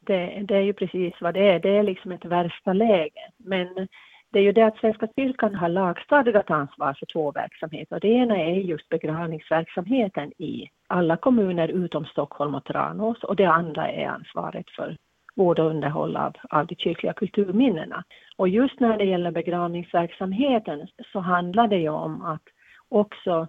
det, 0.08 0.44
det 0.48 0.56
är 0.56 0.62
ju 0.62 0.74
precis 0.74 1.14
vad 1.22 1.34
det 1.34 1.50
är. 1.50 1.60
Det 1.60 1.70
är 1.78 1.84
liksom 1.84 2.12
ett 2.12 2.26
värsta 2.26 2.74
läge. 2.74 3.22
Men 3.38 3.88
det 4.36 4.40
är 4.40 4.44
ju 4.44 4.52
det 4.52 4.66
att 4.66 4.78
Svenska 4.78 5.08
kyrkan 5.16 5.56
har 5.56 5.70
lagstadgat 5.70 6.52
ansvar 6.52 6.94
för 6.94 7.06
två 7.06 7.32
verksamheter. 7.32 8.00
Det 8.00 8.08
ena 8.08 8.38
är 8.38 8.56
just 8.56 8.90
begravningsverksamheten 8.90 10.32
i 10.38 10.70
alla 10.88 11.18
kommuner 11.18 11.68
utom 11.68 12.06
Stockholm 12.06 12.56
och 12.56 12.66
Tranås 12.66 13.24
och 13.24 13.36
det 13.36 13.46
andra 13.46 13.92
är 13.92 14.08
ansvaret 14.08 14.70
för 14.70 14.98
vård 15.36 15.60
och 15.60 15.70
underhåll 15.70 16.18
av, 16.18 16.34
av 16.50 16.68
de 16.68 16.76
kyrkliga 16.76 17.14
kulturminnena. 17.14 18.04
Och 18.36 18.50
just 18.50 18.80
när 18.80 18.98
det 18.98 19.06
gäller 19.06 19.32
begravningsverksamheten 19.32 20.88
så 21.12 21.20
handlar 21.20 21.68
det 21.68 21.80
ju 21.80 21.90
om 21.90 22.22
att 22.22 22.44
också 22.90 23.48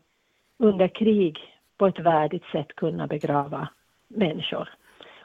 under 0.59 0.88
krig 0.88 1.38
på 1.79 1.87
ett 1.87 1.99
värdigt 1.99 2.44
sätt 2.53 2.77
kunna 2.77 3.07
begrava 3.07 3.68
människor. 4.09 4.68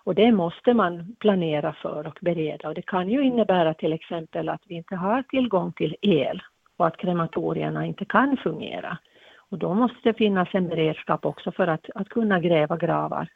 Och 0.04 0.16
det 0.16 0.32
måste 0.32 0.74
man 0.74 1.16
planera 1.20 1.74
för 1.74 2.08
och 2.08 2.18
bereda 2.22 2.68
och 2.68 2.76
det 2.76 2.82
kan 2.86 3.10
ju 3.10 3.22
innebära 3.22 3.74
till 3.74 3.94
exempel 3.94 4.50
att 4.50 4.62
vi 4.68 4.76
inte 4.76 4.96
har 4.96 5.24
tillgång 5.24 5.74
till 5.74 5.96
el 6.02 6.42
och 6.78 6.88
att 6.88 6.98
krematorierna 6.98 7.86
inte 7.86 8.06
kan 8.06 8.38
fungera. 8.38 8.98
Och 9.38 9.58
då 9.58 9.74
måste 9.74 9.98
det 10.04 10.14
finnas 10.14 10.50
en 10.52 10.68
beredskap 10.68 11.26
också 11.26 11.52
för 11.52 11.68
att, 11.68 11.86
att 11.96 12.10
kunna 12.10 12.40
gräva 12.40 12.78
gravar 12.78 13.28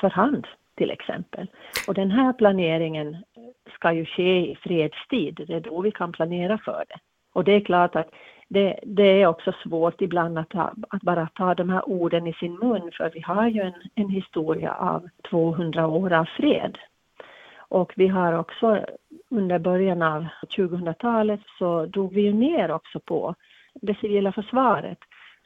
för 0.00 0.10
hand 0.10 0.46
till 0.76 0.90
exempel. 0.90 1.46
Och 1.88 1.94
den 1.94 2.10
här 2.10 2.32
planeringen 2.32 3.16
ska 3.74 3.92
ju 3.92 4.04
ske 4.04 4.50
i 4.50 4.56
fredstid, 4.56 5.44
det 5.46 5.54
är 5.54 5.60
då 5.60 5.80
vi 5.80 5.90
kan 5.90 6.12
planera 6.12 6.58
för 6.58 6.84
det. 6.88 6.98
Och 7.32 7.44
det 7.44 7.52
är 7.52 7.60
klart 7.60 7.96
att 7.96 8.10
det, 8.48 8.80
det 8.82 9.22
är 9.22 9.26
också 9.26 9.52
svårt 9.62 10.00
ibland 10.00 10.38
att, 10.38 10.48
ta, 10.48 10.72
att 10.88 11.02
bara 11.02 11.28
ta 11.34 11.54
de 11.54 11.70
här 11.70 11.88
orden 11.88 12.26
i 12.26 12.32
sin 12.32 12.54
mun 12.54 12.90
för 12.92 13.10
vi 13.14 13.20
har 13.20 13.48
ju 13.48 13.60
en, 13.60 13.74
en 13.94 14.08
historia 14.08 14.74
av 14.74 15.08
200 15.30 15.86
år 15.86 16.12
av 16.12 16.24
fred. 16.24 16.78
Och 17.68 17.92
vi 17.96 18.08
har 18.08 18.32
också 18.32 18.84
under 19.30 19.58
början 19.58 20.02
av 20.02 20.26
2000-talet 20.56 21.40
så 21.58 21.86
drog 21.86 22.14
vi 22.14 22.20
ju 22.20 22.32
ner 22.32 22.70
också 22.70 23.00
på 23.00 23.34
det 23.74 23.98
civila 23.98 24.32
försvaret. 24.32 24.98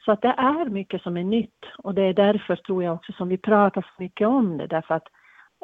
Så 0.05 0.11
att 0.11 0.21
det 0.21 0.35
är 0.37 0.65
mycket 0.65 1.01
som 1.01 1.17
är 1.17 1.23
nytt 1.23 1.65
och 1.77 1.93
det 1.93 2.01
är 2.01 2.13
därför 2.13 2.55
tror 2.55 2.83
jag 2.83 2.93
också 2.93 3.11
som 3.11 3.29
vi 3.29 3.37
pratar 3.37 3.81
så 3.81 4.03
mycket 4.03 4.27
om 4.27 4.57
det 4.57 4.67
därför 4.67 4.95
att 4.95 5.07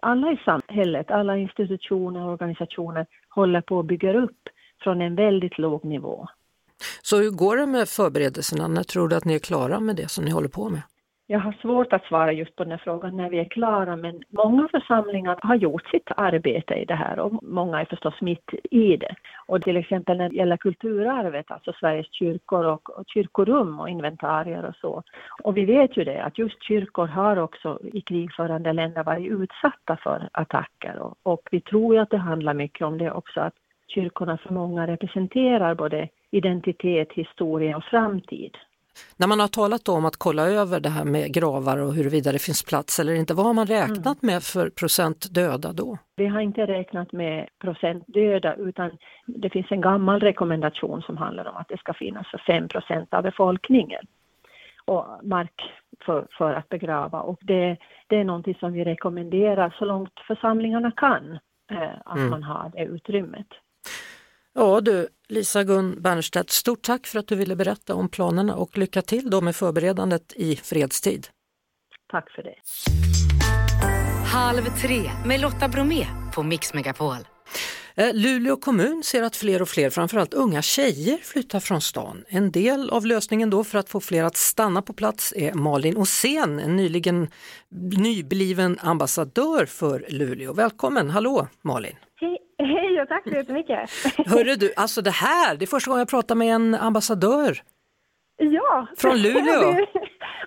alla 0.01 0.31
i 0.31 0.39
samhället, 0.45 1.11
alla 1.11 1.37
institutioner 1.37 2.21
och 2.25 2.31
organisationer 2.31 3.05
håller 3.29 3.61
på 3.61 3.79
att 3.79 3.85
bygga 3.85 4.13
upp 4.13 4.49
från 4.83 5.01
en 5.01 5.15
väldigt 5.15 5.57
låg 5.57 5.85
nivå. 5.85 6.27
Så 7.01 7.17
hur 7.17 7.31
går 7.31 7.57
det 7.57 7.65
med 7.65 7.89
förberedelserna? 7.89 8.67
När 8.67 8.83
tror 8.83 9.07
du 9.07 9.15
att 9.15 9.25
ni 9.25 9.35
är 9.35 9.39
klara 9.39 9.79
med 9.79 9.95
det 9.95 10.09
som 10.09 10.25
ni 10.25 10.31
håller 10.31 10.49
på 10.49 10.69
med? 10.69 10.81
Jag 11.31 11.39
har 11.39 11.55
svårt 11.61 11.93
att 11.93 12.05
svara 12.05 12.31
just 12.31 12.55
på 12.55 12.63
den 12.63 12.71
här 12.71 12.81
frågan 12.83 13.17
när 13.17 13.29
vi 13.29 13.39
är 13.39 13.49
klara, 13.49 13.95
men 13.95 14.23
många 14.29 14.67
församlingar 14.67 15.39
har 15.41 15.55
gjort 15.55 15.87
sitt 15.87 16.09
arbete 16.17 16.73
i 16.73 16.85
det 16.85 16.95
här 16.95 17.19
och 17.19 17.43
många 17.43 17.81
är 17.81 17.85
förstås 17.85 18.21
mitt 18.21 18.49
i 18.71 18.97
det. 18.97 19.15
Och 19.47 19.61
till 19.61 19.77
exempel 19.77 20.17
när 20.17 20.29
det 20.29 20.35
gäller 20.35 20.57
kulturarvet, 20.57 21.51
alltså 21.51 21.73
Sveriges 21.79 22.13
kyrkor 22.13 22.65
och, 22.65 22.89
och 22.89 23.03
kyrkorum 23.07 23.79
och 23.79 23.89
inventarier 23.89 24.65
och 24.65 24.75
så. 24.75 25.03
Och 25.43 25.57
vi 25.57 25.65
vet 25.65 25.97
ju 25.97 26.03
det 26.03 26.23
att 26.23 26.37
just 26.37 26.63
kyrkor 26.63 27.07
har 27.07 27.37
också 27.37 27.79
i 27.93 28.01
krigförande 28.01 28.73
länder 28.73 29.03
varit 29.03 29.31
utsatta 29.31 29.97
för 30.03 30.29
attacker 30.31 30.99
och, 30.99 31.17
och 31.23 31.41
vi 31.51 31.61
tror 31.61 31.95
ju 31.95 32.01
att 32.01 32.09
det 32.09 32.17
handlar 32.17 32.53
mycket 32.53 32.87
om 32.87 32.97
det 32.97 33.11
också 33.11 33.39
att 33.39 33.53
kyrkorna 33.89 34.37
för 34.37 34.53
många 34.53 34.87
representerar 34.87 35.75
både 35.75 36.09
identitet, 36.31 37.07
historia 37.11 37.77
och 37.77 37.83
framtid. 37.83 38.57
När 39.17 39.27
man 39.27 39.39
har 39.39 39.47
talat 39.47 39.89
om 39.89 40.05
att 40.05 40.17
kolla 40.17 40.43
över 40.47 40.79
det 40.79 40.89
här 40.89 41.05
med 41.05 41.33
gravar 41.33 41.77
och 41.77 41.93
huruvida 41.93 42.31
det 42.31 42.39
finns 42.39 42.63
plats 42.63 42.99
eller 42.99 43.13
inte, 43.13 43.33
vad 43.33 43.45
har 43.45 43.53
man 43.53 43.65
räknat 43.65 44.21
med 44.21 44.43
för 44.43 44.69
procent 44.69 45.33
döda 45.35 45.73
då? 45.73 45.97
Vi 46.15 46.27
har 46.27 46.41
inte 46.41 46.65
räknat 46.67 47.11
med 47.11 47.47
procent 47.61 48.03
döda 48.07 48.55
utan 48.55 48.91
det 49.25 49.49
finns 49.49 49.71
en 49.71 49.81
gammal 49.81 50.19
rekommendation 50.19 51.01
som 51.01 51.17
handlar 51.17 51.45
om 51.47 51.55
att 51.55 51.67
det 51.69 51.77
ska 51.77 51.93
finnas 51.93 52.27
för 52.31 52.37
5 52.47 52.67
procent 52.67 53.13
av 53.13 53.23
befolkningen 53.23 54.05
och 54.85 55.05
mark 55.23 55.61
för, 56.05 56.27
för 56.37 56.53
att 56.53 56.69
begrava 56.69 57.21
och 57.21 57.39
det, 57.41 57.77
det 58.07 58.15
är 58.17 58.23
någonting 58.23 58.55
som 58.59 58.73
vi 58.73 58.83
rekommenderar 58.83 59.75
så 59.79 59.85
långt 59.85 60.13
församlingarna 60.27 60.91
kan 60.91 61.39
eh, 61.71 61.89
att 62.05 62.17
Mm. 62.17 62.29
man 62.29 62.43
har 62.43 62.71
det 62.75 62.83
utrymmet. 62.83 63.47
Ja 64.59 64.81
du, 64.81 65.07
Lisa 65.29 65.63
Gun 65.63 66.01
Bernstedt, 66.01 66.49
stort 66.49 66.81
tack 66.81 67.07
för 67.07 67.19
att 67.19 67.27
du 67.27 67.35
ville 67.35 67.55
berätta 67.55 67.95
om 67.95 68.09
planerna 68.09 68.55
och 68.55 68.77
lycka 68.77 69.01
till 69.01 69.29
då 69.29 69.41
med 69.41 69.55
förberedandet 69.55 70.33
i 70.35 70.55
fredstid. 70.55 71.27
Tack 72.11 72.31
för 72.31 72.43
det. 72.43 72.55
Halv 74.25 74.63
tre 74.81 75.11
med 75.25 75.41
Lotta 75.41 75.67
Bromé 75.67 76.05
på 76.35 76.43
Mix 76.43 76.73
Megapol. 76.73 77.17
Eh, 77.95 78.13
Luleå 78.13 78.57
kommun 78.57 79.03
ser 79.03 79.23
att 79.23 79.35
fler 79.35 79.61
och 79.61 79.69
fler, 79.69 79.89
framförallt 79.89 80.33
unga 80.33 80.61
tjejer, 80.61 81.17
flyttar 81.17 81.59
från 81.59 81.81
stan. 81.81 82.23
En 82.27 82.51
del 82.51 82.89
av 82.89 83.05
lösningen 83.05 83.49
då 83.49 83.63
för 83.63 83.77
att 83.77 83.89
få 83.89 83.99
fler 83.99 84.23
att 84.23 84.37
stanna 84.37 84.81
på 84.81 84.93
plats 84.93 85.33
är 85.35 85.53
Malin 85.53 85.97
Åsén, 85.97 86.59
en 86.59 86.75
nyligen 86.75 87.27
nybliven 87.97 88.79
ambassadör 88.81 89.65
för 89.65 90.05
Luleå. 90.09 90.53
Välkommen, 90.53 91.09
hallå 91.09 91.47
Malin! 91.61 91.95
Hej, 92.59 93.01
och 93.01 93.07
tack 93.07 93.23
så 93.23 93.29
jättemycket. 93.29 93.89
Hörru 94.25 94.55
du, 94.55 94.73
alltså 94.75 95.01
det 95.01 95.11
här, 95.11 95.55
det 95.55 95.65
är 95.65 95.67
första 95.67 95.89
gången 95.89 95.99
jag 95.99 96.09
pratar 96.09 96.35
med 96.35 96.55
en 96.55 96.75
ambassadör. 96.75 97.61
Ja. 98.37 98.87
Från 98.97 99.21
Luleå? 99.21 99.69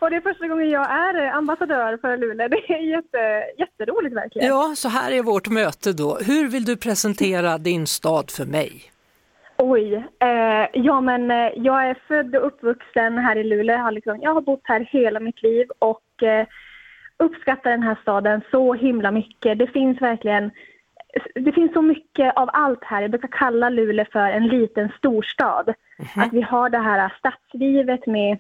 Och 0.01 0.11
det, 0.11 0.17
är 0.17 0.21
första 0.21 0.49
gången 0.49 0.71
jag 0.71 0.91
är 0.91 1.31
ambassadör 1.31 1.97
för 1.97 2.17
Luleå. 2.17 2.49
Det 2.49 2.57
är 2.57 2.79
jätte, 2.79 3.45
jätteroligt 3.59 4.17
verkligen. 4.17 4.49
Ja, 4.49 4.73
så 4.77 4.89
här 4.89 5.13
är 5.13 5.23
vårt 5.23 5.49
möte 5.49 5.93
då. 5.93 6.19
Hur 6.27 6.49
vill 6.49 6.65
du 6.65 6.77
presentera 6.77 7.59
din 7.59 7.87
stad 7.87 8.31
för 8.31 8.45
mig? 8.45 8.83
Oj, 9.59 9.95
eh, 10.21 10.67
ja 10.73 11.01
men 11.01 11.31
eh, 11.31 11.53
jag 11.57 11.89
är 11.89 11.99
född 12.09 12.37
och 12.37 12.47
uppvuxen 12.47 13.19
här 13.19 13.37
i 13.37 13.45
Luleå. 13.45 13.77
Jag 13.77 13.83
har, 13.83 13.93
liksom, 13.93 14.19
jag 14.23 14.35
har 14.35 14.41
bott 14.41 14.61
här 14.65 14.89
hela 14.91 15.21
mitt 15.21 15.43
liv 15.43 15.67
och 15.79 16.23
eh, 16.23 16.47
uppskattar 17.17 17.71
den 17.71 17.83
här 17.83 17.99
staden 18.03 18.41
så 18.51 18.75
himla 18.75 19.11
mycket. 19.11 19.59
Det 19.59 19.67
finns 19.67 20.03
verkligen 20.03 20.51
det 21.35 21.53
finns 21.53 21.73
så 21.73 21.83
mycket 21.83 22.37
av 22.37 22.51
allt 22.53 22.85
här. 22.85 23.03
Jag 23.03 23.11
brukar 23.11 23.29
kalla 23.29 23.69
Luleå 23.69 24.07
för 24.13 24.31
en 24.31 24.49
liten 24.49 24.89
storstad. 24.99 25.75
Att 26.17 26.33
vi 26.33 26.43
har 26.43 26.71
det 26.71 26.79
här 26.79 27.13
stadslivet 27.19 28.07
med, 28.07 28.39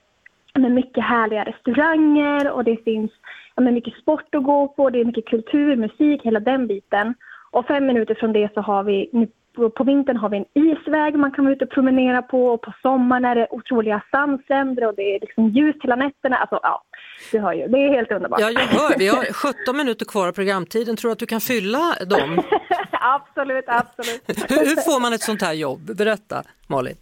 med 0.54 0.72
mycket 0.72 1.04
härliga 1.04 1.44
restauranger 1.44 2.50
och 2.50 2.64
det 2.64 2.84
finns 2.84 3.10
ja, 3.54 3.62
men 3.62 3.74
mycket 3.74 3.94
sport 3.94 4.34
att 4.34 4.44
gå 4.44 4.68
på, 4.68 4.90
det 4.90 5.00
är 5.00 5.04
mycket 5.04 5.26
kultur, 5.26 5.76
musik, 5.76 6.22
hela 6.22 6.40
den 6.40 6.66
biten. 6.66 7.14
Och 7.50 7.66
fem 7.66 7.86
minuter 7.86 8.14
från 8.14 8.32
det 8.32 8.54
så 8.54 8.60
har 8.60 8.82
vi, 8.82 9.28
på, 9.54 9.70
på 9.70 9.84
vintern 9.84 10.16
har 10.16 10.28
vi 10.28 10.36
en 10.36 10.44
isväg 10.54 11.18
man 11.18 11.32
kan 11.32 11.44
vara 11.44 11.54
ute 11.54 11.64
och 11.64 11.70
promenera 11.70 12.22
på 12.22 12.46
och 12.46 12.60
på 12.60 12.72
sommaren 12.82 13.24
är 13.24 13.34
det 13.34 13.46
otroliga 13.50 14.02
sandstränder 14.10 14.86
och 14.86 14.94
det 14.94 15.16
är 15.16 15.20
liksom 15.20 15.48
ljus 15.48 15.76
hela 15.82 15.96
nätterna. 15.96 16.36
Alltså 16.36 16.60
ja, 16.62 16.82
du 17.32 17.38
hör 17.38 17.52
ju, 17.52 17.66
det 17.68 17.78
är 17.78 17.94
helt 17.94 18.12
underbart. 18.12 18.40
Ja, 18.40 18.50
jag 18.50 18.60
hör, 18.60 18.98
vi 18.98 19.08
har 19.08 19.24
17 19.64 19.76
minuter 19.76 20.04
kvar 20.04 20.28
av 20.28 20.32
programtiden. 20.32 20.96
Tror 20.96 21.08
du 21.08 21.12
att 21.12 21.18
du 21.18 21.26
kan 21.26 21.40
fylla 21.40 21.94
dem? 22.06 22.42
absolut, 22.90 23.64
absolut. 23.66 24.22
Hur, 24.50 24.66
hur 24.68 24.76
får 24.76 25.00
man 25.00 25.12
ett 25.12 25.22
sånt 25.22 25.42
här 25.42 25.52
jobb? 25.52 25.96
Berätta, 25.96 26.42
Malin. 26.66 26.96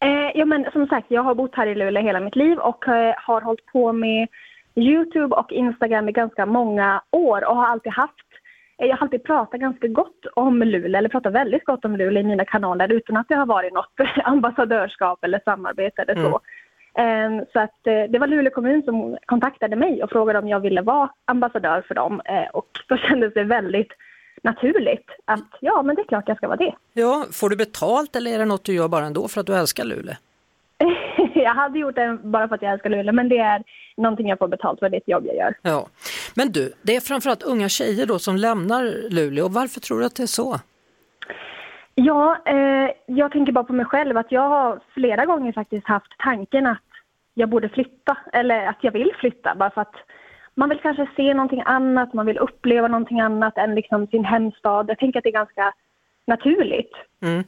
Eh, 0.00 0.30
ja, 0.34 0.44
men 0.44 0.66
som 0.72 0.86
sagt, 0.86 1.06
jag 1.08 1.22
har 1.22 1.34
bott 1.34 1.54
här 1.54 1.66
i 1.66 1.74
Luleå 1.74 2.02
hela 2.02 2.20
mitt 2.20 2.36
liv 2.36 2.58
och 2.58 2.88
eh, 2.88 3.14
har 3.16 3.40
hållit 3.40 3.66
på 3.66 3.92
med 3.92 4.28
Youtube 4.74 5.36
och 5.36 5.52
Instagram 5.52 6.08
i 6.08 6.12
ganska 6.12 6.46
många 6.46 7.02
år 7.10 7.44
och 7.44 7.56
har 7.56 7.66
alltid 7.66 7.92
haft 7.92 8.14
jag 8.76 8.96
har 8.96 9.02
alltid 9.02 9.24
pratat 9.24 9.60
ganska 9.60 9.88
gott 9.88 10.26
om 10.34 10.62
Luleå, 10.62 10.98
eller 10.98 11.08
pratat 11.08 11.32
väldigt 11.32 11.64
gott 11.64 11.84
om 11.84 11.96
Luleå 11.96 12.20
i 12.20 12.26
mina 12.26 12.44
kanaler 12.44 12.92
utan 12.92 13.16
att 13.16 13.28
det 13.28 13.34
har 13.34 13.46
varit 13.46 13.72
något 13.72 13.92
ambassadörskap 14.24 15.24
eller 15.24 15.40
samarbete 15.44 16.02
eller 16.02 16.14
så. 16.14 16.40
Eh, 17.00 17.44
Så 17.52 17.60
att 17.60 17.86
eh, 17.86 18.02
det 18.10 18.18
var 18.18 18.26
Luleå 18.26 18.50
kommun 18.52 18.82
som 18.82 19.16
kontaktade 19.26 19.76
mig 19.76 20.02
och 20.02 20.10
frågade 20.10 20.38
om 20.38 20.48
jag 20.48 20.60
ville 20.60 20.82
vara 20.82 21.10
ambassadör 21.24 21.82
för 21.88 21.94
dem 21.94 22.20
eh, 22.24 22.48
och 22.52 22.68
då 22.88 22.96
kändes 23.08 23.34
det 23.34 23.44
väldigt 23.44 23.92
naturligt 24.42 25.06
att 25.24 25.48
ja, 25.60 25.82
men 25.82 25.96
det 25.96 26.02
är 26.02 26.06
klart 26.06 26.28
jag 26.28 26.36
ska 26.36 26.46
vara 26.48 26.56
det. 26.56 26.74
Ja, 26.92 27.24
får 27.32 27.50
du 27.50 27.56
betalt 27.56 28.16
eller 28.16 28.34
är 28.34 28.38
det 28.38 28.44
något 28.44 28.64
du 28.64 28.74
gör 28.74 28.88
bara 28.88 29.04
ändå 29.06 29.28
för 29.28 29.40
att 29.40 29.46
du 29.46 29.54
älskar 29.56 29.84
Luleå? 29.84 30.14
jag 31.42 31.54
hade 31.54 31.78
gjort 31.78 31.94
det 31.94 32.18
bara 32.22 32.48
för 32.48 32.54
att 32.54 32.62
jag 32.62 32.72
älskar 32.72 32.90
Luleå, 32.90 33.12
men 33.12 33.28
det 33.28 33.38
är 33.38 33.62
någonting 33.96 34.28
jag 34.28 34.38
får 34.38 34.48
betalt 34.48 34.78
för, 34.78 34.88
det 34.88 34.96
är 34.96 35.00
ett 35.00 35.08
jobb 35.08 35.26
jag 35.26 35.36
gör. 35.36 35.54
Ja. 35.62 35.86
Men 36.34 36.52
du, 36.52 36.72
det 36.82 36.96
är 36.96 37.00
framförallt 37.00 37.42
unga 37.42 37.68
tjejer 37.68 38.06
då 38.06 38.18
som 38.18 38.36
lämnar 38.36 39.10
Luleå. 39.10 39.48
Varför 39.48 39.80
tror 39.80 40.00
du 40.00 40.06
att 40.06 40.16
det 40.16 40.22
är 40.22 40.26
så? 40.26 40.60
Ja, 41.94 42.38
eh, 42.46 42.90
jag 43.06 43.32
tänker 43.32 43.52
bara 43.52 43.64
på 43.64 43.72
mig 43.72 43.86
själv 43.86 44.16
att 44.16 44.32
jag 44.32 44.48
har 44.48 44.80
flera 44.94 45.26
gånger 45.26 45.52
faktiskt 45.52 45.86
haft 45.86 46.12
tanken 46.18 46.66
att 46.66 46.78
jag 47.34 47.48
borde 47.48 47.68
flytta 47.68 48.16
eller 48.32 48.66
att 48.66 48.78
jag 48.80 48.92
vill 48.92 49.12
flytta 49.20 49.54
bara 49.54 49.70
för 49.70 49.80
att 49.80 49.94
man 50.54 50.68
vill 50.68 50.78
kanske 50.78 51.08
se 51.16 51.34
någonting 51.34 51.62
annat, 51.66 52.12
man 52.12 52.26
vill 52.26 52.38
uppleva 52.38 52.88
någonting 52.88 53.20
annat 53.20 53.58
än 53.58 53.74
liksom 53.74 54.06
sin 54.06 54.24
hemstad. 54.24 54.86
Jag 54.88 54.98
tänker 54.98 55.18
att 55.18 55.22
det 55.22 55.30
är 55.30 55.32
ganska 55.32 55.72
naturligt. 56.26 56.92
Mm. 57.22 57.44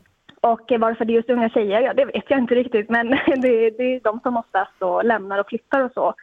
Och 0.53 0.73
varför 0.79 1.05
det 1.05 1.13
är 1.13 1.15
just 1.15 1.31
unga 1.31 1.49
tjejer, 1.49 1.81
ja 1.81 1.95
det 1.95 2.05
vet 2.05 2.25
jag 2.29 2.39
inte 2.39 2.55
riktigt 2.55 2.91
men 2.91 3.11
det, 3.27 3.71
det 3.71 3.95
är 3.95 4.01
de 4.05 4.21
som 4.23 4.37
oftast 4.37 4.73
då 4.79 5.03
lämnar 5.03 5.39
och 5.39 5.49
flyttar 5.49 5.81
och 5.81 5.93
så. 5.95 6.15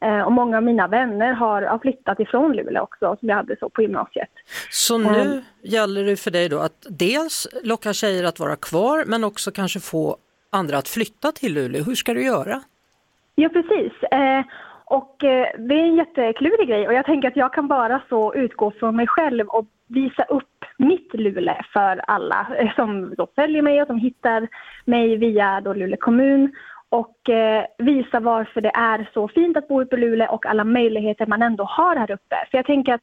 Eh, 0.00 0.22
och 0.22 0.32
många 0.32 0.56
av 0.56 0.62
mina 0.62 0.86
vänner 0.88 1.32
har, 1.32 1.62
har 1.62 1.78
flyttat 1.78 2.20
ifrån 2.20 2.52
Luleå 2.52 2.82
också 2.82 3.16
som 3.20 3.28
jag 3.28 3.36
hade 3.36 3.56
så 3.60 3.68
på 3.68 3.82
gymnasiet. 3.82 4.28
Så 4.70 4.98
nu 4.98 5.20
Mm. 5.20 5.40
gäller 5.62 6.04
det 6.04 6.16
för 6.16 6.30
dig 6.30 6.48
då 6.48 6.58
att 6.58 6.86
dels 6.90 7.46
locka 7.64 7.92
tjejer 7.92 8.24
att 8.24 8.40
vara 8.40 8.56
kvar 8.56 9.04
men 9.06 9.24
också 9.24 9.50
kanske 9.50 9.80
få 9.80 10.16
andra 10.50 10.78
att 10.78 10.88
flytta 10.88 11.32
till 11.32 11.54
Luleå. 11.54 11.82
Hur 11.82 11.94
ska 11.94 12.14
du 12.14 12.24
göra? 12.24 12.62
Ja, 13.34 13.48
precis. 13.48 13.92
Eh, 14.02 14.42
och 14.84 15.24
eh, 15.24 15.46
det 15.58 15.74
är 15.74 15.84
en 15.84 15.96
jätteklurig 15.96 16.68
grej 16.68 16.86
och 16.88 16.94
jag 16.94 17.04
tänker 17.06 17.28
att 17.28 17.36
jag 17.36 17.52
kan 17.52 17.68
bara 17.68 18.02
så 18.08 18.34
utgå 18.34 18.70
från 18.70 18.96
mig 18.96 19.06
själv 19.06 19.48
och 19.48 19.66
visa 19.86 20.22
upp 20.24 20.57
mitt 20.78 21.14
Luleå 21.14 21.56
för 21.72 22.00
alla 22.06 22.46
som 22.76 23.14
då 23.14 23.26
följer 23.34 23.62
mig 23.62 23.82
och 23.82 23.86
som 23.86 23.98
hittar 23.98 24.48
mig 24.84 25.16
via 25.16 25.60
då 25.60 25.72
Luleå 25.72 25.96
kommun 26.00 26.52
och 26.88 27.28
eh, 27.30 27.64
visa 27.78 28.20
varför 28.20 28.60
det 28.60 28.72
är 28.74 29.10
så 29.14 29.28
fint 29.28 29.56
att 29.56 29.68
bo 29.68 29.82
uppe 29.82 29.96
i 29.96 30.00
Luleå 30.00 30.32
och 30.32 30.46
alla 30.46 30.64
möjligheter 30.64 31.26
man 31.26 31.42
ändå 31.42 31.64
har 31.64 31.96
här 31.96 32.10
uppe. 32.10 32.36
För 32.50 32.58
jag 32.58 32.66
tänker 32.66 32.94
att 32.94 33.02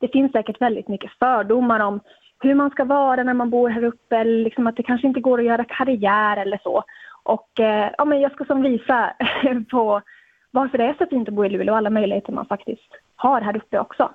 det 0.00 0.08
finns 0.08 0.32
säkert 0.32 0.60
väldigt 0.60 0.88
mycket 0.88 1.12
fördomar 1.18 1.80
om 1.80 2.00
hur 2.40 2.54
man 2.54 2.70
ska 2.70 2.84
vara 2.84 3.22
när 3.22 3.34
man 3.34 3.50
bor 3.50 3.68
här 3.68 3.84
uppe, 3.84 4.16
eller 4.16 4.44
liksom 4.44 4.66
att 4.66 4.76
det 4.76 4.82
kanske 4.82 5.06
inte 5.06 5.20
går 5.20 5.38
att 5.38 5.44
göra 5.44 5.64
karriär 5.64 6.36
eller 6.36 6.60
så. 6.62 6.84
Och 7.22 7.60
eh, 7.60 7.90
ja, 7.98 8.04
men 8.04 8.20
jag 8.20 8.32
ska 8.32 8.44
som 8.44 8.62
visa 8.62 9.12
på 9.70 10.02
varför 10.50 10.78
det 10.78 10.84
är 10.84 10.94
så 10.98 11.06
fint 11.06 11.28
att 11.28 11.34
bo 11.34 11.44
i 11.44 11.48
Luleå 11.48 11.72
och 11.72 11.78
alla 11.78 11.90
möjligheter 11.90 12.32
man 12.32 12.46
faktiskt 12.46 12.92
har 13.16 13.40
här 13.40 13.56
uppe 13.56 13.78
också. 13.78 14.10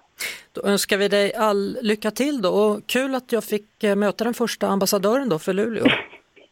Då 0.54 0.62
önskar 0.62 0.98
vi 0.98 1.08
dig 1.08 1.34
all 1.34 1.78
lycka 1.82 2.12
till 2.12 2.42
då 2.42 2.50
och 2.50 2.88
kul 2.88 3.16
att 3.16 3.32
jag 3.32 3.44
fick 3.44 3.84
eh, 3.84 3.96
möta 3.96 4.24
den 4.24 4.34
första 4.34 4.68
ambassadören 4.68 5.30
då 5.30 5.40
för 5.40 5.54
Luleå. 5.54 5.86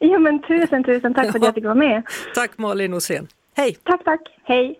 Ja 0.01 0.19
men 0.19 0.41
tusen 0.41 0.83
tusen 0.83 1.13
tack 1.13 1.31
för 1.31 1.39
att 1.39 1.45
jag 1.45 1.53
fick 1.53 1.63
vara 1.63 1.75
med. 1.75 2.03
Tack 2.35 2.57
Malin 2.57 2.93
Åsén. 2.93 3.27
Hej! 3.57 3.77
Tack 3.83 4.03
tack, 4.03 4.21
hej! 4.43 4.79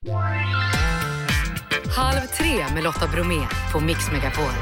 Halv 1.97 2.22
tre 2.38 2.76
med 2.76 2.84
Lotta 2.84 3.07
Bromé 3.13 3.41
på 3.74 3.80
Mix 3.80 4.11
Megapol. 4.11 4.53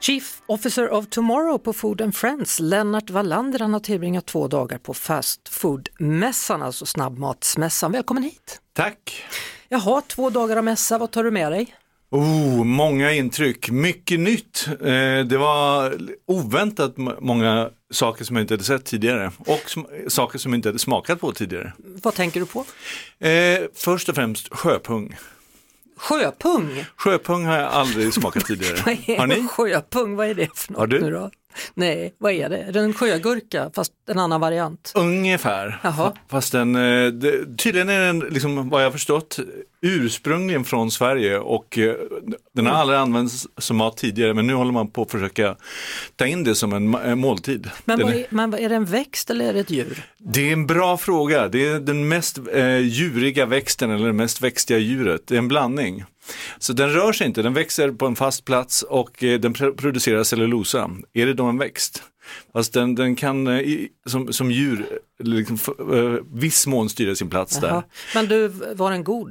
Chief 0.00 0.42
Officer 0.46 0.92
of 0.92 1.06
Tomorrow 1.08 1.58
på 1.58 1.72
Food 1.72 2.00
and 2.00 2.16
Friends, 2.16 2.60
Lennart 2.60 3.10
Wallander, 3.10 3.58
han 3.58 3.72
har 3.72 3.80
tillbringat 3.80 4.26
två 4.26 4.48
dagar 4.48 4.78
på 4.78 4.94
fast 4.94 5.48
food-mässan, 5.48 6.62
alltså 6.62 6.86
snabbmatsmässan. 6.86 7.92
Välkommen 7.92 8.22
hit! 8.22 8.60
Tack! 8.72 9.24
Jaha, 9.68 10.02
två 10.06 10.30
dagar 10.30 10.56
av 10.56 10.64
mässa, 10.64 10.98
vad 10.98 11.10
tar 11.10 11.24
du 11.24 11.30
med 11.30 11.52
dig? 11.52 11.74
Oh, 12.10 12.64
många 12.64 13.12
intryck, 13.12 13.70
mycket 13.70 14.20
nytt. 14.20 14.66
Eh, 14.68 15.26
det 15.26 15.36
var 15.38 15.98
oväntat 16.26 16.94
många 17.20 17.70
saker 17.90 18.24
som 18.24 18.36
jag 18.36 18.42
inte 18.42 18.54
hade 18.54 18.64
sett 18.64 18.84
tidigare 18.84 19.32
och 19.38 19.62
saker 20.08 20.38
som 20.38 20.52
jag 20.52 20.58
inte 20.58 20.68
hade 20.68 20.78
smakat 20.78 21.20
på 21.20 21.32
tidigare. 21.32 21.72
Vad 22.02 22.14
tänker 22.14 22.40
du 22.40 22.46
på? 22.46 22.64
Eh, 23.26 23.60
först 23.74 24.08
och 24.08 24.14
främst 24.14 24.54
sjöpung. 24.54 25.16
Sjöpung? 25.98 26.84
Sjöpung 26.96 27.44
har 27.46 27.56
jag 27.58 27.68
aldrig 27.72 28.14
smakat 28.14 28.44
tidigare. 28.46 28.76
Vad 28.86 28.96
är 29.06 29.18
Har 29.18 29.26
ni? 29.26 29.46
sjöpung? 29.48 30.16
Vad 30.16 30.26
är 30.28 30.34
det 30.34 30.48
för 30.58 30.72
något 30.72 30.88
nu 30.90 31.10
då? 31.10 31.30
Nej, 31.74 32.14
vad 32.18 32.32
är 32.32 32.48
det? 32.48 32.80
En 32.80 32.92
sjögurka 32.94 33.70
fast 33.74 33.92
en 34.10 34.18
annan 34.18 34.40
variant? 34.40 34.92
Ungefär. 34.94 35.80
Jaha. 35.82 36.12
Fast 36.30 36.52
den, 36.52 36.76
eh, 36.76 37.06
det, 37.12 37.56
tydligen 37.58 37.88
är 37.88 38.00
den, 38.00 38.18
liksom, 38.18 38.68
vad 38.68 38.84
jag 38.84 38.92
förstått, 38.92 39.38
ursprungligen 39.80 40.64
från 40.64 40.90
Sverige 40.90 41.38
och 41.38 41.78
eh, 41.78 41.94
den 42.54 42.66
har 42.66 42.72
aldrig 42.72 42.98
använts 42.98 43.46
som 43.58 43.76
mat 43.76 43.96
tidigare 43.96 44.34
men 44.34 44.46
nu 44.46 44.54
håller 44.54 44.72
man 44.72 44.90
på 44.90 45.02
att 45.02 45.10
försöka 45.10 45.56
ta 46.16 46.26
in 46.26 46.44
det 46.44 46.54
som 46.54 46.72
en 46.72 47.18
måltid. 47.18 47.70
Men, 47.84 48.00
är- 48.00 48.26
men 48.30 48.54
är 48.54 48.68
det 48.68 48.74
en 48.74 48.84
växt 48.84 49.30
eller 49.30 49.44
är 49.48 49.52
det 49.52 49.60
ett 49.60 49.70
djur? 49.70 50.02
Det 50.18 50.48
är 50.48 50.52
en 50.52 50.66
bra 50.66 50.96
fråga. 50.96 51.48
Det 51.48 51.66
är 51.68 51.80
den 51.80 52.08
mest 52.08 52.38
eh, 52.52 52.78
djuriga 52.78 53.46
växten 53.46 53.90
eller 53.90 54.06
det 54.06 54.12
mest 54.12 54.40
växtiga 54.40 54.78
djuret. 54.78 55.22
Det 55.26 55.34
är 55.34 55.38
en 55.38 55.48
blandning. 55.48 56.04
Så 56.58 56.72
den 56.72 56.92
rör 56.92 57.12
sig 57.12 57.26
inte, 57.26 57.42
den 57.42 57.54
växer 57.54 57.90
på 57.90 58.06
en 58.06 58.16
fast 58.16 58.44
plats 58.44 58.82
och 58.82 59.24
eh, 59.24 59.40
den 59.40 59.54
pr- 59.54 59.76
producerar 59.76 60.24
cellulosa. 60.24 60.90
Är 61.12 61.26
det 61.26 61.34
då 61.34 61.44
en 61.44 61.58
växt? 61.58 62.02
Fast 62.52 62.72
den, 62.72 62.94
den 62.94 63.16
kan 63.16 63.46
eh, 63.46 63.62
som, 64.06 64.32
som 64.32 64.50
djur 64.50 64.86
liksom, 65.18 65.58
eh, 65.94 66.24
viss 66.32 66.66
mån 66.66 66.88
styra 66.88 67.14
sin 67.14 67.30
plats 67.30 67.58
Jaha. 67.62 67.82
Men 68.14 68.28
du, 68.28 68.48
var 68.74 68.90
den 68.90 69.04
god? 69.04 69.30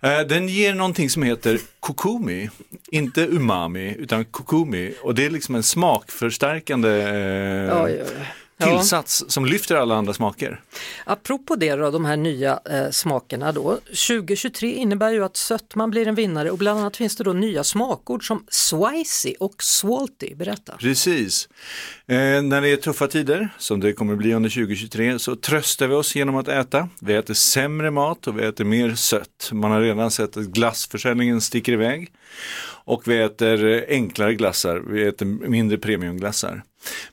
där. 0.00 0.24
Den 0.24 0.48
ger 0.48 0.74
någonting 0.74 1.10
som 1.10 1.22
heter 1.22 1.60
kokumi, 1.80 2.50
inte 2.90 3.20
umami 3.20 3.94
utan 3.98 4.24
kokumi 4.24 4.94
och 5.02 5.14
det 5.14 5.24
är 5.24 5.30
liksom 5.30 5.54
en 5.54 5.62
smakförstärkande 5.62 6.90
eh, 6.90 7.84
Oj, 7.84 8.02
oj. 8.02 8.26
Tillsats 8.58 9.24
som 9.28 9.46
lyfter 9.46 9.76
alla 9.76 9.94
andra 9.94 10.14
smaker. 10.14 10.60
Apropå 11.04 11.56
det 11.56 11.74
då, 11.74 11.90
de 11.90 12.04
här 12.04 12.16
nya 12.16 12.60
eh, 12.70 12.90
smakerna 12.90 13.52
då. 13.52 13.78
2023 14.08 14.74
innebär 14.74 15.10
ju 15.10 15.24
att 15.24 15.36
sötman 15.36 15.90
blir 15.90 16.08
en 16.08 16.14
vinnare 16.14 16.50
och 16.50 16.58
bland 16.58 16.80
annat 16.80 16.96
finns 16.96 17.16
det 17.16 17.24
då 17.24 17.32
nya 17.32 17.64
smakord 17.64 18.26
som 18.26 18.46
spicy 18.48 19.34
och 19.40 19.62
salty. 19.62 20.34
Berätta. 20.34 20.76
Precis. 20.78 21.48
Eh, 22.06 22.42
när 22.42 22.60
det 22.60 22.68
är 22.68 22.76
tuffa 22.76 23.06
tider, 23.06 23.48
som 23.58 23.80
det 23.80 23.92
kommer 23.92 24.16
bli 24.16 24.34
under 24.34 24.50
2023, 24.50 25.18
så 25.18 25.36
tröstar 25.36 25.88
vi 25.88 25.94
oss 25.94 26.16
genom 26.16 26.36
att 26.36 26.48
äta. 26.48 26.88
Vi 27.00 27.14
äter 27.14 27.34
sämre 27.34 27.90
mat 27.90 28.26
och 28.26 28.38
vi 28.38 28.44
äter 28.44 28.64
mer 28.64 28.94
sött. 28.94 29.50
Man 29.52 29.70
har 29.70 29.80
redan 29.80 30.10
sett 30.10 30.36
att 30.36 30.44
glassförsäljningen 30.44 31.40
sticker 31.40 31.72
iväg. 31.72 32.12
Och 32.84 33.08
vi 33.08 33.18
äter 33.18 33.64
eh, 33.64 33.82
enklare 33.88 34.34
glassar, 34.34 34.82
vi 34.90 35.06
äter 35.06 35.26
mindre 35.26 35.78
premiumglassar. 35.78 36.62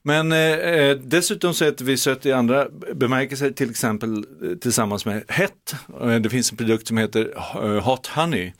Men 0.04 0.32
eh, 0.32 0.38
eh, 0.40 0.98
dessutom 0.98 1.54
så 1.54 1.66
äter 1.66 1.86
vi 1.86 1.98
sött 1.98 2.26
i 2.26 2.32
andra 2.32 2.68
bemärkelser, 2.96 3.52
till 3.52 3.70
exempel 3.70 4.18
eh, 4.18 4.58
tillsammans 4.58 5.06
med 5.06 5.24
hett. 5.28 5.76
Eh, 6.02 6.16
Det 6.16 6.30
finns 6.30 6.52
en 6.52 6.58
produkt 6.58 6.88
som 6.88 6.98
heter 6.98 7.34
Hot 7.82 8.08
Honey, 8.08 8.52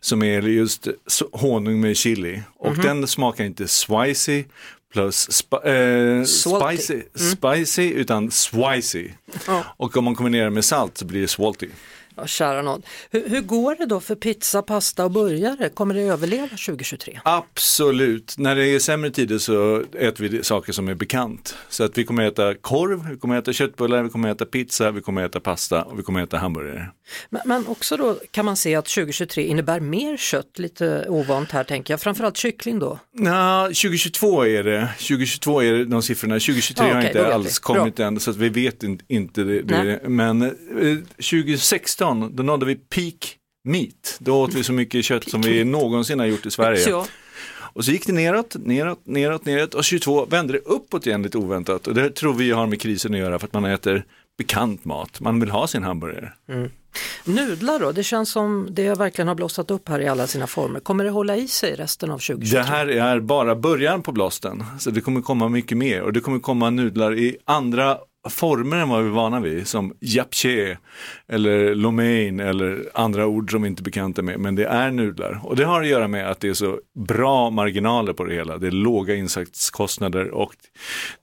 som 0.00 0.22
är 0.22 0.42
just 0.42 0.88
honung 1.32 1.80
med 1.80 1.96
chili. 1.96 2.42
Och 2.56 2.72
Mhm. 2.76 2.82
den 2.82 3.06
smakar 3.06 3.44
inte 3.44 3.68
spicy 3.68 4.44
plus 4.92 5.32
spa, 5.32 5.62
eh, 5.70 6.24
spicy, 6.24 7.02
spicy 7.14 7.90
utan 7.92 8.30
swicy. 8.30 9.08
Ja. 9.46 9.64
Och 9.76 9.96
om 9.96 10.04
man 10.04 10.14
kombinerar 10.14 10.50
med 10.50 10.64
salt 10.64 10.98
så 10.98 11.04
blir 11.04 11.20
det 11.20 11.28
salty. 11.28 11.68
Ja, 12.16 12.26
kära 12.26 12.62
någon. 12.62 12.82
Hur, 13.10 13.28
hur 13.28 13.40
går 13.40 13.74
det 13.74 13.86
då 13.86 14.00
för 14.00 14.14
pizza, 14.14 14.62
pasta 14.62 15.04
och 15.04 15.10
burgare? 15.10 15.68
Kommer 15.68 15.94
det 15.94 16.00
överleva 16.00 16.48
2023? 16.48 17.20
Absolut, 17.24 18.34
när 18.38 18.56
det 18.56 18.66
är 18.66 18.78
sämre 18.78 19.10
tider 19.10 19.38
så 19.38 19.82
äter 19.98 20.28
vi 20.28 20.42
saker 20.44 20.72
som 20.72 20.88
är 20.88 20.94
bekant. 20.94 21.56
Så 21.68 21.84
att 21.84 21.98
vi 21.98 22.04
kommer 22.04 22.24
äta 22.26 22.54
korv, 22.54 23.08
vi 23.10 23.16
kommer 23.16 23.38
äta 23.38 23.52
köttbullar, 23.52 24.02
vi 24.02 24.08
kommer 24.10 24.30
äta 24.30 24.44
pizza, 24.46 24.90
vi 24.90 25.00
kommer 25.00 25.24
äta 25.24 25.40
pasta 25.40 25.82
och 25.82 25.98
vi 25.98 26.02
kommer 26.02 26.22
äta 26.22 26.36
hamburgare. 26.36 26.90
Men, 27.30 27.42
men 27.44 27.66
också 27.66 27.96
då 27.96 28.16
kan 28.30 28.44
man 28.44 28.56
se 28.56 28.74
att 28.74 28.84
2023 28.86 29.46
innebär 29.46 29.80
mer 29.80 30.16
kött, 30.16 30.58
lite 30.58 31.06
ovant 31.08 31.50
här 31.50 31.64
tänker 31.64 31.92
jag, 31.92 32.00
framförallt 32.00 32.36
kyckling 32.36 32.78
då. 32.78 32.98
Nå, 33.12 33.64
2022 33.66 34.46
är 34.46 34.62
det, 34.64 34.88
2022 34.98 35.62
är 35.62 35.72
det 35.72 35.84
de 35.84 36.02
siffrorna, 36.02 36.34
2023 36.34 36.86
Ja, 36.86 36.92
har 36.94 37.00
okej, 37.00 37.10
då 37.14 37.18
inte 37.20 37.34
alls 37.34 37.58
vi. 37.58 37.60
kommit 37.62 38.00
än 38.00 38.20
så 38.20 38.30
att 38.30 38.36
vi 38.36 38.48
vet 38.48 38.82
in, 38.82 39.00
inte 39.08 39.44
det. 39.44 39.62
Det. 39.62 40.00
Men 40.08 40.42
eh, 40.42 40.48
2016 41.16 41.99
då 42.08 42.42
nådde 42.42 42.66
vi 42.66 42.76
peak 42.76 43.36
meat, 43.64 44.16
då 44.18 44.42
åt 44.42 44.54
vi 44.54 44.64
så 44.64 44.72
mycket 44.72 45.04
kött 45.04 45.30
som 45.30 45.42
vi 45.42 45.64
någonsin 45.64 46.18
har 46.18 46.26
gjort 46.26 46.46
i 46.46 46.50
Sverige. 46.50 47.04
Och 47.72 47.84
så 47.84 47.90
gick 47.90 48.06
det 48.06 48.12
neråt, 48.12 48.56
neråt, 48.58 49.00
neråt, 49.04 49.44
neråt 49.44 49.74
och 49.74 49.84
22 49.84 50.24
vände 50.24 50.52
det 50.52 50.58
uppåt 50.58 51.06
igen 51.06 51.22
lite 51.22 51.38
oväntat. 51.38 51.86
Och 51.86 51.94
det 51.94 52.10
tror 52.10 52.34
vi 52.34 52.50
har 52.50 52.66
med 52.66 52.80
krisen 52.80 53.14
att 53.14 53.20
göra 53.20 53.38
för 53.38 53.46
att 53.46 53.52
man 53.52 53.64
äter 53.64 54.04
bekant 54.38 54.84
mat. 54.84 55.20
Man 55.20 55.40
vill 55.40 55.50
ha 55.50 55.66
sin 55.66 55.82
hamburgare. 55.82 56.32
Mm. 56.48 56.70
Nudlar 57.24 57.80
då, 57.80 57.92
det 57.92 58.02
känns 58.02 58.30
som 58.30 58.68
det 58.70 58.94
verkligen 58.94 59.28
har 59.28 59.34
blossat 59.34 59.70
upp 59.70 59.88
här 59.88 60.00
i 60.00 60.08
alla 60.08 60.26
sina 60.26 60.46
former. 60.46 60.80
Kommer 60.80 61.04
det 61.04 61.10
hålla 61.10 61.36
i 61.36 61.48
sig 61.48 61.74
resten 61.74 62.10
av 62.10 62.18
2023? 62.18 62.58
Det 62.58 62.64
här 62.64 62.86
är 62.86 63.20
bara 63.20 63.56
början 63.56 64.02
på 64.02 64.12
blåsten. 64.12 64.64
Så 64.78 64.90
det 64.90 65.00
kommer 65.00 65.20
komma 65.20 65.48
mycket 65.48 65.78
mer 65.78 66.02
och 66.02 66.12
det 66.12 66.20
kommer 66.20 66.38
komma 66.38 66.70
nudlar 66.70 67.18
i 67.18 67.36
andra 67.44 67.98
former 68.28 68.76
än 68.76 68.88
vad 68.88 69.02
vi 69.02 69.08
är 69.08 69.12
vana 69.12 69.40
vid. 69.40 69.68
Som 69.68 69.96
japchae 70.00 70.78
eller 71.28 71.74
lo 71.74 71.90
mein 71.90 72.40
eller 72.40 72.90
andra 72.94 73.26
ord 73.26 73.50
som 73.50 73.62
vi 73.62 73.68
inte 73.68 73.80
är 73.80 73.84
bekanta 73.84 74.22
med. 74.22 74.40
Men 74.40 74.54
det 74.54 74.66
är 74.66 74.90
nudlar. 74.90 75.40
Och 75.44 75.56
det 75.56 75.64
har 75.64 75.82
att 75.82 75.88
göra 75.88 76.08
med 76.08 76.30
att 76.30 76.40
det 76.40 76.48
är 76.48 76.54
så 76.54 76.78
bra 77.08 77.50
marginaler 77.50 78.12
på 78.12 78.24
det 78.24 78.34
hela. 78.34 78.58
Det 78.58 78.66
är 78.66 78.70
låga 78.70 79.14
insatskostnader 79.14 80.30
och 80.30 80.52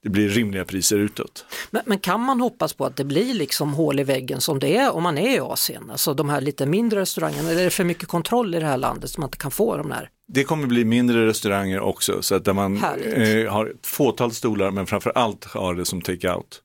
det 0.02 0.08
blir 0.08 0.28
rimliga 0.28 0.64
priser 0.64 0.98
utåt. 0.98 1.44
Men, 1.70 1.82
men 1.86 1.98
kan 1.98 2.20
man 2.20 2.40
hoppas 2.40 2.72
på 2.72 2.84
att 2.84 2.96
det 2.96 3.04
blir 3.04 3.34
liksom 3.34 3.74
hål 3.74 4.00
i 4.00 4.04
väggen 4.04 4.40
som 4.40 4.58
det 4.58 4.76
är 4.76 4.94
om 4.94 5.02
man 5.02 5.18
är 5.18 5.36
i 5.36 5.40
Asien? 5.40 5.90
Alltså 5.90 6.14
de 6.14 6.28
här 6.28 6.40
lite 6.40 6.66
mindre 6.66 7.00
restaurangerna, 7.00 7.50
eller 7.50 7.60
är 7.60 7.64
det 7.64 7.70
för 7.70 7.84
mycket 7.84 8.08
kontroll 8.08 8.54
i 8.54 8.60
det 8.60 8.66
här 8.66 8.76
landet 8.76 9.10
som 9.10 9.20
man 9.20 9.28
inte 9.28 9.38
kan 9.38 9.50
få 9.50 9.76
de 9.76 9.88
där? 9.88 10.10
Det 10.32 10.44
kommer 10.44 10.66
bli 10.66 10.84
mindre 10.84 11.26
restauranger 11.26 11.80
också, 11.80 12.22
så 12.22 12.34
att 12.34 12.44
där 12.44 12.52
man 12.52 12.76
eh, 12.76 13.52
har 13.52 13.66
ett 13.66 13.86
fåtal 13.86 14.32
stolar 14.32 14.70
men 14.70 14.86
framför 14.86 15.12
allt 15.14 15.44
har 15.44 15.74
det 15.74 15.84
som 15.84 16.00
take-out. 16.02 16.60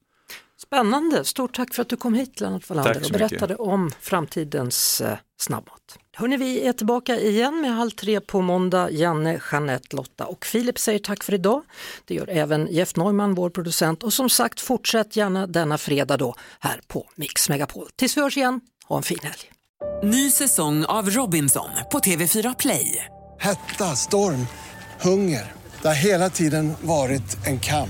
Spännande, 0.73 1.25
stort 1.25 1.55
tack 1.55 1.73
för 1.73 1.81
att 1.81 1.89
du 1.89 1.97
kom 1.97 2.13
hit 2.13 2.41
Lennart 2.41 2.69
Wallander 2.69 3.01
och 3.05 3.11
berättade 3.11 3.55
om 3.55 3.91
framtidens 4.01 5.01
eh, 5.01 5.17
snabbmat. 5.41 5.97
Hörrni, 6.15 6.37
vi 6.37 6.67
är 6.67 6.73
tillbaka 6.73 7.19
igen 7.19 7.61
med 7.61 7.75
Halv 7.75 7.89
tre 7.89 8.19
på 8.19 8.41
måndag. 8.41 8.91
Janne, 8.91 9.39
Jeanette, 9.51 9.95
Lotta 9.95 10.25
och 10.25 10.45
Filip 10.45 10.79
säger 10.79 10.99
tack 10.99 11.23
för 11.23 11.33
idag. 11.33 11.61
Det 12.05 12.13
gör 12.13 12.29
även 12.29 12.67
Jeff 12.71 12.95
Neumann, 12.95 13.35
vår 13.35 13.49
producent. 13.49 14.03
Och 14.03 14.13
som 14.13 14.29
sagt, 14.29 14.61
fortsätt 14.61 15.15
gärna 15.15 15.47
denna 15.47 15.77
fredag 15.77 16.17
då 16.17 16.35
här 16.59 16.81
på 16.87 17.07
Mix 17.15 17.49
Megapol. 17.49 17.89
Tills 17.95 18.17
vi 18.17 18.21
hörs 18.21 18.37
igen, 18.37 18.61
ha 18.87 18.97
en 18.97 19.03
fin 19.03 19.19
helg. 19.21 19.51
Ny 20.03 20.31
säsong 20.31 20.85
av 20.85 21.09
Robinson 21.09 21.69
på 21.91 21.99
TV4 21.99 22.55
Play. 22.59 23.05
Hetta, 23.39 23.95
storm, 23.95 24.47
hunger. 25.01 25.51
Det 25.81 25.87
har 25.87 25.95
hela 25.95 26.29
tiden 26.29 26.73
varit 26.81 27.45
en 27.45 27.59
kamp. 27.59 27.89